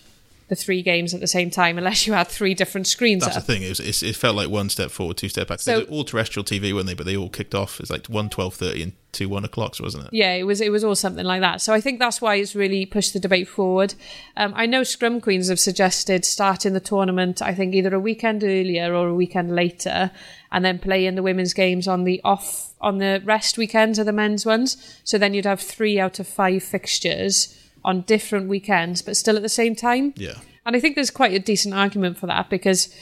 the 0.52 0.56
three 0.58 0.82
games 0.82 1.14
at 1.14 1.22
the 1.22 1.28
same 1.28 1.50
time 1.50 1.78
unless 1.78 2.06
you 2.06 2.12
had 2.12 2.28
three 2.28 2.54
different 2.54 2.86
screens 2.86 3.24
That's 3.24 3.38
up. 3.38 3.46
the 3.46 3.54
thing. 3.54 3.64
It, 3.64 3.70
was, 3.70 3.80
it's, 3.80 4.04
it 4.04 4.18
felt 4.18 4.36
like 4.36 4.50
one 4.50 4.68
step 4.68 4.92
forward, 4.92 5.16
two 5.16 5.30
step 5.30 5.48
back. 5.48 5.62
So- 5.62 5.80
They 5.80 5.86
all 5.86 6.04
terrestrial 6.04 6.44
TV, 6.44 6.74
weren't 6.74 6.88
they? 6.88 6.94
But 6.94 7.06
they 7.06 7.16
all 7.16 7.30
kicked 7.30 7.56
off. 7.56 7.80
It's 7.80 7.90
like 7.90 8.06
one 8.08 8.30
twelve 8.30 8.54
thirty 8.56 8.84
and 8.84 8.92
two 9.14 9.30
one 9.30 9.46
o'clocks, 9.46 9.80
wasn't 9.80 10.08
it? 10.08 10.10
Yeah, 10.14 10.34
it 10.34 10.44
was 10.44 10.60
it 10.60 10.70
was 10.70 10.84
all 10.84 10.94
something 10.96 11.24
like 11.24 11.40
that. 11.40 11.62
So 11.62 11.74
I 11.74 11.80
think 11.80 12.00
that's 12.00 12.22
why 12.22 12.36
it's 12.36 12.54
really 12.54 12.86
pushed 12.86 13.14
the 13.14 13.20
debate 13.22 13.48
forward. 13.48 13.94
Um, 14.36 14.52
I 14.54 14.66
know 14.66 14.84
Scrum 14.84 15.22
Queens 15.22 15.48
have 15.48 15.60
suggested 15.60 16.26
starting 16.26 16.74
the 16.74 16.82
tournament. 16.82 17.42
I 17.42 17.54
think 17.54 17.74
either 17.74 17.96
a 17.96 18.00
weekend 18.02 18.44
earlier 18.44 18.94
or 18.94 19.08
a 19.08 19.16
weekend 19.16 19.56
later, 19.56 20.12
and 20.52 20.66
then 20.66 20.80
playing 20.80 21.16
the 21.16 21.24
women's 21.24 21.54
games 21.54 21.88
on 21.88 22.04
the 22.04 22.20
off 22.26 22.74
on 22.82 22.98
the 22.98 23.22
rest 23.24 23.58
weekends 23.58 24.00
of 24.00 24.06
the 24.06 24.12
men's 24.12 24.46
ones. 24.46 25.00
So 25.06 25.18
then 25.18 25.34
you'd 25.34 25.46
have 25.46 25.62
three 25.62 25.98
out 25.98 26.20
of 26.20 26.28
five 26.28 26.62
fixtures 26.64 27.58
on 27.84 28.02
different 28.02 28.48
weekends, 28.48 29.02
but 29.02 29.17
still 29.17 29.36
at 29.36 29.41
the 29.41 29.50
same 29.50 29.76
time. 29.76 30.13
Yeah. 30.15 30.39
And 30.65 30.76
I 30.76 30.80
think 30.80 30.96
there's 30.96 31.12
quite 31.12 31.34
a 31.34 31.39
decent 31.39 31.74
argument 31.74 32.17
for 32.17 32.28
that 32.28 32.50
because, 32.50 32.94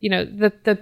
you 0.00 0.10
know, 0.10 0.24
the 0.24 0.52
the 0.64 0.78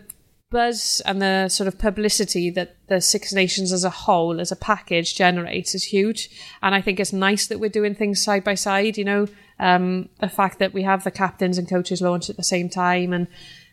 buzz 0.51 1.03
and 1.05 1.21
the 1.21 1.49
sort 1.49 1.67
of 1.67 1.79
publicity 1.79 2.51
that 2.51 2.77
the 2.89 3.01
Six 3.01 3.33
Nations 3.33 3.73
as 3.73 3.85
a 3.85 3.91
whole, 3.91 4.41
as 4.41 4.53
a 4.53 4.57
package, 4.57 5.15
generates 5.15 5.75
is 5.75 5.85
huge. 5.85 6.31
And 6.63 6.75
I 6.75 6.81
think 6.81 7.01
it's 7.01 7.13
nice 7.13 7.47
that 7.47 7.59
we're 7.59 7.71
doing 7.71 7.95
things 7.95 8.23
side 8.23 8.45
by 8.45 8.55
side. 8.55 8.99
You 8.99 9.05
know, 9.05 9.29
um, 9.59 10.09
the 10.21 10.29
fact 10.29 10.59
that 10.59 10.73
we 10.73 10.83
have 10.83 11.05
the 11.05 11.11
captains 11.11 11.59
and 11.59 11.69
coaches 11.69 12.03
launch 12.03 12.31
at 12.31 12.37
the 12.37 12.45
same 12.45 12.69
time, 12.69 13.13
and 13.13 13.27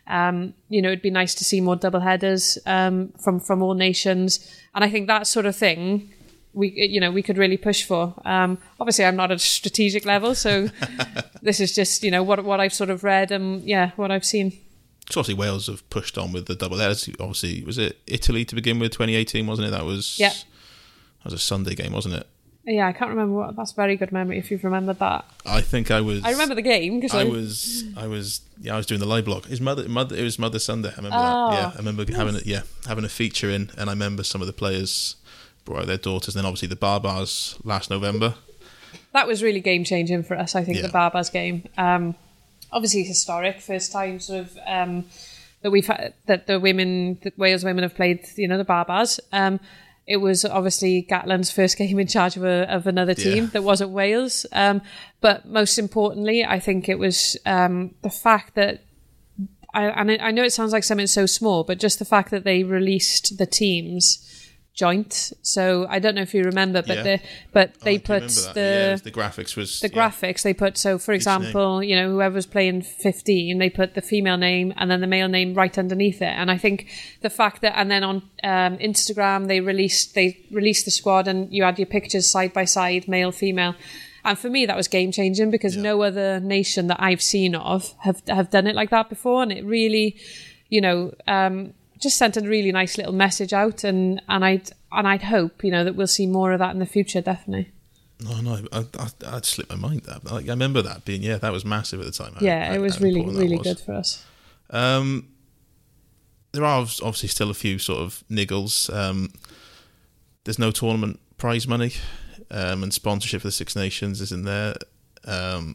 um, 0.06 0.54
you 0.68 0.80
know, 0.82 0.88
it'd 0.88 1.02
be 1.02 1.10
nice 1.10 1.34
to 1.36 1.44
see 1.44 1.60
more 1.60 1.76
double 1.76 2.00
headers 2.00 2.58
um, 2.66 3.12
from 3.22 3.40
from 3.40 3.62
all 3.62 3.74
nations. 3.74 4.40
And 4.74 4.82
I 4.82 4.90
think 4.90 5.06
that 5.06 5.26
sort 5.26 5.46
of 5.46 5.54
thing 5.54 6.12
we 6.54 6.70
you 6.70 7.00
know 7.00 7.10
we 7.10 7.22
could 7.22 7.36
really 7.38 7.56
push 7.56 7.84
for. 7.84 8.14
Um, 8.24 8.58
obviously, 8.80 9.04
I'm 9.04 9.16
not 9.16 9.30
at 9.30 9.36
a 9.36 9.40
strategic 9.40 10.04
level, 10.06 10.34
so 10.34 10.68
this 11.42 11.60
is 11.60 11.74
just 11.74 12.02
you 12.02 12.10
know 12.10 12.22
what 12.22 12.42
what 12.44 12.60
I've 12.60 12.74
sort 12.74 12.90
of 12.90 13.04
read 13.04 13.30
and 13.30 13.62
yeah 13.64 13.90
what 13.96 14.10
I've 14.10 14.24
seen. 14.24 14.52
So 15.10 15.20
obviously 15.20 15.34
Wales 15.38 15.66
have 15.66 15.88
pushed 15.90 16.16
on 16.16 16.32
with 16.32 16.46
the 16.46 16.54
double 16.54 16.78
headers. 16.78 17.08
Obviously, 17.20 17.62
was 17.64 17.76
it 17.76 17.98
Italy 18.06 18.44
to 18.46 18.54
begin 18.54 18.78
with? 18.78 18.92
2018, 18.92 19.46
wasn't 19.46 19.68
it? 19.68 19.70
That 19.72 19.84
was 19.84 20.18
Yeah. 20.18 20.30
That 20.30 21.24
was 21.24 21.34
a 21.34 21.38
Sunday 21.38 21.74
game, 21.74 21.92
wasn't 21.92 22.14
it? 22.14 22.26
Yeah, 22.66 22.86
I 22.88 22.92
can't 22.92 23.10
remember 23.10 23.34
what. 23.34 23.56
That's 23.56 23.72
very 23.72 23.94
good 23.96 24.10
memory 24.12 24.38
if 24.38 24.50
you've 24.50 24.64
remembered 24.64 24.98
that. 25.00 25.26
I 25.44 25.60
think 25.60 25.90
I 25.90 26.00
was. 26.00 26.24
I 26.24 26.30
remember 26.30 26.54
the 26.54 26.62
game 26.62 26.98
because 26.98 27.14
I 27.14 27.24
was. 27.24 27.84
I 27.94 28.06
was. 28.06 28.40
Yeah, 28.58 28.72
I 28.72 28.76
was 28.78 28.86
doing 28.86 29.00
the 29.00 29.06
live 29.06 29.26
blog. 29.26 29.44
His 29.44 29.60
mother. 29.60 29.86
Mother. 29.86 30.16
It 30.16 30.22
was 30.22 30.38
Mother 30.38 30.58
Sunday. 30.58 30.88
I 30.88 30.96
remember 30.96 31.16
Oh, 31.20 31.50
that. 31.50 31.56
Yeah, 31.58 31.70
I 31.74 31.76
remember 31.76 32.10
having 32.10 32.36
it. 32.36 32.46
Yeah, 32.46 32.62
having 32.86 33.04
a 33.04 33.10
feature 33.10 33.50
in, 33.50 33.70
and 33.76 33.90
I 33.90 33.92
remember 33.92 34.24
some 34.24 34.40
of 34.40 34.46
the 34.46 34.54
players 34.54 35.16
brought 35.64 35.80
out 35.82 35.86
their 35.86 35.96
daughters. 35.98 36.34
And 36.34 36.42
then 36.42 36.46
obviously 36.48 36.68
the 36.68 36.76
Baa-Baas 36.76 37.58
last 37.64 37.90
November. 37.90 38.34
that 39.12 39.26
was 39.26 39.42
really 39.42 39.60
game 39.60 39.84
changing 39.84 40.22
for 40.24 40.36
us. 40.36 40.54
I 40.54 40.64
think 40.64 40.76
Yeah. 40.78 40.86
the 40.86 40.92
Baa-Baas 40.92 41.30
game, 41.30 41.64
um, 41.78 42.14
obviously 42.72 43.04
historic, 43.04 43.60
first 43.60 43.92
time 43.92 44.18
sort 44.20 44.40
of 44.40 44.58
um, 44.66 45.04
that 45.62 45.70
we've 45.70 45.86
had, 45.86 46.14
that 46.26 46.46
the 46.46 46.58
women, 46.60 47.18
that 47.22 47.38
Wales 47.38 47.64
women 47.64 47.82
have 47.82 47.94
played, 47.94 48.20
you 48.36 48.48
know, 48.48 48.58
the 48.58 48.64
Baa-Baas. 48.64 49.20
Um, 49.32 49.60
it 50.06 50.18
was 50.18 50.44
obviously 50.44 51.06
Gatland's 51.08 51.50
first 51.50 51.78
game 51.78 51.98
in 51.98 52.06
charge 52.06 52.36
of 52.36 52.44
a, 52.44 52.70
of 52.70 52.86
another 52.86 53.14
team 53.14 53.44
Yeah. 53.44 53.50
that 53.54 53.62
wasn't 53.64 53.90
Wales. 53.90 54.44
Um, 54.52 54.82
but 55.22 55.46
most 55.46 55.78
importantly, 55.78 56.44
I 56.44 56.58
think 56.60 56.88
it 56.88 56.98
was 56.98 57.38
um, 57.46 57.94
the 58.02 58.10
fact 58.10 58.54
that 58.56 58.82
I, 59.72 59.84
and 59.86 60.10
I 60.22 60.30
know 60.30 60.44
it 60.44 60.52
sounds 60.52 60.72
like 60.72 60.84
something 60.84 61.06
so 61.06 61.24
small, 61.26 61.64
but 61.64 61.78
just 61.80 61.98
the 61.98 62.04
fact 62.04 62.30
that 62.32 62.44
they 62.44 62.62
released 62.64 63.38
the 63.38 63.46
teams 63.46 64.43
joint. 64.74 65.32
So 65.42 65.86
I 65.88 66.00
don't 66.00 66.16
know 66.16 66.22
if 66.22 66.34
you 66.34 66.42
remember, 66.42 66.82
but 66.82 66.96
Yeah. 66.96 67.02
the 67.04 67.20
but 67.52 67.70
Oh, 67.76 67.84
they 67.84 67.98
put 67.98 68.26
the 68.54 68.60
yeah, 68.90 68.96
the 68.96 69.10
graphics 69.12 69.56
was 69.56 69.78
the 69.80 69.88
yeah. 69.88 69.94
graphics 70.10 70.42
they 70.42 70.52
put 70.52 70.76
so 70.76 70.98
for 70.98 71.12
example 71.12 71.82
you 71.82 71.94
know 71.94 72.10
whoever 72.10 72.34
was 72.34 72.46
playing 72.46 72.82
15 72.82 73.58
they 73.58 73.70
put 73.70 73.94
the 73.94 74.02
female 74.02 74.36
name 74.36 74.74
and 74.76 74.90
then 74.90 75.00
the 75.00 75.06
male 75.06 75.28
name 75.28 75.54
right 75.54 75.78
underneath 75.78 76.20
it 76.20 76.34
and 76.40 76.50
i 76.50 76.58
think 76.58 76.88
the 77.22 77.30
fact 77.30 77.62
that 77.62 77.72
and 77.78 77.88
then 77.90 78.02
on 78.02 78.16
um, 78.42 78.76
instagram 78.78 79.46
they 79.46 79.60
released 79.60 80.14
they 80.14 80.36
released 80.50 80.84
the 80.84 80.90
squad 80.90 81.28
and 81.28 81.52
you 81.52 81.62
had 81.62 81.78
your 81.78 81.86
pictures 81.86 82.26
side 82.26 82.52
by 82.52 82.64
side 82.64 83.06
male 83.06 83.30
female 83.32 83.74
and 84.24 84.38
for 84.38 84.50
me 84.50 84.66
that 84.66 84.76
was 84.76 84.88
game 84.88 85.12
changing 85.12 85.50
because 85.50 85.76
no 85.76 86.02
other 86.02 86.40
nation 86.40 86.88
that 86.88 87.00
i've 87.00 87.22
seen 87.22 87.54
of 87.54 87.94
have 88.00 88.20
have 88.28 88.50
done 88.50 88.66
it 88.66 88.74
like 88.74 88.90
that 88.90 89.08
before 89.08 89.42
and 89.42 89.52
it 89.52 89.64
really 89.64 90.16
you 90.68 90.80
know 90.80 91.12
um 91.28 91.72
just 92.00 92.16
sent 92.18 92.36
a 92.36 92.40
really 92.40 92.72
nice 92.72 92.96
little 92.98 93.12
message 93.12 93.52
out 93.52 93.84
and 93.84 94.20
and 94.28 94.44
i'd 94.44 94.70
and 94.92 95.06
i'd 95.08 95.22
hope 95.22 95.62
you 95.64 95.70
know 95.70 95.84
that 95.84 95.94
we'll 95.94 96.06
see 96.06 96.26
more 96.26 96.52
of 96.52 96.58
that 96.58 96.72
in 96.72 96.78
the 96.80 96.86
future 96.86 97.20
definitely 97.20 97.70
No, 98.20 98.40
no, 98.40 98.58
I, 98.72 98.84
I, 98.98 99.36
I'd 99.36 99.44
slipped 99.44 99.70
my 99.70 99.76
mind. 99.76 100.02
That 100.04 100.24
like, 100.24 100.46
I 100.46 100.50
remember 100.50 100.82
that 100.82 101.04
being 101.04 101.22
yeah, 101.22 101.36
that 101.38 101.52
was 101.52 101.64
massive 101.64 102.00
at 102.00 102.06
the 102.06 102.12
time. 102.12 102.34
yeah 102.40 102.68
how- 102.68 102.74
it 102.74 102.78
was 102.80 103.00
really 103.00 103.24
really 103.24 103.58
was. 103.58 103.66
good 103.66 103.80
for 103.80 103.92
us 103.94 104.24
Um, 104.70 105.28
there 106.52 106.64
are 106.64 106.80
obviously 106.80 107.28
still 107.28 107.50
a 107.50 107.54
few 107.54 107.78
sort 107.78 107.98
of 108.00 108.22
niggles. 108.30 108.92
Um, 108.94 109.32
there's 110.44 110.58
no 110.58 110.70
tournament 110.70 111.18
prize 111.36 111.66
money, 111.66 111.92
um, 112.50 112.82
and 112.84 112.94
sponsorship 112.94 113.40
for 113.42 113.48
the 113.48 113.52
Six 113.52 113.74
Nations 113.74 114.20
is 114.20 114.30
in 114.30 114.44
there. 114.44 114.74
Um, 115.24 115.74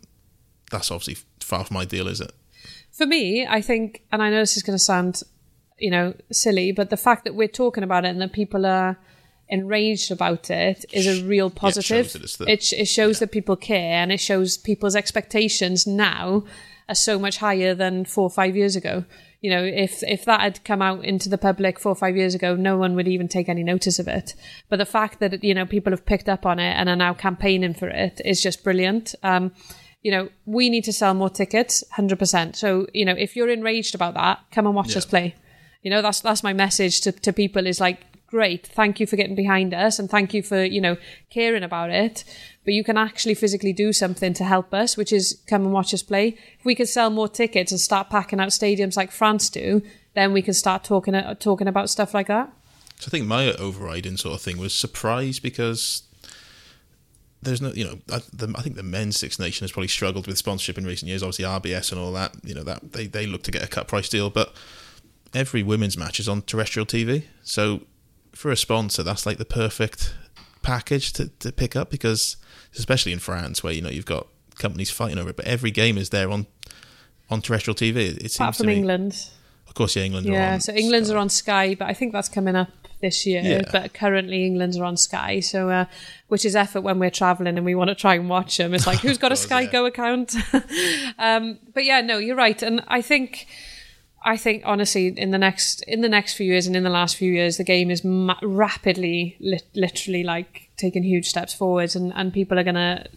that's 0.71 0.89
obviously 0.91 1.17
far 1.41 1.65
from 1.65 1.77
ideal, 1.77 2.07
is 2.07 2.21
it? 2.21 2.31
for 2.91 3.05
me, 3.05 3.45
I 3.47 3.61
think, 3.61 4.03
and 4.11 4.21
I 4.23 4.29
know 4.29 4.39
this 4.39 4.55
is 4.57 4.63
going 4.63 4.77
to 4.77 4.83
sound, 4.83 5.21
you 5.79 5.91
know, 5.91 6.13
silly, 6.31 6.71
but 6.71 6.89
the 6.89 6.97
fact 6.97 7.23
that 7.25 7.35
we're 7.35 7.47
talking 7.47 7.83
about 7.83 8.05
it 8.05 8.09
and 8.09 8.21
that 8.21 8.33
people 8.33 8.65
are 8.65 8.97
enraged 9.47 10.11
about 10.11 10.49
it 10.49 10.85
is 10.93 11.07
a 11.07 11.23
real 11.25 11.49
positive. 11.49 12.05
shows 12.05 12.13
that 12.13 12.45
the- 12.45 12.51
it, 12.51 12.73
it 12.73 12.85
shows 12.85 13.19
that 13.19 13.31
people 13.31 13.55
care 13.55 14.01
and 14.01 14.11
it 14.11 14.19
shows 14.19 14.57
people's 14.57 14.95
expectations 14.95 15.87
now 15.87 16.43
are 16.87 16.95
so 16.95 17.19
much 17.19 17.37
higher 17.37 17.73
than 17.75 18.05
four 18.05 18.23
or 18.25 18.29
five 18.29 18.55
years 18.55 18.75
ago. 18.75 19.05
You 19.41 19.49
know, 19.51 19.63
if 19.63 20.03
if 20.03 20.25
that 20.25 20.41
had 20.41 20.63
come 20.65 20.81
out 20.81 21.05
into 21.05 21.29
the 21.29 21.37
public 21.37 21.79
four 21.79 21.93
or 21.93 21.95
five 21.95 22.17
years 22.17 22.35
ago, 22.35 22.55
no 22.55 22.77
one 22.77 22.93
would 22.95 23.07
even 23.07 23.27
take 23.27 23.47
any 23.47 23.63
notice 23.63 23.97
of 23.97 24.07
it. 24.07 24.35
But 24.69 24.77
the 24.77 24.85
fact 24.85 25.19
that 25.19 25.43
you 25.43 25.53
know 25.53 25.65
people 25.65 25.91
have 25.93 26.05
picked 26.05 26.27
up 26.27 26.45
on 26.45 26.59
it 26.59 26.73
and 26.73 26.89
are 26.89 26.95
now 26.95 27.13
campaigning 27.13 27.73
for 27.73 27.87
it 27.87 28.21
is 28.25 28.41
just 28.41 28.63
brilliant. 28.63 29.15
Um, 29.23 29.51
you 30.01 30.11
know, 30.11 30.29
we 30.45 30.69
need 30.69 30.83
to 30.85 30.93
sell 30.93 31.13
more 31.13 31.29
tickets, 31.29 31.83
hundred 31.91 32.19
percent. 32.19 32.55
So, 32.55 32.87
you 32.93 33.05
know, 33.05 33.13
if 33.17 33.35
you're 33.35 33.49
enraged 33.49 33.95
about 33.95 34.13
that, 34.15 34.39
come 34.51 34.65
and 34.65 34.75
watch 34.75 34.95
us 34.95 35.05
play. 35.05 35.35
You 35.81 35.89
know, 35.89 36.01
that's 36.01 36.21
that's 36.21 36.43
my 36.43 36.53
message 36.53 37.01
to, 37.01 37.11
to 37.11 37.31
people 37.31 37.65
is 37.65 37.79
like, 37.79 38.05
great, 38.29 38.67
thank 38.67 38.99
you 38.99 39.07
for 39.07 39.15
getting 39.15 39.35
behind 39.35 39.73
us 39.73 39.99
and 39.99 40.09
thank 40.09 40.33
you 40.33 40.43
for, 40.43 40.63
you 40.63 40.79
know, 40.79 40.97
caring 41.29 41.63
about 41.63 41.89
it. 41.89 42.23
But 42.63 42.73
you 42.73 42.83
can 42.83 42.97
actually 42.97 43.33
physically 43.33 43.73
do 43.73 43.91
something 43.91 44.33
to 44.35 44.43
help 44.43 44.73
us, 44.73 44.95
which 44.95 45.11
is 45.11 45.41
come 45.47 45.63
and 45.63 45.73
watch 45.73 45.93
us 45.93 46.03
play. 46.03 46.37
If 46.59 46.65
we 46.65 46.75
could 46.75 46.87
sell 46.87 47.09
more 47.09 47.27
tickets 47.27 47.71
and 47.71 47.81
start 47.81 48.09
packing 48.09 48.39
out 48.39 48.49
stadiums 48.49 48.95
like 48.95 49.11
France 49.11 49.49
do, 49.49 49.81
then 50.13 50.33
we 50.33 50.41
can 50.41 50.53
start 50.53 50.83
talking 50.83 51.15
uh, 51.15 51.35
talking 51.35 51.67
about 51.67 51.89
stuff 51.89 52.13
like 52.13 52.27
that. 52.27 52.51
So 52.99 53.07
I 53.07 53.11
think 53.11 53.25
my 53.25 53.53
overriding 53.53 54.17
sort 54.17 54.35
of 54.35 54.41
thing 54.41 54.57
was 54.57 54.73
surprise 54.73 55.39
because 55.39 56.03
there's 57.41 57.61
no, 57.61 57.71
you 57.71 57.85
know, 57.85 57.99
I, 58.11 58.19
the, 58.33 58.53
I 58.57 58.61
think 58.61 58.75
the 58.75 58.83
men's 58.83 59.17
Six 59.17 59.39
Nation 59.39 59.63
has 59.63 59.71
probably 59.71 59.87
struggled 59.87 60.27
with 60.27 60.37
sponsorship 60.37 60.77
in 60.77 60.85
recent 60.85 61.07
years. 61.07 61.23
Obviously, 61.23 61.45
RBS 61.45 61.91
and 61.91 61.99
all 61.99 62.11
that, 62.13 62.35
you 62.43 62.53
know, 62.53 62.63
that 62.63 62.91
they 62.91 63.07
they 63.07 63.25
look 63.25 63.43
to 63.43 63.51
get 63.51 63.63
a 63.63 63.67
cut 63.67 63.87
price 63.87 64.09
deal, 64.09 64.29
but 64.29 64.53
every 65.33 65.63
women's 65.63 65.97
match 65.97 66.19
is 66.19 66.27
on 66.27 66.41
terrestrial 66.43 66.85
TV. 66.85 67.23
So 67.43 67.81
for 68.33 68.51
a 68.51 68.57
sponsor, 68.57 69.03
that's 69.03 69.25
like 69.25 69.37
the 69.37 69.45
perfect 69.45 70.13
package 70.61 71.13
to, 71.13 71.29
to 71.39 71.51
pick 71.51 71.75
up 71.75 71.89
because, 71.89 72.37
especially 72.75 73.11
in 73.11 73.19
France, 73.19 73.63
where 73.63 73.73
you 73.73 73.81
know 73.81 73.89
you've 73.89 74.05
got 74.05 74.27
companies 74.57 74.91
fighting 74.91 75.17
over 75.17 75.29
it, 75.29 75.35
but 75.35 75.45
every 75.45 75.71
game 75.71 75.97
is 75.97 76.09
there 76.09 76.29
on 76.29 76.47
on 77.29 77.41
terrestrial 77.41 77.75
TV. 77.75 77.95
It 77.97 78.31
seems 78.31 78.35
Apart 78.37 78.55
to 78.55 78.57
from 78.59 78.67
me. 78.67 78.75
England. 78.77 79.29
Of 79.67 79.75
course, 79.75 79.95
yeah, 79.95 80.03
England. 80.03 80.27
are 80.27 80.31
Yeah, 80.31 80.57
so 80.57 80.73
England's 80.73 81.09
Sky. 81.09 81.15
are 81.15 81.19
on 81.19 81.29
Sky, 81.29 81.75
but 81.75 81.87
I 81.87 81.93
think 81.93 82.11
that's 82.11 82.27
coming 82.29 82.55
up 82.55 82.69
this 83.01 83.25
year. 83.25 83.41
Yeah. 83.41 83.61
But 83.71 83.93
currently 83.93 84.45
England's 84.45 84.77
are 84.77 84.83
on 84.83 84.97
Sky, 84.97 85.39
so 85.41 85.69
uh, 85.69 85.85
which 86.27 86.43
is 86.43 86.55
effort 86.55 86.81
when 86.81 86.99
we're 86.99 87.11
traveling 87.11 87.55
and 87.55 87.65
we 87.65 87.75
want 87.75 87.89
to 87.89 87.95
try 87.95 88.15
and 88.15 88.29
watch 88.29 88.57
them. 88.57 88.73
It's 88.73 88.87
like 88.87 88.99
who's 89.01 89.17
got 89.17 89.31
a 89.31 89.35
course, 89.35 89.43
Sky 89.43 89.61
yeah. 89.61 89.71
Go 89.71 89.85
account? 89.85 90.35
um, 91.19 91.59
but 91.73 91.85
yeah, 91.85 92.01
no, 92.01 92.17
you're 92.17 92.35
right, 92.35 92.61
and 92.61 92.83
I 92.87 93.01
think. 93.01 93.47
I 94.23 94.37
think 94.37 94.63
honestly, 94.65 95.07
in 95.07 95.31
the 95.31 95.37
next 95.37 95.81
in 95.83 96.01
the 96.01 96.09
next 96.09 96.33
few 96.33 96.45
years 96.45 96.67
and 96.67 96.75
in 96.75 96.83
the 96.83 96.89
last 96.89 97.15
few 97.15 97.31
years, 97.31 97.57
the 97.57 97.63
game 97.63 97.89
is 97.89 98.03
ma- 98.03 98.39
rapidly, 98.41 99.37
lit- 99.39 99.69
literally 99.75 100.23
like 100.23 100.69
taking 100.77 101.03
huge 101.03 101.27
steps 101.27 101.53
forwards, 101.53 101.95
and, 101.95 102.13
and 102.15 102.33
people 102.33 102.59
are 102.59 102.63
gonna 102.63 103.07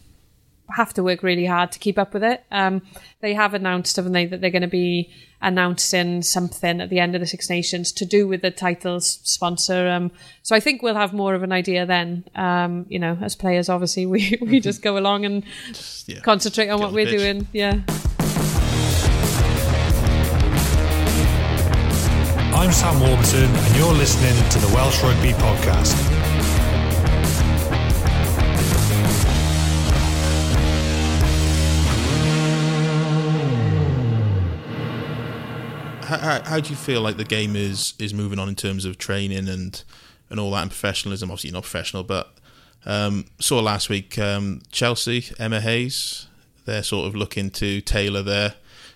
have 0.76 0.94
to 0.94 1.02
work 1.02 1.22
really 1.22 1.46
hard 1.46 1.72
to 1.72 1.78
keep 1.78 1.98
up 1.98 2.14
with 2.14 2.24
it. 2.24 2.44
Um, 2.50 2.82
they 3.20 3.34
have 3.34 3.54
announced, 3.54 3.96
haven't 3.96 4.12
they, 4.12 4.26
that 4.26 4.40
they're 4.40 4.50
going 4.50 4.62
to 4.62 4.68
be 4.68 5.12
announcing 5.40 6.22
something 6.22 6.80
at 6.80 6.88
the 6.88 7.00
end 7.00 7.14
of 7.14 7.20
the 7.20 7.26
Six 7.26 7.50
Nations 7.50 7.92
to 7.92 8.06
do 8.06 8.26
with 8.26 8.42
the 8.42 8.50
titles 8.50 9.20
sponsor. 9.24 9.88
Um, 9.88 10.10
so 10.42 10.54
I 10.54 10.60
think 10.60 10.82
we'll 10.82 10.94
have 10.94 11.12
more 11.12 11.34
of 11.34 11.42
an 11.42 11.52
idea 11.52 11.84
then. 11.84 12.24
Um, 12.34 12.86
you 12.88 12.98
know, 12.98 13.18
as 13.20 13.34
players, 13.34 13.68
obviously, 13.68 14.06
we, 14.06 14.38
we 14.42 14.60
just 14.60 14.82
go 14.82 14.96
along 14.96 15.24
and 15.24 15.44
yeah. 16.06 16.20
concentrate 16.20 16.68
on 16.68 16.78
Get 16.78 16.84
what 16.84 16.94
we're 16.94 17.06
pitch. 17.06 17.18
doing. 17.18 17.48
Yeah. 17.52 17.80
I'm 22.62 22.70
Sam 22.70 23.01
Warburton, 23.01 23.51
and 23.51 23.77
you're 23.77 23.92
listening 23.92 24.48
to 24.51 24.59
the 24.61 24.68
Welsh 24.68 25.03
Rugby 25.03 25.33
Podcast. 25.33 25.98
how, 36.05 36.18
how, 36.18 36.42
how 36.44 36.61
do 36.61 36.70
you 36.70 36.77
feel 36.77 37.01
like 37.01 37.16
the 37.16 37.25
game 37.25 37.57
is 37.57 37.94
is 37.98 38.14
moving 38.14 38.38
on 38.38 38.48
in 38.48 38.55
terms 38.55 38.85
of 38.85 38.96
training 38.96 39.48
and 39.48 39.83
and 40.31 40.38
all 40.38 40.53
that 40.53 40.62
and 40.62 40.70
professionalism? 40.70 41.33
Obviously, 41.33 41.48
you're 41.48 41.55
not 41.55 41.64
professional, 41.64 42.05
but 42.05 42.33
um, 42.87 43.25
saw 43.40 43.59
last 43.59 43.88
week 43.88 44.16
um, 44.20 44.62
Chelsea, 44.70 45.25
Emma 45.37 45.61
Hayes, 45.61 46.29
they're 46.64 46.85
sort 46.85 47.09
of 47.09 47.16
looking 47.16 47.51
to 47.51 47.81
tailor 47.81 48.22
their 48.22 48.55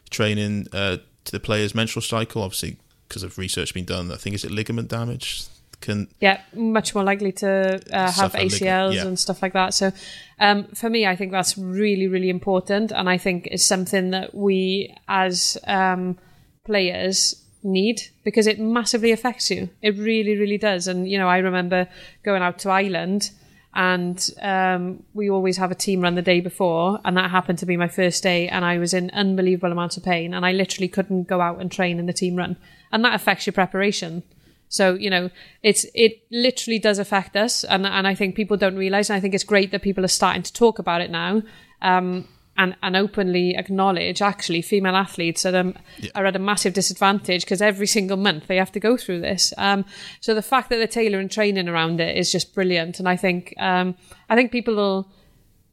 training 0.09 0.69
uh, 0.73 0.99
to 1.25 1.33
the 1.33 1.41
player's 1.41 1.75
menstrual 1.75 2.05
cycle. 2.05 2.43
Obviously, 2.45 2.77
because 3.09 3.23
of 3.23 3.39
research 3.39 3.75
being 3.75 3.87
done, 3.87 4.11
I 4.11 4.17
think 4.17 4.35
is 4.35 4.45
it 4.45 4.51
ligament 4.51 4.89
damage 4.89 5.47
can 5.81 6.09
Yeah, 6.21 6.41
much 6.55 6.95
more 6.95 7.05
likely 7.05 7.33
to 7.33 7.81
uh, 7.93 8.11
have 8.13 8.33
ACLs 8.33 8.95
yeah. 8.95 9.07
and 9.07 9.19
stuff 9.19 9.43
like 9.43 9.53
that. 9.53 9.75
So, 9.75 9.93
um, 10.41 10.65
for 10.75 10.91
me, 10.91 11.07
I 11.07 11.17
think 11.17 11.33
that's 11.33 11.57
really, 11.59 12.09
really 12.09 12.31
important, 12.31 12.93
and 12.93 13.09
I 13.09 13.19
think 13.19 13.49
it's 13.51 13.67
something 13.67 14.11
that 14.11 14.35
we 14.35 14.95
as 15.09 15.59
um, 15.67 16.19
players 16.65 17.43
need 17.63 18.03
because 18.25 18.47
it 18.47 18.59
massively 18.59 19.13
affects 19.13 19.51
you. 19.51 19.69
It 19.83 19.97
really, 19.97 20.37
really 20.37 20.59
does. 20.59 20.87
And 20.89 21.09
you 21.09 21.19
know, 21.19 21.29
I 21.29 21.39
remember 21.39 21.89
going 22.23 22.43
out 22.43 22.59
to 22.61 22.71
Ireland. 22.71 23.31
And 23.77 24.31
um, 24.41 25.03
we 25.13 25.29
always 25.29 25.59
have 25.59 25.71
a 25.71 25.75
team 25.75 26.01
run 26.01 26.15
the 26.15 26.23
day 26.23 26.41
before, 26.41 26.99
and 27.05 27.15
that 27.19 27.31
happened 27.31 27.59
to 27.59 27.67
be 27.67 27.77
my 27.77 27.89
first 27.89 28.23
day, 28.23 28.49
and 28.49 28.65
I 28.65 28.79
was 28.79 28.95
in 28.95 29.11
unbelievable 29.11 29.71
amounts 29.71 29.99
of 29.99 30.03
pain, 30.03 30.33
and 30.33 30.47
I 30.47 30.53
literally 30.53 30.89
couldn't 30.89 31.29
go 31.29 31.43
out 31.43 31.61
and 31.61 31.71
train 31.71 31.99
in 31.99 32.07
the 32.07 32.15
team 32.15 32.37
run, 32.37 32.57
and 32.91 33.05
that 33.05 33.15
affects 33.15 33.45
your 33.45 33.53
preparation. 33.53 34.23
So 34.71 34.95
you 34.95 35.11
know, 35.11 35.29
it's 35.63 35.85
it 35.95 36.23
literally 36.31 36.79
does 36.79 36.99
affect 36.99 37.37
us, 37.37 37.65
and 37.65 37.87
and 37.87 38.09
I 38.09 38.15
think 38.15 38.35
people 38.35 38.57
don't 38.57 38.77
realize. 38.77 39.11
And 39.11 39.17
I 39.19 39.21
think 39.21 39.35
it's 39.35 39.45
great 39.45 39.73
that 39.73 39.83
people 39.83 40.07
are 40.07 40.09
starting 40.09 40.43
to 40.43 40.53
talk 40.55 40.79
about 40.79 41.03
it 41.03 41.11
now, 41.11 41.43
um, 41.83 42.27
and 42.59 42.77
and 42.83 42.97
openly 42.97 43.57
acknowledge 43.57 44.23
actually 44.23 44.63
female 44.63 44.97
athletes 44.97 45.45
are 45.47 45.57
um, 45.57 45.75
are 46.15 46.27
at 46.27 46.37
a 46.37 46.39
massive 46.39 46.73
disadvantage 46.73 47.45
because 47.45 47.63
every 47.63 47.87
single 47.87 48.17
month 48.17 48.47
they 48.47 48.57
have 48.57 48.73
to 48.73 48.81
go 48.81 48.97
through 48.97 49.21
this. 49.21 49.53
Um, 49.59 49.85
so 50.21 50.35
the 50.35 50.43
fact 50.43 50.71
that 50.71 50.77
they're 50.77 50.87
tailoring 50.87 51.29
training 51.29 51.69
around 51.69 52.01
it 52.01 52.17
is 52.17 52.33
just 52.33 52.55
brilliant, 52.55 52.99
and 52.99 53.09
I 53.09 53.17
think 53.17 53.55
um, 53.59 53.95
I 54.29 54.37
think 54.37 54.53
people 54.53 54.75
will 54.77 55.11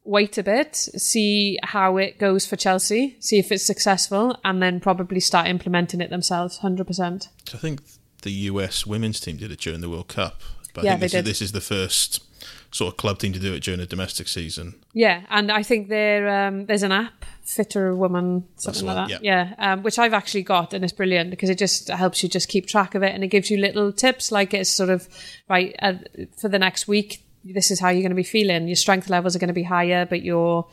wait 0.04 0.36
a 0.36 0.42
bit, 0.42 0.76
see 0.76 1.58
how 1.62 1.96
it 1.96 2.18
goes 2.18 2.46
for 2.46 2.56
Chelsea, 2.56 3.16
see 3.20 3.38
if 3.38 3.50
it's 3.50 3.64
successful, 3.64 4.36
and 4.44 4.62
then 4.62 4.78
probably 4.78 5.20
start 5.20 5.46
implementing 5.48 6.00
it 6.00 6.10
themselves. 6.10 6.58
Hundred 6.58 6.86
percent. 6.86 7.28
I 7.52 7.58
think 7.58 7.80
the 8.22 8.32
US 8.32 8.86
women's 8.86 9.20
team 9.20 9.36
did 9.36 9.50
it 9.50 9.60
during 9.60 9.80
the 9.80 9.88
World 9.88 10.08
Cup. 10.08 10.42
But 10.74 10.84
Yeah, 10.84 10.90
I 10.90 10.92
think 10.94 11.00
this 11.02 11.12
they 11.12 11.18
did. 11.18 11.24
this 11.26 11.42
is 11.42 11.52
the 11.52 11.60
first 11.60 12.22
sort 12.74 12.92
of 12.92 12.96
club 12.96 13.20
team 13.20 13.32
to 13.32 13.38
do 13.38 13.54
it 13.54 13.62
during 13.62 13.78
a 13.78 13.86
domestic 13.86 14.26
season. 14.26 14.74
Yeah, 14.92 15.22
and 15.30 15.52
I 15.52 15.62
think 15.62 15.88
there 15.88 16.46
um, 16.46 16.66
there's 16.66 16.82
an 16.82 16.90
app, 16.90 17.24
FitrWoman, 17.46 18.42
something 18.56 18.82
the 18.82 18.86
like 18.86 18.96
one, 18.96 19.08
that. 19.10 19.22
Yeah, 19.22 19.54
um, 19.58 19.84
which 19.84 19.96
I've 19.96 20.12
actually 20.12 20.42
got, 20.42 20.74
and 20.74 20.82
it's 20.82 20.92
brilliant 20.92 21.30
because 21.30 21.50
it 21.50 21.58
just 21.58 21.88
helps 21.88 22.22
you 22.24 22.28
just 22.28 22.48
keep 22.48 22.66
track 22.66 22.96
of 22.96 23.04
it, 23.04 23.14
and 23.14 23.22
it 23.22 23.28
gives 23.28 23.48
you 23.48 23.58
little 23.58 23.92
tips, 23.92 24.32
like 24.32 24.52
it's 24.52 24.70
sort 24.70 24.90
of 24.90 25.08
right 25.48 25.76
uh, 25.80 25.94
for 26.36 26.48
the 26.48 26.58
next 26.58 26.88
week. 26.88 27.24
This 27.44 27.70
is 27.70 27.78
how 27.78 27.90
you're 27.90 28.02
going 28.02 28.10
to 28.10 28.16
be 28.16 28.24
feeling. 28.24 28.66
Your 28.66 28.76
strength 28.76 29.08
levels 29.08 29.36
are 29.36 29.38
going 29.38 29.48
to 29.48 29.54
be 29.54 29.62
higher, 29.62 30.04
but 30.04 30.22
your 30.22 30.66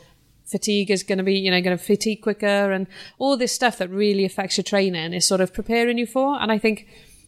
fatigue 0.46 0.90
is 0.90 1.04
going 1.04 1.20
to 1.20 1.24
be, 1.24 1.36
you 1.36 1.52
know, 1.52 1.62
going 1.62 1.78
to 1.78 1.84
fatigue 1.84 2.24
quicker, 2.24 2.72
and 2.72 2.88
all 3.20 3.38
this 3.38 3.54
stuff 3.54 3.78
that 3.78 3.92
really 3.92 4.26
affects 4.26 4.58
your 4.58 4.64
training 4.64 5.14
is 5.14 5.28
sort 5.28 5.40
of 5.40 5.54
preparing 5.54 6.00
you 6.00 6.08
for. 6.08 6.42
And 6.42 6.52
I 6.52 6.58
think 6.58 6.88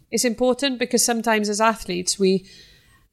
it's 0.09 0.25
important 0.25 0.79
because 0.79 1.05
sometimes 1.05 1.47
as 1.47 1.61
athletes 1.61 2.17
we 2.17 2.47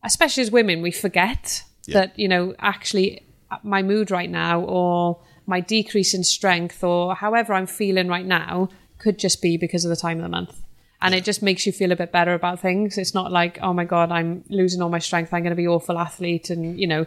especially 0.02 0.42
as 0.42 0.50
women, 0.50 0.82
we 0.82 0.90
forget 0.90 1.64
that, 1.88 2.18
you 2.18 2.28
know, 2.28 2.54
actually 2.58 3.26
uh, 3.50 3.56
my 3.62 3.82
mood 3.82 4.10
right 4.10 4.30
now 4.30 4.60
or 4.60 5.20
my 5.46 5.60
decrease 5.60 6.14
in 6.14 6.24
strength 6.24 6.84
or 6.84 7.14
however 7.14 7.52
I'm 7.52 7.66
feeling 7.66 8.08
right 8.08 8.26
now 8.26 8.68
could 8.98 9.18
just 9.18 9.42
be 9.42 9.56
because 9.56 9.84
of 9.84 9.88
the 9.88 9.96
time 9.96 10.18
of 10.18 10.22
the 10.22 10.28
month. 10.28 10.62
And 11.02 11.14
it 11.14 11.24
just 11.24 11.42
makes 11.42 11.64
you 11.64 11.72
feel 11.72 11.92
a 11.92 11.96
bit 11.96 12.12
better 12.12 12.34
about 12.34 12.60
things. 12.60 12.98
It's 12.98 13.14
not 13.14 13.32
like, 13.32 13.58
oh 13.62 13.72
my 13.72 13.84
God, 13.84 14.12
I'm 14.12 14.44
losing 14.50 14.82
all 14.82 14.90
my 14.90 14.98
strength. 14.98 15.32
I'm 15.32 15.42
going 15.42 15.50
to 15.50 15.56
be 15.56 15.66
awful 15.66 15.98
athlete. 15.98 16.50
And, 16.50 16.78
you 16.78 16.86
know, 16.86 17.06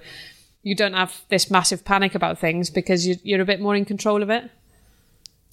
you 0.63 0.75
don't 0.75 0.93
have 0.93 1.21
this 1.29 1.51
massive 1.51 1.85
panic 1.85 2.15
about 2.15 2.39
things 2.39 2.71
because 2.71 3.05
you, 3.05 3.17
you're 3.21 3.41
a 3.41 3.45
bit 3.45 3.61
more 3.61 3.75
in 3.75 3.85
control 3.85 4.23
of 4.23 4.31
it. 4.31 4.49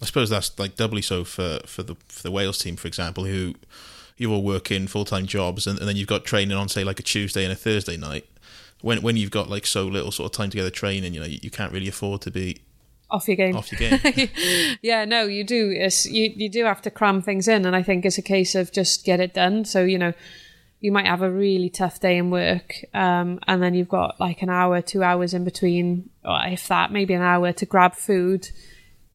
I 0.03 0.07
suppose 0.07 0.31
that's 0.31 0.59
like 0.59 0.77
doubly 0.77 1.03
so 1.03 1.25
for, 1.25 1.61
for 1.67 1.83
the 1.83 1.97
for 2.09 2.23
the 2.23 2.31
Wales 2.31 2.59
team, 2.59 2.77
for 2.77 2.89
example, 2.89 3.25
who 3.25 3.55
you're 4.17 4.33
all 4.33 4.43
working 4.43 4.87
full 4.87 5.05
time 5.05 5.27
jobs, 5.27 5.67
and, 5.67 5.79
and 5.79 5.89
then 5.89 5.97
you've 5.97 6.09
got 6.09 6.25
training 6.25 6.57
on 6.57 6.69
say 6.69 6.85
like 6.85 7.01
a 7.01 7.03
Tuesday 7.03 7.45
and 7.45 7.53
a 7.53 7.57
Thursday 7.57 7.97
night. 7.97 8.27
When 8.83 9.03
when 9.03 9.17
you've 9.17 9.31
got 9.31 9.49
like 9.51 9.67
so 9.67 9.85
little 9.87 10.11
sort 10.11 10.33
of 10.33 10.37
time 10.37 10.51
together 10.51 10.71
training, 10.71 11.15
you 11.15 11.21
know, 11.21 11.27
you, 11.27 11.39
you 11.43 11.51
can't 11.51 11.73
really 11.73 11.89
afford 11.89 12.23
to 12.23 12.31
be 12.31 12.59
Off 13.11 13.29
your 13.29 13.37
game. 13.37 13.57
off 13.57 13.71
your 13.73 13.99
game. 13.99 14.29
yeah, 14.83 15.05
no, 15.05 15.25
you 15.25 15.45
do. 15.45 15.71
It's, 15.71 16.07
you 16.07 16.33
you 16.35 16.49
do 16.49 16.65
have 16.65 16.81
to 16.83 16.91
cram 16.91 17.21
things 17.21 17.47
in, 17.49 17.67
and 17.67 17.77
I 17.77 17.83
think 17.83 18.05
it's 18.07 18.19
a 18.19 18.23
case 18.23 18.55
of 18.55 18.73
just 18.73 19.05
get 19.05 19.21
it 19.21 19.35
done. 19.35 19.65
So 19.67 19.85
you 19.85 19.99
know, 19.99 20.15
you 20.81 20.93
might 20.93 21.07
have 21.07 21.21
a 21.21 21.31
really 21.31 21.69
tough 21.69 22.01
day 22.01 22.17
in 22.17 22.31
work, 22.31 22.75
um, 22.95 23.39
and 23.47 23.63
then 23.63 23.75
you've 23.75 23.89
got 23.89 24.19
like 24.19 24.41
an 24.41 24.49
hour, 24.49 24.81
two 24.81 25.03
hours 25.03 25.35
in 25.35 25.45
between, 25.45 26.09
or 26.25 26.39
if 26.47 26.69
that, 26.69 26.91
maybe 26.91 27.13
an 27.13 27.23
hour 27.23 27.53
to 27.53 27.67
grab 27.67 27.95
food, 27.95 28.49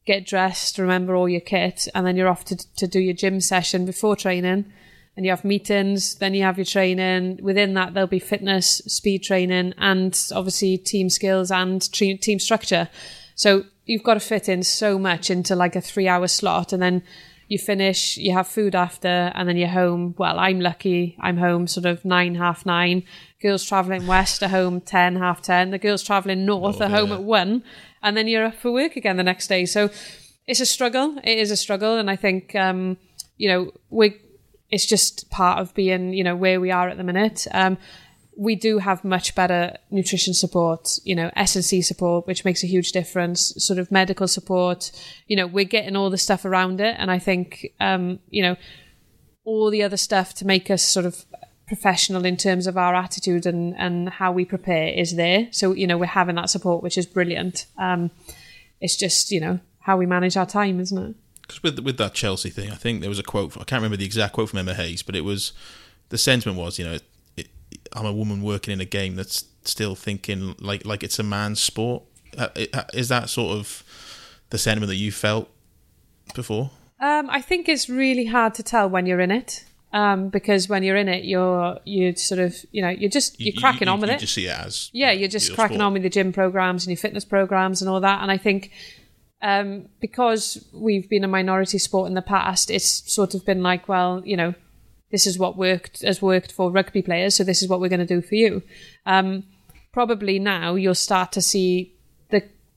get 0.06 0.26
dressed, 0.26 0.78
remember 0.78 1.16
all 1.16 1.30
your 1.30 1.42
kit, 1.42 1.88
and 1.94 2.06
then 2.06 2.16
you're 2.16 2.28
off 2.28 2.46
to 2.46 2.56
to 2.76 2.88
do 2.88 3.00
your 3.00 3.14
gym 3.14 3.42
session 3.42 3.86
before 3.86 4.16
training. 4.16 4.66
And 5.18 5.26
you 5.26 5.32
have 5.32 5.46
meetings, 5.46 6.16
then 6.16 6.34
you 6.34 6.44
have 6.44 6.58
your 6.58 6.66
training. 6.66 7.40
Within 7.42 7.74
that, 7.76 7.94
there'll 7.94 8.06
be 8.06 8.20
fitness, 8.20 8.82
speed 8.86 9.24
training, 9.24 9.74
and 9.78 10.14
obviously 10.34 10.78
team 10.78 11.10
skills 11.10 11.52
and 11.52 11.90
tre- 11.94 12.18
team 12.18 12.38
structure. 12.38 12.90
So 13.34 13.64
you've 13.86 14.04
got 14.04 14.16
to 14.16 14.20
fit 14.20 14.50
in 14.50 14.64
so 14.64 15.00
much 15.00 15.30
into 15.30 15.56
like 15.56 15.78
a 15.78 15.82
three 15.82 16.10
hour 16.10 16.28
slot 16.28 16.74
and 16.74 16.82
then 16.82 17.02
you 17.48 17.60
finish, 17.60 18.18
you 18.18 18.34
have 18.34 18.48
food 18.48 18.74
after, 18.76 19.32
and 19.36 19.48
then 19.48 19.56
you're 19.58 19.68
home. 19.68 20.16
Well, 20.18 20.40
I'm 20.40 20.60
lucky. 20.60 21.16
I'm 21.20 21.38
home 21.38 21.68
sort 21.68 21.86
of 21.86 22.04
nine, 22.04 22.36
half 22.36 22.66
nine. 22.66 23.04
Girls 23.42 23.64
traveling 23.64 24.08
west 24.08 24.42
are 24.42 24.48
home 24.48 24.82
10, 24.82 25.18
half 25.18 25.42
10. 25.44 25.70
The 25.70 25.78
girls 25.78 26.02
traveling 26.02 26.46
north 26.46 26.82
oh, 26.82 26.86
are 26.86 26.90
home 26.90 27.12
at 27.12 27.22
one. 27.22 27.64
And 28.06 28.16
then 28.16 28.28
you're 28.28 28.46
up 28.46 28.56
for 28.56 28.72
work 28.72 28.96
again 28.96 29.18
the 29.18 29.24
next 29.24 29.48
day. 29.48 29.66
So 29.66 29.90
it's 30.48 30.62
a 30.62 30.66
struggle. 30.66 31.18
It 31.24 31.40
is 31.40 31.52
a 31.52 31.58
struggle. 31.58 31.98
And 31.98 32.10
I 32.10 32.16
think, 32.16 32.56
um, 32.56 32.98
you 33.36 33.50
know, 33.50 33.72
we 33.90 34.22
it's 34.70 34.86
just 34.86 35.30
part 35.30 35.60
of 35.60 35.74
being, 35.74 36.14
you 36.14 36.24
know, 36.24 36.36
where 36.36 36.60
we 36.60 36.72
are 36.72 36.90
at 36.90 36.98
the 36.98 37.04
minute. 37.04 37.48
Um, 37.52 37.78
we 38.38 38.56
do 38.56 38.80
have 38.80 39.04
much 39.04 39.34
better 39.34 39.78
nutrition 39.90 40.34
support, 40.34 41.00
you 41.04 41.16
know, 41.16 41.32
S&C 41.36 41.82
support, 41.82 42.28
which 42.28 42.44
makes 42.44 42.64
a 42.64 42.68
huge 42.68 42.92
difference, 42.92 43.54
sort 43.58 43.80
of 43.80 43.92
medical 43.92 44.28
support. 44.28 44.92
You 45.28 45.38
know, 45.38 45.48
we're 45.48 45.66
getting 45.66 45.96
all 45.96 46.10
the 46.10 46.18
stuff 46.18 46.46
around 46.46 46.82
it. 46.82 46.96
And 46.98 47.10
I 47.10 47.20
think, 47.20 47.74
um, 47.80 48.20
you 48.30 48.44
know, 48.44 48.56
all 49.46 49.70
the 49.70 49.84
other 49.84 49.98
stuff 49.98 50.34
to 50.36 50.46
make 50.46 50.70
us 50.70 50.84
sort 50.84 51.06
of 51.06 51.26
professional 51.68 52.26
in 52.26 52.38
terms 52.38 52.68
of 52.68 52.78
our 52.78 52.94
attitude 52.96 53.46
and, 53.46 53.76
and 53.78 54.10
how 54.10 54.32
we 54.32 54.46
prepare 54.46 54.88
is 54.90 55.16
there. 55.16 55.48
So, 55.52 55.74
you 55.74 55.88
know, 55.88 55.98
we're 55.98 56.06
having 56.06 56.36
that 56.36 56.50
support, 56.50 56.84
which 56.84 56.98
is 56.98 57.06
brilliant. 57.06 57.66
Um, 57.78 58.12
it's 58.80 58.96
just, 58.96 59.32
you 59.32 59.40
know, 59.40 59.60
how 59.80 59.98
we 59.98 60.06
manage 60.06 60.38
our 60.38 60.46
time, 60.46 60.80
isn't 60.80 60.98
it? 60.98 61.16
Because 61.42 61.62
with 61.64 61.80
with 61.80 61.98
that 61.98 62.14
Chelsea 62.14 62.50
thing, 62.50 62.72
I 62.72 62.76
think 62.76 63.02
there 63.02 63.10
was 63.10 63.20
a 63.20 63.24
quote. 63.24 63.54
From, 63.54 63.62
I 63.62 63.66
can't 63.66 63.80
remember 63.80 63.98
the 63.98 64.06
exact 64.06 64.34
quote 64.34 64.50
from 64.50 64.60
Emma 64.60 64.74
Hayes, 64.74 65.04
but 65.04 65.16
it 65.16 65.22
was 65.22 65.54
the 66.10 66.18
sentiment 66.18 66.58
was, 66.58 66.80
you 66.80 66.86
know, 66.86 66.98
it, 67.38 67.48
I'm 67.94 68.06
a 68.06 68.14
woman 68.14 68.42
working 68.42 68.74
in 68.74 68.82
a 68.82 68.86
game 68.86 69.16
that's 69.16 69.46
still 69.64 69.96
thinking 69.96 70.56
like 70.60 70.86
like 70.86 71.04
it's 71.04 71.20
a 71.20 71.24
man's 71.24 71.62
sport. 71.62 72.04
Uh, 72.38 72.50
it- 72.56 72.76
uh, 72.76 72.84
Is 72.94 73.10
that 73.10 73.30
sort 73.30 73.58
of 73.58 73.84
the 74.50 74.58
sentiment 74.58 74.90
that 74.90 74.96
you 74.98 75.12
felt 75.12 75.50
before? 76.34 76.72
Um, 77.00 77.30
I 77.30 77.42
think 77.42 77.70
it's 77.70 77.90
really 77.90 78.26
hard 78.26 78.56
to 78.56 78.64
tell 78.64 78.90
when 78.90 79.06
you're 79.06 79.20
in 79.20 79.32
it. 79.32 79.66
Um, 79.96 80.28
because 80.28 80.68
when 80.68 80.84
you're 80.84 80.98
in 80.98 81.08
it, 81.08 81.24
you're 81.24 81.80
you 81.86 82.14
sort 82.18 82.42
of 82.42 82.54
you 82.74 82.82
know 82.82 82.90
you're 82.90 83.10
just 83.10 83.40
you're 83.40 83.56
cracking 83.56 83.88
you, 83.88 83.94
on 83.94 84.02
with 84.02 84.10
you 84.10 84.18
it. 84.18 84.20
Just 84.20 84.34
see 84.34 84.48
it 84.48 84.60
as 84.60 84.90
yeah, 84.92 85.12
you're 85.12 85.30
just 85.30 85.56
cracking 85.56 85.78
sport. 85.78 85.86
on 85.86 85.94
with 85.94 86.04
your 86.04 86.10
gym 86.10 86.34
programs 86.34 86.86
and 86.86 86.92
your 86.92 86.98
fitness 86.98 87.24
programs 87.24 87.82
and 87.82 87.90
all 87.90 88.02
that. 88.02 88.22
And 88.22 88.30
I 88.30 88.38
think 88.38 88.72
um, 89.42 89.88
because 90.02 90.68
we've 90.74 91.10
been 91.10 91.24
a 91.24 91.30
minority 91.30 91.78
sport 91.78 92.10
in 92.10 92.14
the 92.14 92.22
past, 92.22 92.70
it's 92.70 93.10
sort 93.10 93.36
of 93.36 93.46
been 93.46 93.64
like, 93.64 93.88
well, 93.88 94.22
you 94.26 94.36
know, 94.36 94.54
this 95.12 95.26
is 95.26 95.40
what 95.40 95.56
worked 95.56 96.02
has 96.02 96.22
worked 96.22 96.52
for 96.52 96.72
rugby 96.72 97.02
players, 97.02 97.36
so 97.36 97.46
this 97.46 97.62
is 97.62 97.70
what 97.70 97.80
we're 97.80 97.88
going 97.88 98.06
to 98.06 98.06
do 98.06 98.22
for 98.22 98.36
you. 98.36 98.64
Um, 99.06 99.46
probably 99.94 100.40
now 100.40 100.76
you'll 100.76 100.94
start 100.94 101.32
to 101.32 101.42
see 101.42 101.95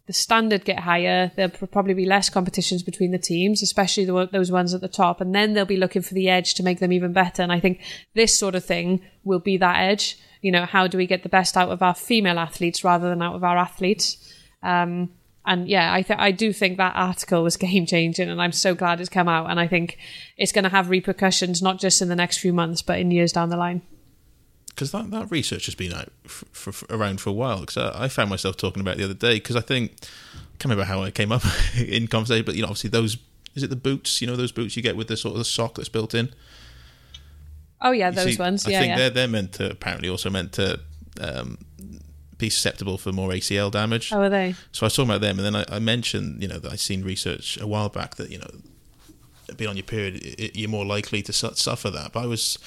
the 0.08 0.14
standard 0.14 0.64
get 0.64 0.80
higher. 0.80 1.30
There'll 1.36 1.50
probably 1.50 1.92
be 1.92 2.06
less 2.06 2.30
competitions 2.30 2.82
between 2.82 3.10
the 3.10 3.18
teams, 3.18 3.62
especially 3.62 4.06
the, 4.06 4.26
those 4.32 4.50
ones 4.50 4.72
at 4.72 4.80
the 4.80 4.88
top, 4.88 5.20
and 5.20 5.34
then 5.34 5.52
they'll 5.52 5.66
be 5.66 5.76
looking 5.76 6.00
for 6.00 6.14
the 6.14 6.30
edge 6.30 6.54
to 6.54 6.62
make 6.62 6.80
them 6.80 6.92
even 6.92 7.12
better. 7.12 7.42
And 7.42 7.52
I 7.52 7.60
think 7.60 7.82
this 8.14 8.34
sort 8.34 8.54
of 8.54 8.64
thing 8.64 9.02
will 9.22 9.38
be 9.38 9.58
that 9.58 9.80
edge. 9.80 10.18
You 10.40 10.50
know, 10.50 10.64
how 10.64 10.86
do 10.86 10.96
we 10.96 11.06
get 11.06 11.24
the 11.24 11.28
best 11.28 11.58
out 11.58 11.68
of 11.68 11.82
our 11.82 11.94
female 11.94 12.38
athletes 12.38 12.82
rather 12.82 13.10
than 13.10 13.20
out 13.20 13.34
of 13.34 13.44
our 13.44 13.58
athletes? 13.58 14.32
Um, 14.62 15.10
and 15.44 15.68
yeah, 15.68 15.92
I 15.92 16.00
th- 16.00 16.18
I 16.18 16.30
do 16.30 16.54
think 16.54 16.78
that 16.78 16.96
article 16.96 17.42
was 17.42 17.56
game 17.58 17.84
changing, 17.84 18.30
and 18.30 18.40
I'm 18.40 18.52
so 18.52 18.74
glad 18.74 19.00
it's 19.02 19.10
come 19.10 19.28
out. 19.28 19.50
And 19.50 19.60
I 19.60 19.68
think 19.68 19.98
it's 20.38 20.52
going 20.52 20.64
to 20.64 20.70
have 20.70 20.88
repercussions 20.88 21.60
not 21.60 21.78
just 21.78 22.00
in 22.00 22.08
the 22.08 22.16
next 22.16 22.38
few 22.38 22.54
months, 22.54 22.80
but 22.80 22.98
in 22.98 23.10
years 23.10 23.32
down 23.32 23.50
the 23.50 23.58
line. 23.58 23.82
Because 24.78 24.92
that, 24.92 25.10
that 25.10 25.28
research 25.28 25.66
has 25.66 25.74
been 25.74 25.92
out 25.92 26.08
for, 26.22 26.70
for, 26.70 26.86
around 26.94 27.20
for 27.20 27.30
a 27.30 27.32
while. 27.32 27.60
Because 27.60 27.76
I, 27.76 28.04
I 28.04 28.08
found 28.08 28.30
myself 28.30 28.56
talking 28.56 28.80
about 28.80 28.94
it 28.94 28.98
the 28.98 29.04
other 29.06 29.14
day. 29.14 29.34
Because 29.34 29.56
I 29.56 29.60
think 29.60 29.90
I 30.00 30.56
can't 30.60 30.66
remember 30.66 30.84
how 30.84 31.02
I 31.02 31.10
came 31.10 31.32
up 31.32 31.42
in 31.76 32.06
conversation, 32.06 32.44
but 32.46 32.54
you 32.54 32.62
know, 32.62 32.68
obviously 32.68 32.90
those 32.90 33.18
is 33.56 33.64
it 33.64 33.70
the 33.70 33.76
boots? 33.76 34.20
You 34.20 34.28
know, 34.28 34.36
those 34.36 34.52
boots 34.52 34.76
you 34.76 34.82
get 34.84 34.96
with 34.96 35.08
the 35.08 35.16
sort 35.16 35.32
of 35.32 35.38
the 35.38 35.44
sock 35.44 35.74
that's 35.74 35.88
built 35.88 36.14
in. 36.14 36.32
Oh 37.80 37.90
yeah, 37.90 38.10
You 38.10 38.14
those 38.14 38.36
see, 38.36 38.40
ones. 38.40 38.64
I 38.66 38.70
Yeah, 38.70 38.78
think 38.80 38.90
yeah. 38.90 38.96
they're 38.98 39.10
they're 39.10 39.28
meant 39.28 39.52
to 39.54 39.68
apparently 39.72 40.08
also 40.08 40.30
meant 40.30 40.52
to 40.52 40.78
um, 41.20 41.58
be 42.38 42.48
susceptible 42.48 42.98
for 42.98 43.10
more 43.10 43.30
ACL 43.30 43.72
damage. 43.72 44.10
How 44.10 44.22
are 44.22 44.28
they? 44.28 44.54
So 44.70 44.84
I 44.84 44.86
was 44.86 44.94
talking 44.94 45.10
about 45.10 45.22
them, 45.22 45.40
and 45.40 45.44
then 45.44 45.56
I, 45.56 45.76
I 45.76 45.78
mentioned, 45.80 46.40
you 46.40 46.46
know, 46.46 46.60
that 46.60 46.72
I'd 46.72 46.78
seen 46.78 47.02
research 47.02 47.60
a 47.60 47.66
while 47.66 47.88
back 47.88 48.14
that 48.14 48.30
you 48.30 48.38
know, 48.38 48.50
being 49.56 49.70
on 49.70 49.76
your 49.76 49.82
period, 49.84 50.22
i 50.24 50.44
i 50.44 50.50
you're 50.54 50.70
more 50.70 50.84
likely 50.86 51.20
to 51.22 51.32
su- 51.32 51.54
suffer 51.54 51.90
that. 51.90 52.12
But 52.12 52.22
I 52.22 52.26
was 52.26 52.58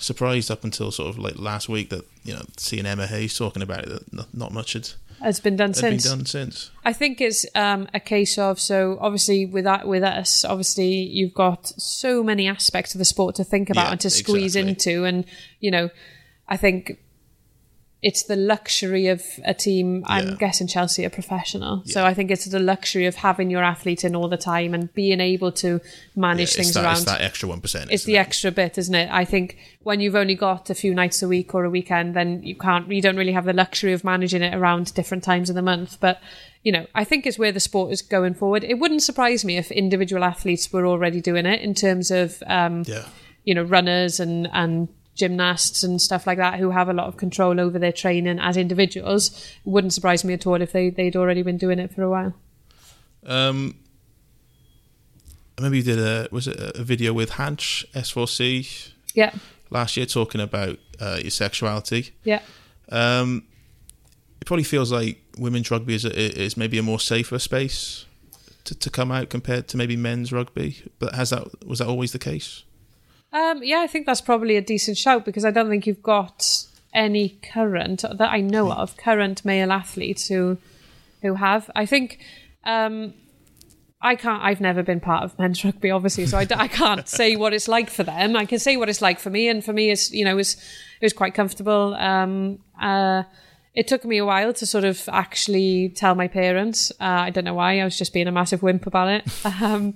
surprised 0.00 0.50
up 0.50 0.64
until 0.64 0.90
sort 0.90 1.08
of 1.10 1.18
like 1.18 1.38
last 1.38 1.68
week 1.68 1.90
that 1.90 2.04
you 2.24 2.34
know, 2.34 2.42
seeing 2.56 2.86
Emma 2.86 3.06
Hayes 3.06 3.36
talking 3.36 3.62
about 3.62 3.84
it, 3.84 3.88
that 3.90 4.12
not, 4.12 4.28
not 4.34 4.52
much 4.52 4.72
had, 4.74 4.88
It's 5.22 5.40
been 5.40 5.56
done 5.56 5.72
had 5.72 5.82
been 5.82 5.98
since. 6.00 6.04
done 6.04 6.26
since. 6.26 6.70
I 6.84 6.92
think 6.92 7.20
it's 7.20 7.46
um, 7.54 7.88
a 7.94 8.00
case 8.00 8.38
of 8.38 8.58
so 8.60 8.98
obviously 9.00 9.46
with 9.46 9.64
that 9.64 9.86
with 9.86 10.02
us, 10.02 10.44
obviously 10.44 10.88
you've 10.88 11.34
got 11.34 11.66
so 11.66 12.22
many 12.22 12.48
aspects 12.48 12.94
of 12.94 12.98
the 12.98 13.04
sport 13.04 13.34
to 13.36 13.44
think 13.44 13.70
about 13.70 13.86
Yeah, 13.86 13.92
and 13.92 14.00
to 14.00 14.10
squeeze 14.10 14.56
exactly. 14.56 14.70
into, 14.94 15.04
and 15.04 15.24
you 15.60 15.70
know, 15.70 15.90
I 16.48 16.56
think 16.56 16.98
it's 18.02 18.22
the 18.22 18.36
luxury 18.36 19.08
of 19.08 19.22
a 19.44 19.52
team. 19.52 20.02
I'm 20.06 20.28
Yeah. 20.30 20.34
guessing 20.38 20.66
Chelsea 20.66 21.04
are 21.04 21.10
professional, 21.10 21.82
so 21.84 22.06
I 22.06 22.14
think 22.14 22.30
it's 22.30 22.46
the 22.46 22.58
luxury 22.58 23.04
of 23.06 23.16
having 23.16 23.50
your 23.50 23.62
athlete 23.62 24.04
in 24.04 24.16
all 24.16 24.28
the 24.28 24.38
time 24.38 24.72
and 24.72 24.92
being 24.94 25.20
able 25.20 25.52
to 25.52 25.80
manage 26.16 26.52
Yeah, 26.52 26.62
things 26.62 26.74
that, 26.74 26.84
around. 26.84 26.92
it's 26.96 27.04
that 27.04 27.20
extra 27.20 27.48
one 27.48 27.60
percent. 27.60 27.90
it's 27.92 28.04
the 28.04 28.16
extra 28.16 28.50
bit, 28.50 28.78
isn't 28.78 28.94
it? 28.94 29.10
I 29.12 29.24
think 29.26 29.58
when 29.82 30.00
you've 30.00 30.16
only 30.16 30.34
got 30.34 30.70
a 30.70 30.74
few 30.74 30.94
nights 30.94 31.22
a 31.22 31.28
week 31.28 31.54
or 31.54 31.64
a 31.64 31.70
weekend, 31.70 32.14
then 32.14 32.42
you 32.42 32.54
can't, 32.54 32.90
you 32.90 33.02
don't 33.02 33.16
really 33.16 33.32
have 33.32 33.44
the 33.44 33.52
luxury 33.52 33.92
of 33.92 34.02
managing 34.02 34.42
it 34.42 34.54
around 34.54 34.94
different 34.94 35.22
times 35.22 35.50
of 35.50 35.54
the 35.54 35.62
month. 35.62 35.98
But, 36.00 36.20
you 36.62 36.72
know, 36.72 36.86
I 36.94 37.04
think 37.04 37.26
it's 37.26 37.38
where 37.38 37.52
the 37.52 37.60
sport 37.60 37.92
is 37.92 38.00
going 38.02 38.32
forward. 38.34 38.64
It 38.64 38.78
wouldn't 38.78 39.02
surprise 39.02 39.44
me 39.44 39.58
if 39.58 39.70
individual 39.70 40.24
athletes 40.24 40.72
were 40.72 40.86
already 40.86 41.20
doing 41.20 41.44
it 41.44 41.60
in 41.60 41.74
terms 41.74 42.10
of, 42.10 42.42
um, 42.46 42.84
Yeah. 42.86 43.04
you 43.44 43.54
know, 43.54 43.62
runners 43.62 44.20
and, 44.20 44.48
and 44.52 44.88
gymnasts 45.20 45.82
and 45.84 46.00
stuff 46.02 46.26
like 46.26 46.38
that 46.38 46.58
who 46.58 46.70
have 46.70 46.88
a 46.88 46.92
lot 46.92 47.06
of 47.06 47.16
control 47.16 47.60
over 47.60 47.78
their 47.78 47.92
training 47.92 48.38
as 48.40 48.56
individuals. 48.56 49.30
It 49.64 49.68
wouldn't 49.74 49.92
surprise 49.92 50.24
me 50.24 50.34
at 50.34 50.46
all 50.46 50.60
if 50.62 50.72
they, 50.72 50.90
they'd 50.90 51.14
already 51.16 51.42
been 51.42 51.58
doing 51.58 51.78
it 51.78 51.94
for 51.94 52.02
a 52.02 52.10
while. 52.10 52.34
Um, 53.24 53.76
I 55.58 55.62
remember 55.62 55.76
you 55.76 55.82
did 55.82 55.98
a 55.98 56.28
was 56.32 56.48
it 56.48 56.56
a 56.58 56.82
video 56.82 57.12
with 57.12 57.32
Hansh 57.32 57.84
S4C 57.92 58.92
Yeah. 59.14 59.32
last 59.70 59.96
year 59.96 60.06
talking 60.06 60.40
about 60.40 60.78
uh, 60.98 61.18
your 61.20 61.30
sexuality. 61.30 62.10
Yeah. 62.24 62.40
Um, 62.90 63.44
it 64.40 64.46
probably 64.46 64.64
feels 64.64 64.90
like 64.90 65.20
women's 65.38 65.70
rugby 65.70 65.94
is, 65.94 66.04
a, 66.06 66.42
is 66.42 66.56
maybe 66.56 66.78
a 66.78 66.82
more 66.82 66.98
safer 66.98 67.38
space 67.38 68.06
to, 68.64 68.74
to 68.74 68.88
come 68.90 69.12
out 69.12 69.28
compared 69.28 69.68
to 69.68 69.76
maybe 69.76 69.96
men's 69.96 70.32
rugby. 70.32 70.82
But 70.98 71.14
has 71.14 71.30
that 71.30 71.66
was 71.66 71.78
that 71.80 71.88
always 71.88 72.12
the 72.12 72.18
case? 72.18 72.64
Um, 73.32 73.62
yeah, 73.62 73.80
I 73.80 73.86
think 73.86 74.06
that's 74.06 74.20
probably 74.20 74.56
a 74.56 74.60
decent 74.60 74.98
shout 74.98 75.24
because 75.24 75.44
I 75.44 75.50
don't 75.50 75.68
think 75.68 75.86
you've 75.86 76.02
got 76.02 76.66
any 76.92 77.38
current 77.52 78.02
that 78.02 78.30
I 78.30 78.40
know 78.40 78.72
of 78.72 78.96
current 78.96 79.44
male 79.44 79.70
athletes 79.70 80.26
who 80.28 80.58
who 81.22 81.34
have. 81.34 81.70
I 81.76 81.86
think 81.86 82.18
um, 82.64 83.14
I 84.00 84.16
can't. 84.16 84.42
I've 84.42 84.60
never 84.60 84.82
been 84.82 85.00
part 85.00 85.24
of 85.24 85.38
men's 85.38 85.64
rugby, 85.64 85.90
obviously, 85.90 86.26
so 86.26 86.38
I, 86.38 86.46
I 86.56 86.68
can't 86.68 87.08
say 87.08 87.36
what 87.36 87.52
it's 87.52 87.68
like 87.68 87.90
for 87.90 88.02
them. 88.02 88.36
I 88.36 88.46
can 88.46 88.58
say 88.58 88.76
what 88.76 88.88
it's 88.88 89.02
like 89.02 89.20
for 89.20 89.30
me, 89.30 89.48
and 89.48 89.64
for 89.64 89.72
me, 89.72 89.90
it's 89.90 90.10
you 90.10 90.24
know, 90.24 90.32
it 90.32 90.36
was 90.36 90.54
it 90.54 91.04
was 91.04 91.12
quite 91.12 91.34
comfortable. 91.34 91.94
Um, 91.94 92.58
uh, 92.80 93.24
it 93.74 93.86
took 93.86 94.04
me 94.04 94.18
a 94.18 94.24
while 94.24 94.52
to 94.54 94.66
sort 94.66 94.84
of 94.84 95.08
actually 95.12 95.90
tell 95.90 96.14
my 96.14 96.26
parents. 96.26 96.90
Uh, 97.00 97.04
I 97.04 97.30
don't 97.30 97.44
know 97.44 97.54
why. 97.54 97.80
I 97.80 97.84
was 97.84 97.96
just 97.96 98.12
being 98.12 98.26
a 98.26 98.32
massive 98.32 98.62
wimp 98.62 98.86
about 98.86 99.08
it. 99.08 99.24
Um, 99.62 99.94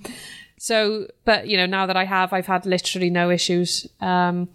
so, 0.59 1.07
but 1.25 1.47
you 1.49 1.57
know, 1.57 1.67
now 1.67 1.87
that 1.87 1.97
I 1.97 2.05
have, 2.05 2.33
I've 2.33 2.47
had 2.47 2.67
literally 2.67 3.11
no 3.11 3.31
issues. 3.31 3.87
Um, 4.01 4.49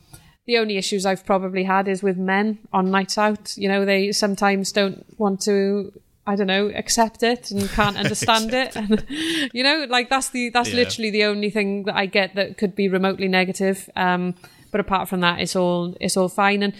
the 0.46 0.58
only 0.58 0.78
issues 0.78 1.06
I've 1.06 1.26
probably 1.26 1.64
had 1.64 1.88
is 1.88 2.02
with 2.02 2.18
men 2.18 2.58
on 2.74 2.90
nights 2.90 3.18
out. 3.18 3.56
You 3.58 3.70
know, 3.70 3.86
they 3.86 4.12
sometimes 4.12 4.72
don't 4.72 5.06
want 5.20 5.42
to. 5.42 5.92
I 6.28 6.36
don't 6.36 6.46
know, 6.48 6.68
accept 6.76 7.24
it 7.24 7.50
and 7.50 7.68
can't 7.80 7.98
understand 7.98 8.54
it. 8.54 8.76
And, 8.76 9.04
you 9.52 9.64
know, 9.64 9.88
like 9.90 10.10
that's 10.12 10.30
the 10.30 10.50
that's 10.52 10.70
Yeah. 10.70 10.76
literally 10.76 11.10
the 11.10 11.24
only 11.24 11.50
thing 11.50 11.86
that 11.86 11.96
I 11.96 12.06
get 12.06 12.36
that 12.36 12.56
could 12.58 12.76
be 12.76 12.88
remotely 12.88 13.28
negative. 13.28 13.90
Um, 13.96 14.36
but 14.72 14.80
apart 14.80 15.10
from 15.10 15.22
that, 15.22 15.40
it's 15.40 15.56
all 15.56 15.96
it's 16.00 16.16
all 16.18 16.30
fine. 16.30 16.62
And 16.62 16.74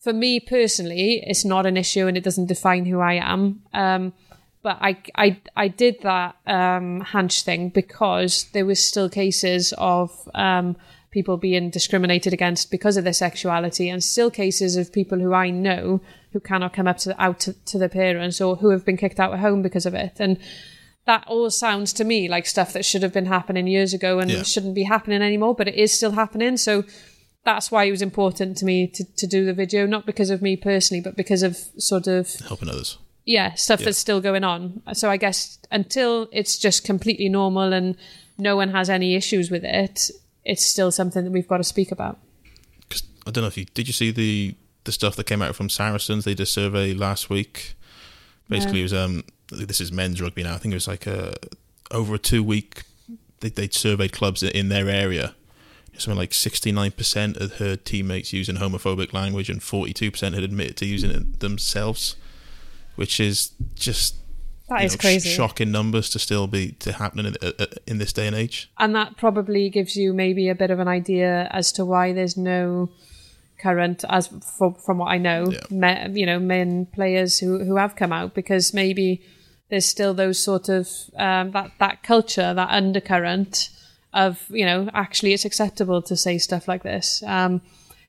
for 0.00 0.14
me 0.14 0.40
personally, 0.40 1.22
it's 1.26 1.44
not 1.44 1.66
an 1.66 1.76
issue 1.76 2.06
and 2.06 2.16
it 2.16 2.24
doesn't 2.24 2.46
define 2.46 2.86
who 2.86 3.00
I 3.00 3.14
am. 3.14 3.60
Um, 3.74 4.14
but 4.64 4.78
I, 4.80 4.96
I, 5.14 5.40
I 5.54 5.68
did 5.68 5.96
that 6.02 6.36
um, 6.46 7.02
Hansh 7.02 7.42
thing 7.42 7.68
because 7.68 8.46
there 8.54 8.64
was 8.64 8.82
still 8.82 9.10
cases 9.10 9.74
of 9.76 10.10
um, 10.34 10.74
people 11.10 11.36
being 11.36 11.68
discriminated 11.68 12.32
against 12.32 12.70
because 12.70 12.96
of 12.96 13.04
their 13.04 13.12
sexuality, 13.12 13.90
and 13.90 14.02
still 14.02 14.30
cases 14.30 14.76
of 14.76 14.90
people 14.90 15.18
who 15.20 15.34
I 15.34 15.50
know 15.50 16.00
who 16.32 16.40
cannot 16.40 16.72
come 16.72 16.88
up 16.88 16.96
to 16.98 17.22
out 17.22 17.40
to, 17.40 17.52
to 17.52 17.78
their 17.78 17.90
parents 17.90 18.40
or 18.40 18.56
who 18.56 18.70
have 18.70 18.86
been 18.86 18.96
kicked 18.96 19.20
out 19.20 19.34
of 19.34 19.40
home 19.40 19.60
because 19.60 19.84
of 19.86 19.94
it. 19.94 20.14
And 20.18 20.38
that 21.04 21.24
all 21.28 21.50
sounds 21.50 21.92
to 21.92 22.04
me 22.04 22.28
like 22.28 22.46
stuff 22.46 22.72
that 22.72 22.86
should 22.86 23.02
have 23.02 23.12
been 23.12 23.26
happening 23.26 23.66
years 23.66 23.92
ago 23.92 24.18
and 24.18 24.30
Yeah. 24.30 24.42
shouldn't 24.44 24.74
be 24.74 24.84
happening 24.84 25.20
anymore, 25.20 25.54
but 25.54 25.68
it 25.68 25.74
is 25.74 25.92
still 25.92 26.12
happening. 26.12 26.56
So 26.56 26.84
that's 27.44 27.70
why 27.70 27.84
it 27.84 27.90
was 27.90 28.00
important 28.00 28.56
to 28.56 28.64
me 28.64 28.86
to, 28.88 29.04
to 29.04 29.26
do 29.26 29.44
the 29.44 29.52
video, 29.52 29.86
not 29.86 30.06
because 30.06 30.30
of 30.30 30.40
me 30.40 30.56
personally, 30.56 31.02
but 31.02 31.14
because 31.16 31.42
of 31.42 31.58
sort 31.76 32.06
of 32.06 32.32
Helping 32.48 32.70
others. 32.70 32.96
Yeah, 33.24 33.54
stuff 33.54 33.80
that's 33.80 33.98
still 33.98 34.20
going 34.20 34.44
on. 34.44 34.82
So 34.92 35.10
I 35.10 35.16
guess 35.16 35.58
until 35.70 36.28
it's 36.32 36.58
just 36.58 36.84
completely 36.84 37.28
normal 37.28 37.72
and 37.72 37.96
no 38.38 38.56
one 38.56 38.70
has 38.70 38.90
any 38.90 39.14
issues 39.14 39.50
with 39.50 39.64
it, 39.64 40.10
it's 40.44 40.64
still 40.66 40.90
something 40.92 41.24
that 41.24 41.30
we've 41.30 41.48
got 41.48 41.58
to 41.58 41.64
speak 41.64 41.90
about. 41.92 42.18
'Cause 42.90 43.02
I 43.26 43.30
don't 43.30 43.42
know 43.42 43.48
if 43.48 43.56
you 43.56 43.64
did. 43.74 43.86
You 43.86 43.92
see 43.92 44.10
the 44.10 44.54
the 44.84 44.92
stuff 44.92 45.16
that 45.16 45.24
came 45.24 45.40
out 45.40 45.56
from 45.56 45.70
Saracens? 45.70 46.24
They 46.24 46.34
did 46.34 46.42
a 46.42 46.46
survey 46.46 46.92
last 46.92 47.30
week. 47.30 47.74
Basically, 48.48 48.80
it 48.80 48.84
was 48.84 48.92
um. 48.94 49.24
This 49.50 49.80
is 49.80 49.92
men's 49.92 50.20
rugby 50.20 50.42
now. 50.42 50.54
I 50.54 50.58
think 50.58 50.72
it 50.72 50.76
was 50.76 50.88
like 50.88 51.06
a 51.06 51.34
over 51.90 52.14
a 52.14 52.18
two 52.18 52.42
week. 52.42 52.82
They 53.40 53.50
they 53.50 53.68
surveyed 53.68 54.12
clubs 54.12 54.42
in 54.42 54.68
their 54.68 54.88
area. 54.88 55.34
Something 55.96 56.18
like 56.18 56.34
sixty 56.34 56.72
nine 56.72 56.90
percent 56.90 57.40
had 57.40 57.52
heard 57.52 57.84
teammates 57.84 58.32
using 58.32 58.56
homophobic 58.56 59.12
language, 59.12 59.48
and 59.48 59.62
forty 59.62 59.92
two 59.92 60.10
percent 60.10 60.34
had 60.34 60.42
admitted 60.44 60.76
to 60.78 60.86
using 60.86 61.10
it 61.10 61.40
themselves, 61.40 62.16
which 62.96 63.20
is 63.20 63.52
just 63.74 64.16
That 64.68 64.84
is 64.84 64.92
know, 64.92 64.96
sh- 64.96 65.00
crazy. 65.00 65.28
shocking 65.30 65.70
numbers 65.72 66.08
to 66.10 66.18
still 66.18 66.46
be 66.46 66.72
to 66.80 66.92
happening 66.92 67.26
in, 67.26 67.36
uh, 67.42 67.52
uh, 67.58 67.66
in 67.86 67.98
this 67.98 68.12
day 68.12 68.26
and 68.26 68.36
age. 68.36 68.70
And 68.78 68.94
that 68.94 69.16
probably 69.16 69.68
gives 69.70 69.96
you 69.96 70.12
maybe 70.12 70.48
a 70.48 70.54
bit 70.54 70.70
of 70.70 70.78
an 70.80 70.88
idea 70.88 71.48
as 71.52 71.72
to 71.72 71.84
why 71.84 72.12
there's 72.12 72.36
no 72.36 72.90
current, 73.60 74.04
as 74.08 74.26
for, 74.58 74.74
from 74.74 74.98
what 74.98 75.06
I 75.06 75.18
know, 75.18 75.50
Yeah. 75.50 75.60
me, 76.10 76.20
you 76.20 76.26
know, 76.26 76.38
men 76.38 76.86
players 76.86 77.38
who, 77.38 77.64
who 77.64 77.76
have 77.76 77.96
come 77.96 78.12
out 78.12 78.34
because 78.34 78.74
maybe 78.74 79.22
there's 79.70 79.86
still 79.86 80.12
those 80.14 80.38
sort 80.38 80.68
of 80.68 80.88
um, 81.16 81.50
that 81.52 81.70
that 81.78 82.02
culture, 82.02 82.52
that 82.54 82.68
undercurrent 82.70 83.70
of 84.12 84.44
you 84.50 84.64
know 84.64 84.88
actually 84.94 85.32
it's 85.32 85.44
acceptable 85.44 86.00
to 86.02 86.16
say 86.16 86.38
stuff 86.38 86.68
like 86.68 86.82
this. 86.82 87.22
Um, 87.26 87.60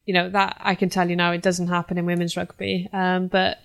you 0.06 0.14
know 0.14 0.30
that 0.30 0.58
I 0.60 0.76
can 0.76 0.90
tell 0.90 1.10
you 1.10 1.16
now 1.16 1.32
it 1.32 1.42
doesn't 1.42 1.68
happen 1.68 1.98
in 1.98 2.06
women's 2.06 2.38
rugby, 2.38 2.90
um, 2.94 3.28
but. 3.28 3.58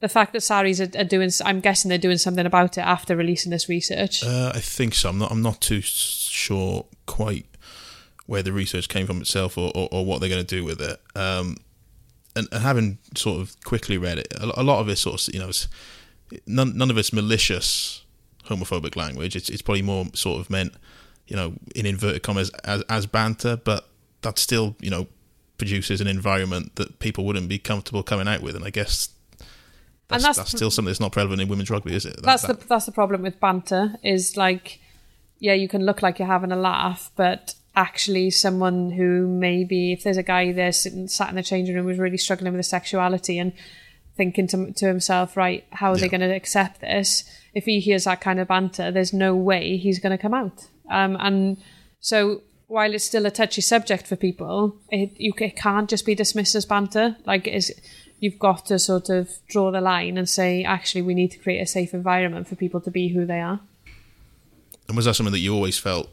The 0.00 0.08
fact 0.08 0.32
that 0.32 0.42
Sarries 0.42 0.80
are, 0.80 1.00
are 1.00 1.04
doing, 1.04 1.30
I'm 1.44 1.60
guessing 1.60 1.88
they're 1.88 1.98
doing 1.98 2.18
something 2.18 2.46
about 2.46 2.78
it 2.78 2.82
after 2.82 3.16
releasing 3.16 3.50
this 3.50 3.68
research. 3.68 4.22
Uh, 4.22 4.52
I 4.54 4.60
think 4.60 4.94
so. 4.94 5.08
I'm 5.08 5.18
not. 5.18 5.32
I'm 5.32 5.42
not 5.42 5.60
too 5.60 5.80
sure 5.80 6.86
quite 7.06 7.46
where 8.26 8.42
the 8.42 8.52
research 8.52 8.88
came 8.88 9.06
from 9.06 9.20
itself, 9.20 9.58
or, 9.58 9.72
or, 9.74 9.88
or 9.90 10.04
what 10.04 10.20
they're 10.20 10.28
going 10.28 10.44
to 10.44 10.56
do 10.56 10.62
with 10.62 10.80
it. 10.80 11.00
Um, 11.16 11.56
and, 12.36 12.46
and 12.52 12.62
having 12.62 12.98
sort 13.16 13.40
of 13.40 13.56
quickly 13.64 13.98
read 13.98 14.18
it, 14.18 14.32
a, 14.34 14.60
a 14.60 14.62
lot 14.62 14.80
of 14.80 14.88
it 14.88 14.96
sort 14.96 15.20
of 15.20 15.34
you 15.34 15.40
know, 15.40 15.50
none 16.46 16.76
none 16.76 16.90
of 16.90 16.98
it's 16.98 17.12
malicious 17.12 18.04
homophobic 18.44 18.96
language. 18.96 19.34
It's 19.34 19.48
it's 19.48 19.62
probably 19.62 19.82
more 19.82 20.06
sort 20.14 20.40
of 20.40 20.48
meant, 20.48 20.74
you 21.26 21.36
know, 21.36 21.54
in 21.74 21.86
inverted 21.86 22.22
commas 22.22 22.50
as 22.64 22.82
as 22.88 23.06
banter, 23.06 23.56
but 23.56 23.88
that 24.22 24.38
still 24.38 24.76
you 24.80 24.90
know 24.90 25.08
produces 25.56 26.00
an 26.00 26.06
environment 26.06 26.76
that 26.76 27.00
people 27.00 27.24
wouldn't 27.24 27.48
be 27.48 27.58
comfortable 27.58 28.02
coming 28.02 28.28
out 28.28 28.42
with, 28.42 28.54
and 28.54 28.64
I 28.64 28.70
guess. 28.70 29.08
That's, 30.08 30.22
that's- 30.22 30.36
that's, 30.36 30.50
still 30.50 30.70
something 30.70 30.90
that's 30.90 31.00
not 31.00 31.12
prevalent 31.12 31.42
in 31.42 31.48
women's 31.48 31.70
rugby, 31.70 31.94
is 31.94 32.06
it? 32.06 32.16
That- 32.16 32.24
that's 32.24 32.42
that- 32.46 32.60
the 32.60 32.66
that's 32.66 32.86
the 32.86 32.92
problem 32.92 33.22
with 33.22 33.38
banter 33.40 33.96
is 34.02 34.36
like 34.36 34.80
yeah 35.40 35.54
you 35.54 35.68
can 35.68 35.84
look 35.84 36.02
like 36.02 36.18
you're 36.18 36.26
having 36.26 36.50
a 36.50 36.56
laugh 36.56 37.12
but 37.14 37.54
actually 37.76 38.28
someone 38.28 38.90
who 38.90 39.28
maybe 39.28 39.92
if 39.92 40.02
there's 40.02 40.16
a 40.16 40.22
guy 40.22 40.50
there 40.50 40.72
sitting 40.72 41.06
sat 41.06 41.28
in 41.28 41.36
the 41.36 41.42
changing 41.42 41.76
room 41.76 41.86
who's 41.86 41.98
really 41.98 42.16
struggling 42.16 42.52
with 42.52 42.58
his 42.58 42.68
sexuality 42.68 43.38
and 43.38 43.52
thinking 44.16 44.48
to, 44.48 44.72
to 44.72 44.86
himself 44.86 45.36
right 45.36 45.64
how 45.70 45.92
are 45.92 45.96
they 45.96 46.08
going 46.08 46.20
to 46.20 46.34
accept 46.34 46.80
this? 46.80 47.22
If 47.54 47.66
he 47.66 47.78
hears 47.78 48.04
that 48.04 48.20
kind 48.20 48.40
of 48.40 48.48
banter 48.48 48.90
there's 48.90 49.12
no 49.12 49.36
way 49.36 49.76
he's 49.76 50.00
going 50.00 50.10
to 50.10 50.20
come 50.20 50.34
out. 50.34 50.66
Um, 50.90 51.16
and 51.20 51.58
so 52.00 52.42
while 52.66 52.92
it's 52.92 53.04
still 53.04 53.26
a 53.26 53.30
touchy 53.30 53.60
subject 53.60 54.08
for 54.08 54.16
people 54.16 54.76
it, 54.90 55.12
you, 55.16 55.32
it 55.38 55.54
can't 55.54 55.88
just 55.88 56.04
be 56.04 56.16
dismissed 56.16 56.56
as 56.56 56.64
banter. 56.66 57.16
Like 57.26 57.46
it's 57.46 57.70
you've 58.20 58.38
got 58.38 58.66
to 58.66 58.78
sort 58.78 59.08
of 59.08 59.30
draw 59.48 59.70
the 59.70 59.80
line 59.80 60.18
and 60.18 60.28
say, 60.28 60.64
actually, 60.64 61.02
we 61.02 61.14
need 61.14 61.30
to 61.30 61.38
create 61.38 61.60
a 61.60 61.66
safe 61.66 61.94
environment 61.94 62.48
for 62.48 62.56
people 62.56 62.80
to 62.80 62.90
be 62.90 63.08
who 63.08 63.24
they 63.24 63.40
are. 63.40 63.60
And 64.88 64.96
was 64.96 65.04
that 65.04 65.14
something 65.14 65.32
that 65.32 65.38
you 65.40 65.54
always 65.54 65.78
felt 65.78 66.08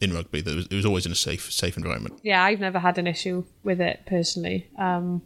in 0.00 0.12
rugby 0.12 0.40
that 0.40 0.50
it 0.50 0.56
was, 0.56 0.66
it 0.66 0.74
was 0.74 0.86
always 0.86 1.06
in 1.06 1.12
a 1.12 1.16
safe 1.16 1.52
safe 1.52 1.76
environment? 1.76 2.20
Yeah, 2.22 2.42
I've 2.44 2.60
never 2.60 2.78
had 2.78 2.98
an 2.98 3.06
issue 3.06 3.44
with 3.62 3.80
it 3.80 4.00
personally 4.06 4.68
um, 4.78 5.22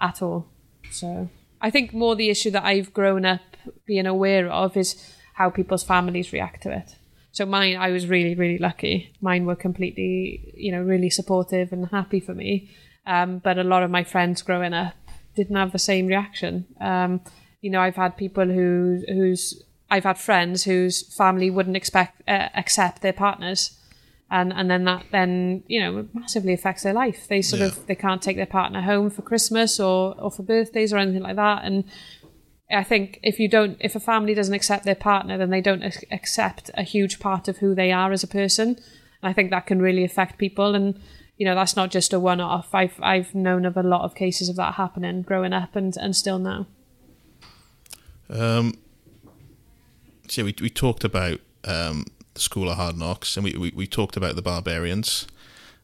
at 0.00 0.22
all. 0.22 0.46
So 0.90 1.28
I 1.60 1.70
think 1.70 1.92
more 1.92 2.16
the 2.16 2.30
issue 2.30 2.50
that 2.52 2.64
I've 2.64 2.92
grown 2.92 3.24
up 3.24 3.40
being 3.84 4.06
aware 4.06 4.48
of 4.48 4.76
is 4.76 5.14
how 5.34 5.50
people's 5.50 5.82
families 5.82 6.32
react 6.32 6.62
to 6.62 6.72
it. 6.72 6.96
So 7.32 7.44
mine, 7.46 7.76
I 7.76 7.90
was 7.90 8.06
really, 8.06 8.34
really 8.34 8.58
lucky. 8.58 9.12
Mine 9.20 9.44
were 9.44 9.54
completely, 9.54 10.52
you 10.56 10.72
know, 10.72 10.82
really 10.82 11.10
supportive 11.10 11.72
and 11.72 11.86
happy 11.88 12.20
for 12.20 12.34
me. 12.34 12.70
Um, 13.06 13.38
but 13.38 13.58
a 13.58 13.64
lot 13.64 13.82
of 13.82 13.90
my 13.90 14.02
friends 14.02 14.42
growing 14.42 14.72
up 14.74 14.94
didn't 15.38 15.56
have 15.62 15.72
the 15.72 15.78
same 15.92 16.06
reaction. 16.14 16.52
Um, 16.80 17.20
you 17.64 17.70
know, 17.72 17.80
I've 17.86 17.96
had 18.04 18.16
people 18.24 18.46
who 18.56 19.02
whose 19.16 19.42
I've 19.94 20.04
had 20.10 20.18
friends 20.18 20.64
whose 20.64 20.96
family 21.16 21.48
wouldn't 21.56 21.76
expect 21.82 22.12
uh, 22.34 22.48
accept 22.62 22.96
their 23.02 23.16
partners, 23.26 23.60
and 24.30 24.52
and 24.58 24.66
then 24.70 24.84
that 24.84 25.02
then 25.10 25.62
you 25.66 25.80
know 25.82 25.92
massively 26.12 26.52
affects 26.54 26.82
their 26.82 26.96
life. 27.04 27.20
They 27.28 27.42
sort 27.42 27.60
Yeah. 27.60 27.68
of 27.68 27.86
they 27.86 27.94
can't 28.06 28.22
take 28.22 28.36
their 28.36 28.52
partner 28.60 28.82
home 28.82 29.08
for 29.10 29.22
Christmas 29.22 29.80
or 29.80 30.14
or 30.22 30.30
for 30.30 30.42
birthdays 30.44 30.92
or 30.92 30.98
anything 30.98 31.22
like 31.28 31.36
that, 31.36 31.64
and 31.64 31.84
I 32.70 32.84
think 32.84 33.18
if 33.22 33.38
you 33.40 33.48
don't, 33.48 33.76
if 33.80 33.96
a 33.96 34.00
family 34.00 34.34
doesn't 34.34 34.54
accept 34.60 34.84
their 34.84 34.94
partner, 35.10 35.38
then 35.38 35.50
they 35.50 35.62
don't 35.62 35.82
accept 36.10 36.70
a 36.74 36.82
huge 36.82 37.18
part 37.18 37.48
of 37.48 37.58
who 37.58 37.74
they 37.74 37.92
are 37.92 38.12
as 38.12 38.22
a 38.22 38.28
person. 38.28 38.68
And 39.22 39.30
I 39.30 39.32
think 39.32 39.50
that 39.50 39.66
can 39.66 39.80
really 39.80 40.04
affect 40.04 40.38
people. 40.38 40.74
And 40.74 41.00
you 41.38 41.44
know, 41.46 41.54
that's 41.54 41.74
not 41.76 41.90
just 41.90 42.12
a 42.12 42.20
one-off. 42.20 42.74
I've 42.74 42.98
I've 43.02 43.34
known 43.34 43.64
of 43.64 43.76
a 43.76 43.82
lot 43.82 44.02
of 44.02 44.14
cases 44.14 44.48
of 44.48 44.56
that 44.56 44.74
happening 44.74 45.22
growing 45.22 45.52
up 45.52 45.74
and 45.76 45.96
and 45.96 46.14
still 46.14 46.38
now. 46.38 46.66
Um, 48.30 48.74
so 50.28 50.42
yeah, 50.42 50.46
we 50.46 50.54
we 50.60 50.70
talked 50.70 51.04
about 51.04 51.40
um, 51.64 52.04
the 52.34 52.40
School 52.40 52.68
of 52.68 52.76
Hard 52.76 52.96
Knocks, 52.96 53.36
and 53.36 53.44
we, 53.44 53.52
we, 53.54 53.72
we 53.74 53.86
talked 53.86 54.16
about 54.16 54.36
the 54.36 54.42
Barbarians. 54.42 55.26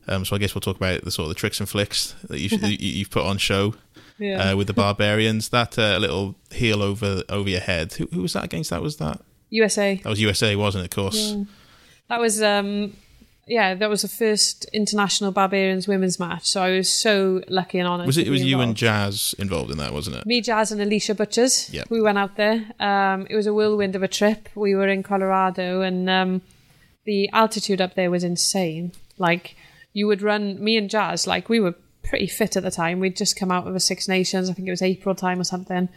Um, 0.07 0.25
so 0.27 0.37
I 0.37 0.39
guess 0.39 0.55
we'll 0.55 0.61
talk 0.61 0.77
about 0.77 1.03
the 1.03 1.11
sort 1.11 1.25
of 1.25 1.29
the 1.31 1.35
tricks 1.41 1.61
and 1.61 1.69
flicks 1.69 2.15
that 2.29 2.39
you 2.39 2.49
you 2.69 2.77
you've 2.79 3.11
put 3.11 3.25
on 3.25 3.39
show 3.39 3.75
Yeah. 4.19 4.51
uh, 4.51 4.57
with 4.57 4.67
the 4.67 4.75
Barbarians. 4.85 5.49
That 5.49 5.79
uh, 5.79 5.97
little 5.99 6.35
heel 6.51 6.83
over 6.83 7.23
over 7.29 7.49
your 7.49 7.61
head. 7.61 7.95
Who, 7.95 8.07
who 8.13 8.23
was 8.23 8.35
that 8.35 8.45
against? 8.45 8.71
That 8.71 8.83
was 8.83 8.99
that. 8.99 9.21
USA. 9.51 10.01
That 10.03 10.11
was 10.11 10.21
USA, 10.21 10.57
wasn't 10.57 10.85
it? 10.85 10.93
Of 10.93 10.97
course. 10.97 11.35
That 12.09 12.21
was 12.21 12.43
um 12.43 12.97
yeah, 13.47 13.75
that 13.75 13.91
was 13.91 14.03
the 14.03 14.09
first 14.09 14.65
international 14.73 15.31
Barbarians 15.31 15.87
women's 15.87 16.19
match. 16.19 16.47
So 16.47 16.63
I 16.63 16.77
was 16.77 16.93
so 16.93 17.43
lucky 17.49 17.79
and 17.79 17.89
honoured. 17.89 18.07
Was 18.07 18.19
it? 18.19 18.27
It 18.27 18.31
was 18.31 18.43
you 18.43 18.61
and. 18.61 18.75
Jazz 18.75 19.35
involved 19.39 19.71
in 19.71 19.79
that, 19.79 19.93
wasn't 19.93 20.17
it? 20.17 20.27
me, 20.27 20.41
Jazz, 20.41 20.73
and 20.73 20.81
Alisha 20.81 21.17
Butchers. 21.17 21.71
Yep. 21.73 21.91
We 21.91 22.01
went 22.01 22.19
out 22.19 22.37
there. 22.37 22.65
Um, 22.81 23.27
it 23.31 23.37
was 23.37 23.47
a 23.47 23.55
whirlwind 23.55 23.95
of 23.95 24.03
a 24.03 24.09
trip. 24.09 24.49
We 24.55 24.75
were 24.75 24.89
in 24.89 25.03
Colorado, 25.03 25.83
and 25.83 26.09
um, 26.09 26.43
the 27.05 27.29
altitude 27.33 27.81
up 27.81 27.95
there 27.95 28.11
was 28.11 28.25
insane. 28.25 28.93
Like 29.19 29.57
you 29.93 30.07
would 30.07 30.23
run, 30.23 30.63
me 30.63 30.77
and 30.77 30.91
Jazz, 30.91 31.27
like 31.27 31.49
we 31.49 31.61
were 31.61 31.75
pretty 32.03 32.27
fit 32.27 32.57
at 32.57 32.63
the 32.63 32.71
time. 32.71 32.99
We'd 33.01 33.17
just 33.17 33.37
come 33.37 33.53
out 33.53 33.67
of 33.67 33.75
a 33.75 33.81
Six 33.81 34.09
Nations. 34.09 34.51
I 34.51 34.55
think 34.55 34.69
it 34.69 34.73
was 34.73 34.83
April 34.83 35.15
time 35.15 35.41
or 35.41 35.45
something. 35.45 35.89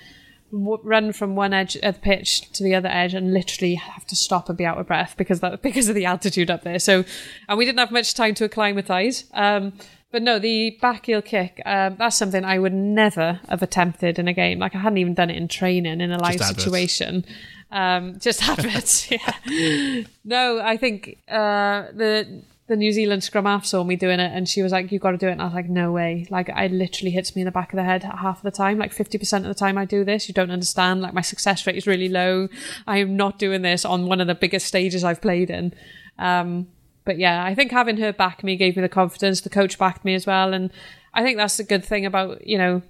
W- 0.51 0.79
run 0.83 1.11
from 1.13 1.35
one 1.35 1.53
edge 1.53 1.75
of 1.77 1.95
the 1.95 1.99
pitch 1.99 2.51
to 2.53 2.63
the 2.63 2.73
other 2.75 2.89
edge 2.89 3.13
and 3.13 3.33
literally 3.33 3.75
have 3.75 4.05
to 4.07 4.15
stop 4.15 4.49
and 4.49 4.57
be 4.57 4.65
out 4.65 4.77
of 4.77 4.87
breath 4.87 5.15
because 5.17 5.39
that 5.41 5.61
because 5.67 5.89
of 5.89 5.95
the 5.95 6.05
altitude 6.05 6.49
up 6.49 6.63
there. 6.63 6.79
So, 6.79 7.03
and 7.49 7.57
we 7.57 7.65
didn't 7.65 7.79
have 7.79 7.91
much 7.91 8.13
time 8.13 8.33
to 8.35 8.45
acclimatise. 8.45 9.25
Um, 9.33 9.73
but 10.11 10.21
no, 10.21 10.39
the 10.39 10.77
back 10.81 11.05
heel 11.05 11.21
kick, 11.21 11.61
um, 11.65 11.97
that's 11.99 12.15
something 12.15 12.45
I 12.45 12.59
would 12.59 12.73
never 12.73 13.41
have 13.49 13.61
attempted 13.61 14.17
in 14.17 14.27
a 14.29 14.33
game. 14.33 14.57
Like 14.57 14.73
I 14.73 14.79
hadn't 14.79 14.99
even 14.99 15.13
done 15.13 15.29
it 15.29 15.35
in 15.35 15.47
training 15.49 15.99
in 15.99 16.11
a 16.11 16.17
live 16.17 16.39
adverts. 16.41 16.63
situation. 16.63 17.25
Um, 17.71 18.17
just 18.19 18.41
adverts, 18.49 19.11
yeah. 19.11 20.03
No, 20.23 20.61
I 20.61 20.77
think 20.77 21.17
uh, 21.27 21.87
the 21.93 22.41
the 22.67 22.75
New 22.75 22.91
Zealand 22.91 23.23
scrum 23.23 23.45
half 23.45 23.65
saw 23.65 23.83
me 23.83 23.95
doing 23.95 24.19
it, 24.19 24.31
and 24.33 24.47
she 24.47 24.61
was 24.61 24.71
like, 24.71 24.91
You've 24.91 25.01
got 25.01 25.11
to 25.11 25.17
do 25.17 25.27
it." 25.27 25.33
And 25.33 25.41
I 25.41 25.45
was 25.45 25.53
like, 25.53 25.69
"No 25.69 25.91
way!" 25.91 26.27
Like, 26.29 26.49
it 26.49 26.71
literally 26.71 27.11
hits 27.11 27.35
me 27.35 27.41
in 27.41 27.45
the 27.45 27.51
back 27.51 27.71
of 27.71 27.77
the 27.77 27.83
head 27.83 28.03
half 28.03 28.37
of 28.37 28.43
the 28.43 28.51
time. 28.51 28.77
Like 28.77 28.93
fifty 28.93 29.17
percent 29.17 29.45
of 29.45 29.49
the 29.49 29.59
time 29.59 29.77
I 29.77 29.85
do 29.85 30.03
this, 30.03 30.27
you 30.27 30.33
don't 30.33 30.51
understand. 30.51 31.01
Like 31.01 31.13
my 31.13 31.21
success 31.21 31.65
rate 31.65 31.77
is 31.77 31.87
really 31.87 32.09
low. 32.09 32.49
I 32.85 32.97
am 32.97 33.15
not 33.15 33.39
doing 33.39 33.61
this 33.61 33.85
on 33.85 34.07
one 34.07 34.21
of 34.21 34.27
the 34.27 34.35
biggest 34.35 34.67
stages 34.67 35.03
I've 35.03 35.21
played 35.21 35.49
in. 35.49 35.73
Um, 36.19 36.67
but 37.05 37.17
yeah, 37.17 37.43
I 37.43 37.55
think 37.55 37.71
having 37.71 37.97
her 37.97 38.11
back 38.11 38.43
me 38.43 38.57
gave 38.57 38.75
me 38.75 38.81
the 38.81 38.89
confidence. 38.89 39.41
The 39.41 39.49
coach 39.49 39.79
backed 39.79 40.03
me 40.03 40.13
as 40.13 40.27
well, 40.27 40.53
and 40.53 40.71
I 41.13 41.23
think 41.23 41.37
that's 41.37 41.57
the 41.57 41.63
good 41.63 41.85
thing 41.85 42.05
about 42.05 42.45
you 42.45 42.57
know 42.57 42.81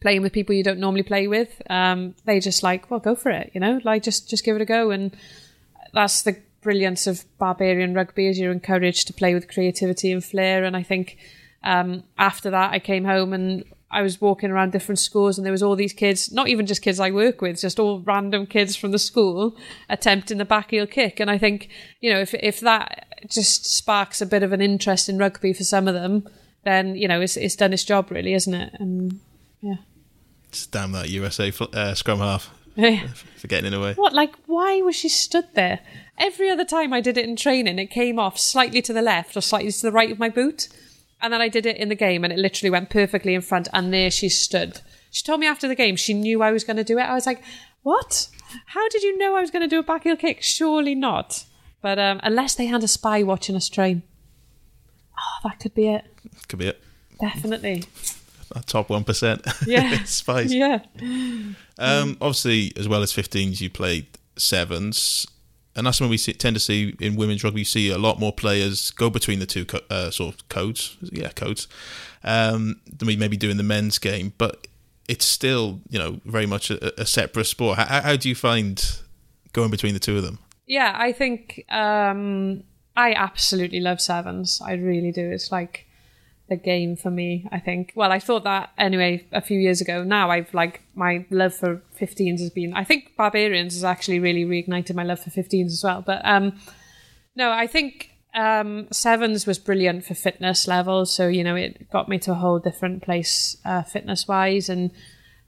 playing 0.00 0.22
with 0.22 0.32
people 0.32 0.54
you 0.54 0.64
don't 0.64 0.80
normally 0.80 1.02
play 1.02 1.26
with. 1.26 1.62
Um, 1.70 2.14
they 2.24 2.40
just 2.40 2.62
like, 2.62 2.90
well, 2.90 3.00
go 3.00 3.14
for 3.14 3.30
it, 3.30 3.50
you 3.54 3.60
know, 3.60 3.80
like 3.84 4.02
just 4.02 4.30
just 4.30 4.44
give 4.44 4.56
it 4.56 4.62
a 4.62 4.64
go, 4.64 4.90
and 4.90 5.16
that's 5.92 6.22
the 6.22 6.36
brilliance 6.62 7.06
of 7.06 7.24
barbarian 7.38 7.92
rugby 7.92 8.28
is 8.28 8.38
you're 8.38 8.52
encouraged 8.52 9.06
to 9.08 9.12
play 9.12 9.34
with 9.34 9.52
creativity 9.52 10.12
and 10.12 10.24
flair. 10.24 10.64
And 10.64 10.76
I 10.76 10.82
think 10.82 11.18
um, 11.62 12.04
after 12.16 12.50
that, 12.50 12.72
I 12.72 12.78
came 12.78 13.04
home 13.04 13.32
and 13.32 13.64
I 13.90 14.00
was 14.00 14.20
walking 14.20 14.50
around 14.50 14.72
different 14.72 14.98
schools, 14.98 15.36
and 15.36 15.44
there 15.44 15.52
was 15.52 15.62
all 15.62 15.76
these 15.76 15.92
kids, 15.92 16.32
not 16.32 16.48
even 16.48 16.64
just 16.64 16.80
kids 16.80 16.98
I 16.98 17.10
work 17.10 17.42
with, 17.42 17.60
just 17.60 17.78
all 17.78 18.00
random 18.00 18.46
kids 18.46 18.74
from 18.74 18.90
the 18.90 18.98
school 18.98 19.54
attempting 19.90 20.38
the 20.38 20.46
back 20.46 20.70
heel 20.70 20.86
kick. 20.86 21.20
And 21.20 21.30
I 21.30 21.36
think, 21.36 21.68
you 22.00 22.10
know, 22.10 22.18
if 22.18 22.32
if 22.32 22.60
that 22.60 23.06
just 23.28 23.66
sparks 23.66 24.22
a 24.22 24.26
bit 24.26 24.42
of 24.42 24.52
an 24.52 24.62
interest 24.62 25.10
in 25.10 25.18
rugby 25.18 25.52
for 25.52 25.64
some 25.64 25.88
of 25.88 25.94
them, 25.94 26.26
then 26.64 26.96
you 26.96 27.06
know 27.06 27.20
it's 27.20 27.36
it's 27.36 27.54
done 27.54 27.74
its 27.74 27.84
job, 27.84 28.10
really, 28.10 28.32
isn't 28.32 28.54
it? 28.54 28.72
And 28.78 29.20
yeah. 29.60 29.76
Just 30.50 30.70
damn 30.70 30.92
that 30.92 31.10
USA 31.10 31.52
uh, 31.74 31.94
scrum 31.94 32.18
half 32.18 32.50
Yeah. 32.74 33.06
for 33.36 33.48
getting 33.48 33.66
in 33.66 33.72
the 33.72 33.80
way. 33.80 33.94
What, 33.94 34.12
like, 34.12 34.34
why 34.46 34.80
was 34.82 34.96
she 34.96 35.08
stood 35.08 35.48
there? 35.54 35.80
Every 36.18 36.50
other 36.50 36.64
time 36.64 36.92
I 36.92 37.00
did 37.00 37.18
it 37.18 37.24
in 37.24 37.36
training, 37.36 37.78
it 37.78 37.90
came 37.90 38.18
off 38.18 38.38
slightly 38.38 38.82
to 38.82 38.92
the 38.92 39.02
left 39.02 39.36
or 39.36 39.40
slightly 39.40 39.72
to 39.72 39.82
the 39.82 39.92
right 39.92 40.10
of 40.10 40.18
my 40.18 40.28
boot. 40.28 40.68
And 41.20 41.32
then 41.32 41.40
I 41.40 41.48
did 41.48 41.66
it 41.66 41.76
in 41.76 41.88
the 41.88 41.94
game 41.94 42.24
and 42.24 42.32
it 42.32 42.38
literally 42.38 42.70
went 42.70 42.90
perfectly 42.90 43.34
in 43.34 43.40
front. 43.40 43.68
And 43.72 43.92
there 43.92 44.10
she 44.10 44.28
stood. 44.28 44.80
She 45.10 45.24
told 45.24 45.40
me 45.40 45.46
after 45.46 45.68
the 45.68 45.74
game 45.74 45.96
she 45.96 46.14
knew 46.14 46.42
I 46.42 46.52
was 46.52 46.64
going 46.64 46.76
to 46.76 46.84
do 46.84 46.98
it. 46.98 47.02
I 47.02 47.14
was 47.14 47.26
like, 47.26 47.42
what? 47.82 48.28
How 48.66 48.88
did 48.88 49.02
you 49.02 49.16
know 49.18 49.36
I 49.36 49.40
was 49.40 49.50
going 49.50 49.62
to 49.62 49.68
do 49.68 49.78
a 49.78 49.82
back 49.82 50.04
heel 50.04 50.16
kick? 50.16 50.42
Surely 50.42 50.94
not. 50.94 51.44
But 51.80 51.98
um, 51.98 52.20
unless 52.22 52.54
they 52.54 52.66
had 52.66 52.82
a 52.82 52.88
spy 52.88 53.22
watching 53.22 53.56
us 53.56 53.68
train. 53.68 54.02
Oh, 55.18 55.48
that 55.48 55.60
could 55.60 55.74
be 55.74 55.88
it. 55.88 56.04
Could 56.48 56.58
be 56.58 56.68
it. 56.68 56.82
Definitely. 57.20 57.84
Top 58.66 58.90
one 58.90 59.04
percent. 59.04 59.46
Yeah. 59.66 60.02
Spice. 60.04 60.52
Yeah. 60.52 60.80
Um, 61.78 62.16
obviously, 62.20 62.72
as 62.76 62.88
well 62.88 63.02
as 63.02 63.12
15s, 63.12 63.60
you 63.60 63.70
played 63.70 64.06
sevens, 64.36 65.26
and 65.74 65.86
that's 65.86 66.00
when 66.00 66.10
we 66.10 66.18
see, 66.18 66.32
tend 66.32 66.54
to 66.56 66.60
see 66.60 66.94
in 67.00 67.16
women's 67.16 67.42
rugby. 67.42 67.60
You 67.60 67.64
see 67.64 67.90
a 67.90 67.98
lot 67.98 68.20
more 68.20 68.32
players 68.32 68.90
go 68.90 69.08
between 69.08 69.38
the 69.38 69.46
two 69.46 69.64
co- 69.64 69.80
uh, 69.88 70.10
sort 70.10 70.34
of 70.34 70.48
codes, 70.48 70.96
yeah, 71.00 71.30
codes, 71.30 71.66
um, 72.24 72.80
than 72.86 73.06
we 73.06 73.16
maybe 73.16 73.36
do 73.36 73.50
in 73.50 73.56
the 73.56 73.62
men's 73.62 73.98
game. 73.98 74.32
But 74.36 74.66
it's 75.08 75.24
still, 75.24 75.80
you 75.88 75.98
know, 75.98 76.20
very 76.24 76.46
much 76.46 76.70
a, 76.70 77.00
a 77.00 77.06
separate 77.06 77.46
sport. 77.46 77.78
How, 77.78 78.00
how 78.02 78.16
do 78.16 78.28
you 78.28 78.34
find 78.34 78.84
going 79.52 79.70
between 79.70 79.94
the 79.94 80.00
two 80.00 80.16
of 80.16 80.22
them? 80.22 80.38
Yeah, 80.66 80.94
I 80.94 81.12
think 81.12 81.64
um, 81.70 82.64
I 82.96 83.14
absolutely 83.14 83.80
love 83.80 84.00
sevens. 84.00 84.60
I 84.64 84.74
really 84.74 85.12
do. 85.12 85.30
It's 85.30 85.50
like 85.50 85.86
the 86.52 86.62
game 86.62 86.96
for 86.96 87.10
me. 87.10 87.48
I 87.50 87.58
think. 87.58 87.92
Well, 87.96 88.12
I 88.12 88.18
thought 88.18 88.44
that 88.44 88.70
anyway 88.76 89.26
a 89.32 89.40
few 89.40 89.58
years 89.58 89.80
ago. 89.80 90.04
Now 90.04 90.30
I've 90.30 90.52
like 90.52 90.82
my 90.94 91.24
love 91.30 91.54
for 91.54 91.82
15s 91.98 92.40
has 92.40 92.50
been. 92.50 92.74
I 92.74 92.84
think 92.84 93.16
barbarians 93.16 93.74
has 93.74 93.84
actually 93.84 94.20
really 94.20 94.44
reignited 94.44 94.94
my 94.94 95.04
love 95.04 95.20
for 95.20 95.30
15s 95.30 95.66
as 95.66 95.82
well. 95.82 96.02
But 96.02 96.20
um, 96.24 96.58
no, 97.34 97.50
I 97.50 97.66
think 97.66 98.10
um, 98.34 98.88
sevens 98.92 99.46
was 99.46 99.58
brilliant 99.58 100.04
for 100.04 100.14
fitness 100.14 100.68
levels. 100.68 101.14
So 101.14 101.28
you 101.28 101.42
know, 101.42 101.56
it 101.56 101.90
got 101.90 102.08
me 102.08 102.18
to 102.20 102.32
a 102.32 102.34
whole 102.42 102.58
different 102.58 103.02
place 103.02 103.56
uh, 103.64 103.82
fitness 103.82 104.28
wise 104.28 104.68
and 104.68 104.90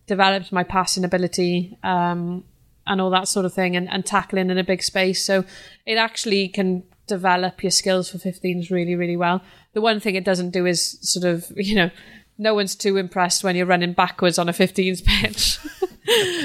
developed 0.07 0.53
my 0.53 0.65
passing 0.65 1.05
ability. 1.05 1.79
Um, 1.83 2.45
and 2.87 3.01
all 3.01 3.09
that 3.09 3.27
sort 3.29 3.47
of 3.47 3.55
thing 3.55 3.77
and, 3.77 3.89
and 3.89 4.05
tackling 4.05 4.51
in 4.51 4.59
a 4.59 4.63
big 4.63 4.83
space. 4.83 5.25
So 5.25 5.47
it 5.87 5.97
actually 5.97 6.49
can 6.49 6.83
develop 7.07 7.63
your 7.63 7.71
skills 7.71 8.11
for 8.11 8.19
15s 8.19 8.71
really, 8.71 8.95
really 8.95 9.17
well. 9.17 9.43
The 9.73 9.81
one 9.81 10.01
thing 10.01 10.15
it 10.15 10.25
doesn't 10.25 10.51
do 10.51 10.67
is 10.67 10.99
sort 11.01 11.25
of, 11.25 11.51
you 11.57 11.75
know, 11.75 11.91
no 12.37 12.55
one's 12.55 12.75
too 12.75 12.97
impressed 12.97 13.45
when 13.45 13.57
you're 13.57 13.67
running 13.67 13.93
backwards 13.93 14.39
on 14.39 14.49
a 14.49 14.53
15s 14.53 15.05
pitch, 15.07 15.59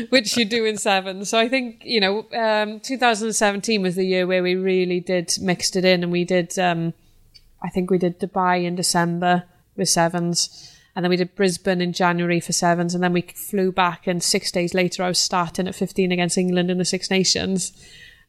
which 0.10 0.38
you 0.38 0.46
do 0.46 0.66
in 0.66 0.78
seven. 0.78 1.26
So 1.26 1.40
I 1.40 1.50
think, 1.50 1.82
you 1.84 2.00
know, 2.00 2.28
um, 2.34 2.80
2017 2.80 3.82
was 3.82 3.96
the 3.96 4.06
year 4.06 4.28
where 4.28 4.44
we 4.44 4.56
really 4.56 5.00
did 5.00 5.34
mixed 5.42 5.76
it 5.76 5.86
in 5.86 6.04
and 6.04 6.12
we 6.12 6.26
did, 6.26 6.58
um, 6.60 6.94
I 7.62 7.70
think 7.70 7.90
we 7.90 7.98
did 7.98 8.20
Dubai 8.20 8.66
in 8.66 8.76
December 8.76 9.44
with 9.76 9.90
sevens. 9.90 10.76
And 10.96 11.04
then 11.04 11.10
we 11.12 11.18
did 11.18 11.36
Brisbane 11.36 11.82
in 11.82 11.94
January 11.94 12.40
for 12.40 12.52
sevens, 12.52 12.94
and 12.94 13.02
then 13.02 13.14
we 13.14 13.22
flew 13.22 13.72
back. 13.72 14.06
And 14.08 14.22
six 14.22 14.52
days 14.52 14.74
later, 14.74 15.02
I 15.02 15.08
was 15.08 15.20
starting 15.20 15.68
at 15.68 15.76
15 15.76 16.12
against 16.12 16.38
England 16.38 16.70
in 16.70 16.78
the 16.78 16.84
Six 16.84 17.10
Nations, 17.10 17.72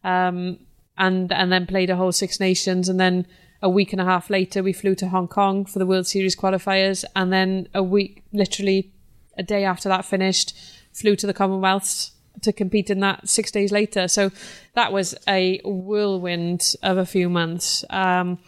um, 0.05 0.59
and 1.01 1.33
and 1.33 1.51
then 1.51 1.67
played 1.67 1.91
a 1.91 1.97
whole 1.97 2.13
Six 2.13 2.39
Nations. 2.39 2.89
And 2.89 3.01
then 3.01 3.27
a 3.63 3.69
week 3.69 3.93
and 3.93 4.01
a 4.01 4.05
half 4.05 4.31
later, 4.31 4.63
we 4.63 4.73
flew 4.73 4.95
to 4.97 5.09
Hong 5.09 5.27
Kong 5.27 5.65
for 5.65 5.81
the 5.81 5.87
World 5.87 6.07
Series 6.07 6.37
qualifiers. 6.37 7.05
And 7.17 7.33
then 7.33 7.69
a 7.75 7.83
week, 7.83 8.23
literally 8.33 8.93
a 9.37 9.43
day 9.43 9.65
after 9.65 9.89
that 9.89 10.05
finished, 10.05 10.57
flew 10.93 11.17
to 11.17 11.27
the 11.27 11.35
Commonwealths 11.35 12.13
to 12.43 12.53
compete 12.53 12.91
in 12.91 13.01
that 13.01 13.29
six 13.29 13.51
days 13.51 13.73
later. 13.73 14.07
So 14.07 14.31
that 14.75 14.93
was 14.93 15.15
a 15.27 15.61
whirlwind 15.65 16.75
of 16.83 16.99
a 16.99 17.07
few 17.07 17.29
months. 17.29 17.85
Um, 17.91 18.39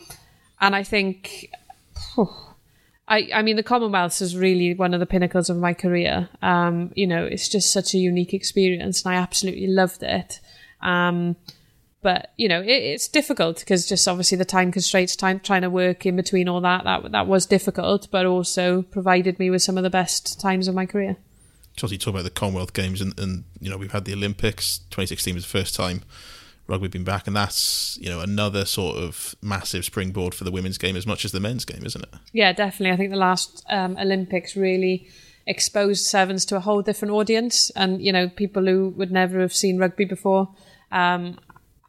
and 0.61 0.77
I 0.77 0.85
think. 0.85 1.51
I, 3.09 3.29
I 3.35 3.43
mean, 3.43 3.57
the 3.57 3.65
Commonwealths 3.65 4.23
is 4.23 4.37
really 4.37 4.75
one 4.75 4.95
of 4.95 5.01
the 5.01 5.07
pinnacles 5.07 5.51
of 5.51 5.57
my 5.59 5.75
career. 5.75 6.29
Um, 6.41 6.93
you 6.95 7.07
know, 7.07 7.27
it's 7.27 7.49
just 7.49 7.73
such 7.73 7.95
a 7.95 7.99
unique 7.99 8.33
experience, 8.33 9.05
and 9.05 9.15
I 9.15 9.19
absolutely 9.19 9.67
loved 9.67 10.03
it. 10.03 10.41
Um, 10.81 11.37
but 12.03 12.33
you 12.37 12.49
know, 12.49 12.61
it, 12.61 12.67
it's 12.67 13.09
difficult 13.09 13.61
because 13.61 13.89
just 13.89 14.07
obviously 14.07 14.37
the 14.37 14.45
time 14.45 14.73
constraints, 14.73 15.17
time 15.17 15.41
trying 15.41 15.63
to 15.63 15.71
work 15.71 16.05
in 16.05 16.17
between 16.17 16.49
all 16.49 16.61
that, 16.61 16.85
that 16.85 17.13
that 17.13 17.27
was 17.27 17.47
difficult, 17.47 18.09
but 18.11 18.27
also 18.27 18.83
provided 18.83 19.39
me 19.39 19.51
with 19.51 19.63
some 19.63 19.79
of 19.79 19.85
the 19.85 19.91
best 19.91 20.41
times 20.41 20.69
of 20.69 20.75
my 20.75 20.87
career. 20.87 21.17
You 21.81 21.99
talk 21.99 22.15
about 22.15 22.25
the 22.25 22.31
Commonwealth 22.31 22.75
Games, 22.75 23.01
and, 23.01 23.19
and 23.19 23.45
you 23.61 23.71
know 23.71 23.77
we've 23.77 23.93
had 23.93 24.05
the 24.05 24.13
Olympics. 24.13 24.79
2016 24.91 25.35
was 25.35 25.45
the 25.45 25.51
first 25.51 25.75
time 25.75 26.03
rugby 26.67 26.89
been 26.89 27.05
back, 27.05 27.27
and 27.27 27.35
that's 27.35 27.99
you 28.01 28.09
know 28.09 28.21
another 28.21 28.65
sort 28.65 28.97
of 28.97 29.35
massive 29.43 29.85
springboard 29.85 30.35
for 30.35 30.45
the 30.45 30.51
women's 30.51 30.79
game 30.79 30.97
as 30.97 31.07
much 31.07 31.25
as 31.25 31.33
the 31.33 31.41
men's 31.41 31.65
game, 31.65 31.85
isn't 31.85 32.03
it? 32.03 32.11
Yeah, 32.33 32.53
definitely. 32.53 32.93
I 32.93 32.97
think 32.97 33.11
the 33.11 33.17
last 33.17 33.65
um, 33.69 33.97
Olympics 33.97 34.57
really 34.57 35.09
exposed 35.47 36.07
sevens 36.07 36.45
to 36.47 36.57
a 36.57 36.61
whole 36.61 36.83
different 36.83 37.13
audience, 37.15 37.71
and 37.71 38.03
you 38.03 38.13
know 38.13 38.29
people 38.29 38.65
who 38.65 38.91
would 38.91 39.11
never 39.11 39.41
have 39.41 39.55
seen 39.55 39.79
rugby 39.79 40.05
before. 40.05 40.55
Um, 40.91 41.39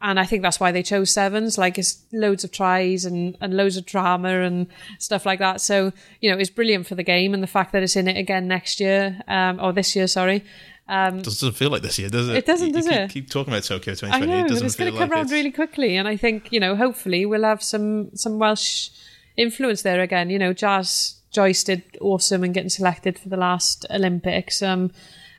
and 0.04 0.20
I 0.20 0.26
think 0.26 0.42
that's 0.42 0.60
why 0.60 0.70
they 0.70 0.82
chose 0.82 1.10
sevens. 1.10 1.56
Like 1.56 1.78
it's 1.78 2.04
loads 2.12 2.44
of 2.44 2.52
tries 2.52 3.06
and, 3.06 3.38
and 3.40 3.56
loads 3.56 3.78
of 3.78 3.86
drama 3.86 4.42
and 4.42 4.66
stuff 4.98 5.24
like 5.24 5.38
that. 5.38 5.62
So 5.62 5.92
you 6.20 6.30
know 6.30 6.38
it's 6.38 6.50
brilliant 6.50 6.86
for 6.86 6.94
the 6.94 7.02
game, 7.02 7.32
and 7.32 7.42
the 7.42 7.48
fact 7.48 7.72
that 7.72 7.82
it's 7.82 7.96
in 7.96 8.06
it 8.06 8.18
again 8.18 8.46
next 8.46 8.80
year 8.80 9.22
um, 9.26 9.58
or 9.60 9.72
this 9.72 9.96
year, 9.96 10.06
sorry. 10.06 10.44
Um, 10.86 11.22
doesn't 11.22 11.52
feel 11.52 11.70
like 11.70 11.80
this 11.80 11.98
year, 11.98 12.10
does 12.10 12.28
it? 12.28 12.36
It 12.36 12.46
doesn't, 12.46 12.66
you, 12.66 12.72
does 12.74 12.84
you 12.84 12.92
keep, 12.92 13.00
it? 13.00 13.10
Keep 13.10 13.30
talking 13.30 13.54
about 13.54 13.64
Tokyo 13.64 13.94
2020. 13.94 14.12
I 14.12 14.18
2020. 14.18 14.40
know, 14.40 14.44
it 14.44 14.48
doesn't 14.50 14.66
it's 14.66 14.76
going 14.76 14.92
to 14.92 14.98
come 14.98 15.08
like 15.08 15.16
around 15.16 15.26
it's- 15.26 15.32
really 15.32 15.50
quickly, 15.50 15.96
and 15.96 16.06
I 16.06 16.18
think 16.18 16.52
you 16.52 16.60
know, 16.60 16.76
hopefully, 16.76 17.24
we'll 17.24 17.44
have 17.44 17.62
some 17.62 18.14
some 18.14 18.38
Welsh 18.38 18.90
influence 19.38 19.80
there 19.80 20.02
again. 20.02 20.28
You 20.28 20.38
know, 20.38 20.52
Jazz 20.52 21.16
Joyce 21.32 21.64
did 21.64 21.82
awesome 22.02 22.44
and 22.44 22.52
getting 22.52 22.68
selected 22.68 23.18
for 23.18 23.30
the 23.30 23.38
last 23.38 23.86
Olympics. 23.90 24.62
Um, 24.62 24.92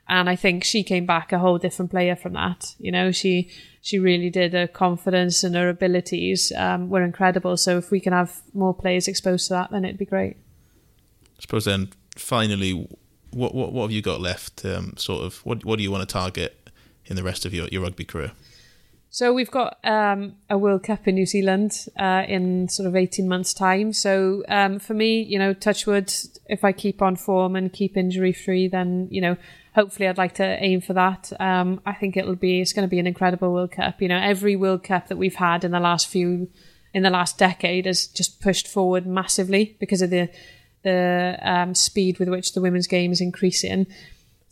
And 0.07 0.29
I 0.29 0.35
think 0.35 0.63
she 0.63 0.83
came 0.83 1.05
back 1.07 1.33
a 1.33 1.39
whole 1.39 1.57
different 1.57 1.89
player 1.89 2.15
from 2.15 2.33
that. 2.33 2.75
You 2.79 2.91
know, 2.91 3.11
she 3.11 3.49
she 3.85 3.99
really 3.99 4.31
did. 4.31 4.53
Her 4.53 4.65
confidence 4.65 5.43
and 5.43 5.53
her 5.53 5.69
abilities 5.69 6.51
um, 6.57 6.89
were 6.89 7.03
incredible. 7.03 7.55
So 7.55 7.77
if 7.77 7.91
we 7.91 7.99
can 7.99 8.13
have 8.13 8.41
more 8.51 8.73
players 8.73 9.07
exposed 9.07 9.47
to 9.49 9.53
that, 9.53 9.69
then 9.69 9.85
it'd 9.85 9.99
be 9.99 10.05
great. 10.05 10.37
I 11.37 11.41
suppose 11.41 11.65
then, 11.65 11.89
finally, 12.15 12.89
what 13.29 13.53
what, 13.53 13.73
what 13.73 13.83
have 13.83 13.91
you 13.91 14.01
got 14.01 14.19
left? 14.19 14.65
Um, 14.65 14.95
sort 14.97 15.23
of, 15.23 15.45
what 15.45 15.63
what 15.63 15.77
do 15.77 15.83
you 15.83 15.91
want 15.91 16.01
to 16.01 16.11
target 16.11 16.71
in 17.05 17.15
the 17.15 17.21
rest 17.21 17.45
of 17.45 17.53
your, 17.53 17.67
your 17.67 17.83
rugby 17.83 18.05
career? 18.05 18.31
So 19.11 19.31
we've 19.31 19.51
got 19.51 19.77
um, 19.83 20.35
a 20.49 20.57
World 20.57 20.81
Cup 20.81 21.07
in 21.07 21.13
New 21.13 21.27
Zealand 21.27 21.85
uh, 21.97 22.23
in 22.27 22.67
sort 22.67 22.87
of 22.87 22.95
18 22.95 23.29
months' 23.29 23.53
time. 23.53 23.93
So 23.93 24.43
um, 24.49 24.79
for 24.79 24.95
me, 24.95 25.21
you 25.21 25.37
know, 25.37 25.53
touchwood, 25.53 26.11
if 26.47 26.65
I 26.65 26.71
keep 26.71 27.03
on 27.03 27.15
form 27.15 27.55
and 27.55 27.71
keep 27.71 27.95
injury 27.95 28.33
free, 28.33 28.67
then, 28.67 29.07
you 29.11 29.21
know, 29.21 29.37
hopefully 29.75 30.07
I'd 30.07 30.17
like 30.17 30.35
to 30.35 30.63
aim 30.63 30.79
for 30.79 30.93
that. 30.93 31.31
Um, 31.37 31.81
I 31.85 31.93
think 31.93 32.15
it'll 32.15 32.35
be, 32.35 32.61
it's 32.61 32.71
going 32.71 32.87
to 32.87 32.89
be 32.89 32.97
an 32.97 33.07
incredible 33.07 33.51
World 33.51 33.71
Cup. 33.71 34.01
You 34.01 34.07
know, 34.07 34.17
every 34.17 34.55
World 34.55 34.83
Cup 34.83 35.09
that 35.09 35.17
we've 35.17 35.35
had 35.35 35.65
in 35.65 35.71
the 35.71 35.81
last 35.81 36.07
few, 36.07 36.49
in 36.93 37.03
the 37.03 37.09
last 37.09 37.37
decade 37.37 37.85
has 37.85 38.07
just 38.07 38.41
pushed 38.41 38.69
forward 38.69 39.05
massively 39.05 39.75
because 39.81 40.01
of 40.01 40.09
the, 40.09 40.29
the 40.83 41.37
um, 41.41 41.75
speed 41.75 42.19
with 42.19 42.29
which 42.29 42.53
the 42.53 42.61
women's 42.61 42.87
game 42.87 43.11
is 43.11 43.19
increasing. 43.19 43.85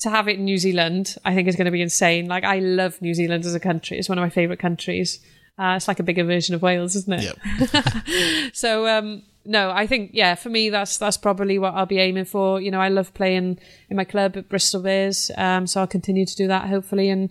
To 0.01 0.09
have 0.09 0.27
it 0.27 0.39
in 0.39 0.43
New 0.43 0.57
Zealand, 0.57 1.15
I 1.23 1.33
think 1.33 1.47
is 1.47 1.55
going 1.55 1.65
to 1.65 1.71
be 1.71 1.81
insane. 1.81 2.27
Like, 2.27 2.43
I 2.43 2.59
love 2.59 3.01
New 3.01 3.13
Zealand 3.13 3.45
as 3.45 3.55
a 3.55 3.61
country. 3.61 3.97
It's 3.97 4.09
one 4.09 4.17
of 4.17 4.23
my 4.23 4.29
favourite 4.29 4.59
countries. 4.59 5.21
Uh, 5.57 5.75
it's 5.77 5.87
like 5.87 5.99
a 5.99 6.03
bigger 6.03 6.25
version 6.25 6.53
of 6.53 6.61
Wales, 6.61 6.97
isn't 6.97 7.13
it? 7.13 7.37
Yep. 7.71 8.53
so, 8.53 8.87
um, 8.87 9.23
no, 9.45 9.71
I 9.71 9.87
think 9.87 10.11
yeah, 10.13 10.35
for 10.35 10.49
me 10.49 10.69
that's 10.69 10.97
that's 10.97 11.17
probably 11.17 11.59
what 11.59 11.73
I'll 11.73 11.85
be 11.85 11.99
aiming 11.99 12.25
for. 12.25 12.61
You 12.61 12.71
know, 12.71 12.79
I 12.79 12.89
love 12.89 13.13
playing 13.13 13.59
in 13.89 13.97
my 13.97 14.03
club 14.03 14.37
at 14.37 14.49
Bristol 14.49 14.81
Bears, 14.81 15.31
um, 15.37 15.67
so 15.67 15.81
I'll 15.81 15.87
continue 15.87 16.25
to 16.25 16.35
do 16.35 16.47
that 16.47 16.67
hopefully, 16.67 17.09
and 17.09 17.29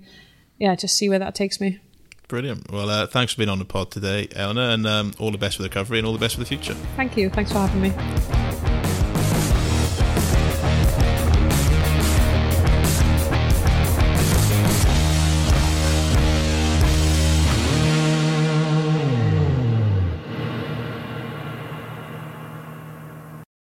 yeah, 0.59 0.75
just 0.75 0.97
see 0.97 1.09
where 1.09 1.19
that 1.19 1.35
takes 1.35 1.61
me. 1.61 1.81
Brilliant. 2.29 2.71
Well, 2.71 2.89
uh, 2.89 3.07
thanks 3.07 3.35
for 3.35 3.39
being 3.39 3.51
on 3.51 3.59
the 3.59 3.65
pod 3.65 3.91
today, 3.91 4.29
Elinor, 4.35 4.71
and 4.71 4.87
um, 4.87 5.13
all 5.19 5.31
the 5.31 5.39
best 5.39 5.57
for 5.57 5.63
the 5.63 5.69
recovery 5.69 5.99
and 5.99 6.07
all 6.07 6.15
the 6.15 6.19
best 6.19 6.35
for 6.35 6.41
the 6.41 6.47
future. 6.47 6.75
Thank 6.97 7.17
you. 7.17 7.29
Thanks 7.29 7.53
for 7.53 7.59
having 7.59 7.83
me. 7.83 8.52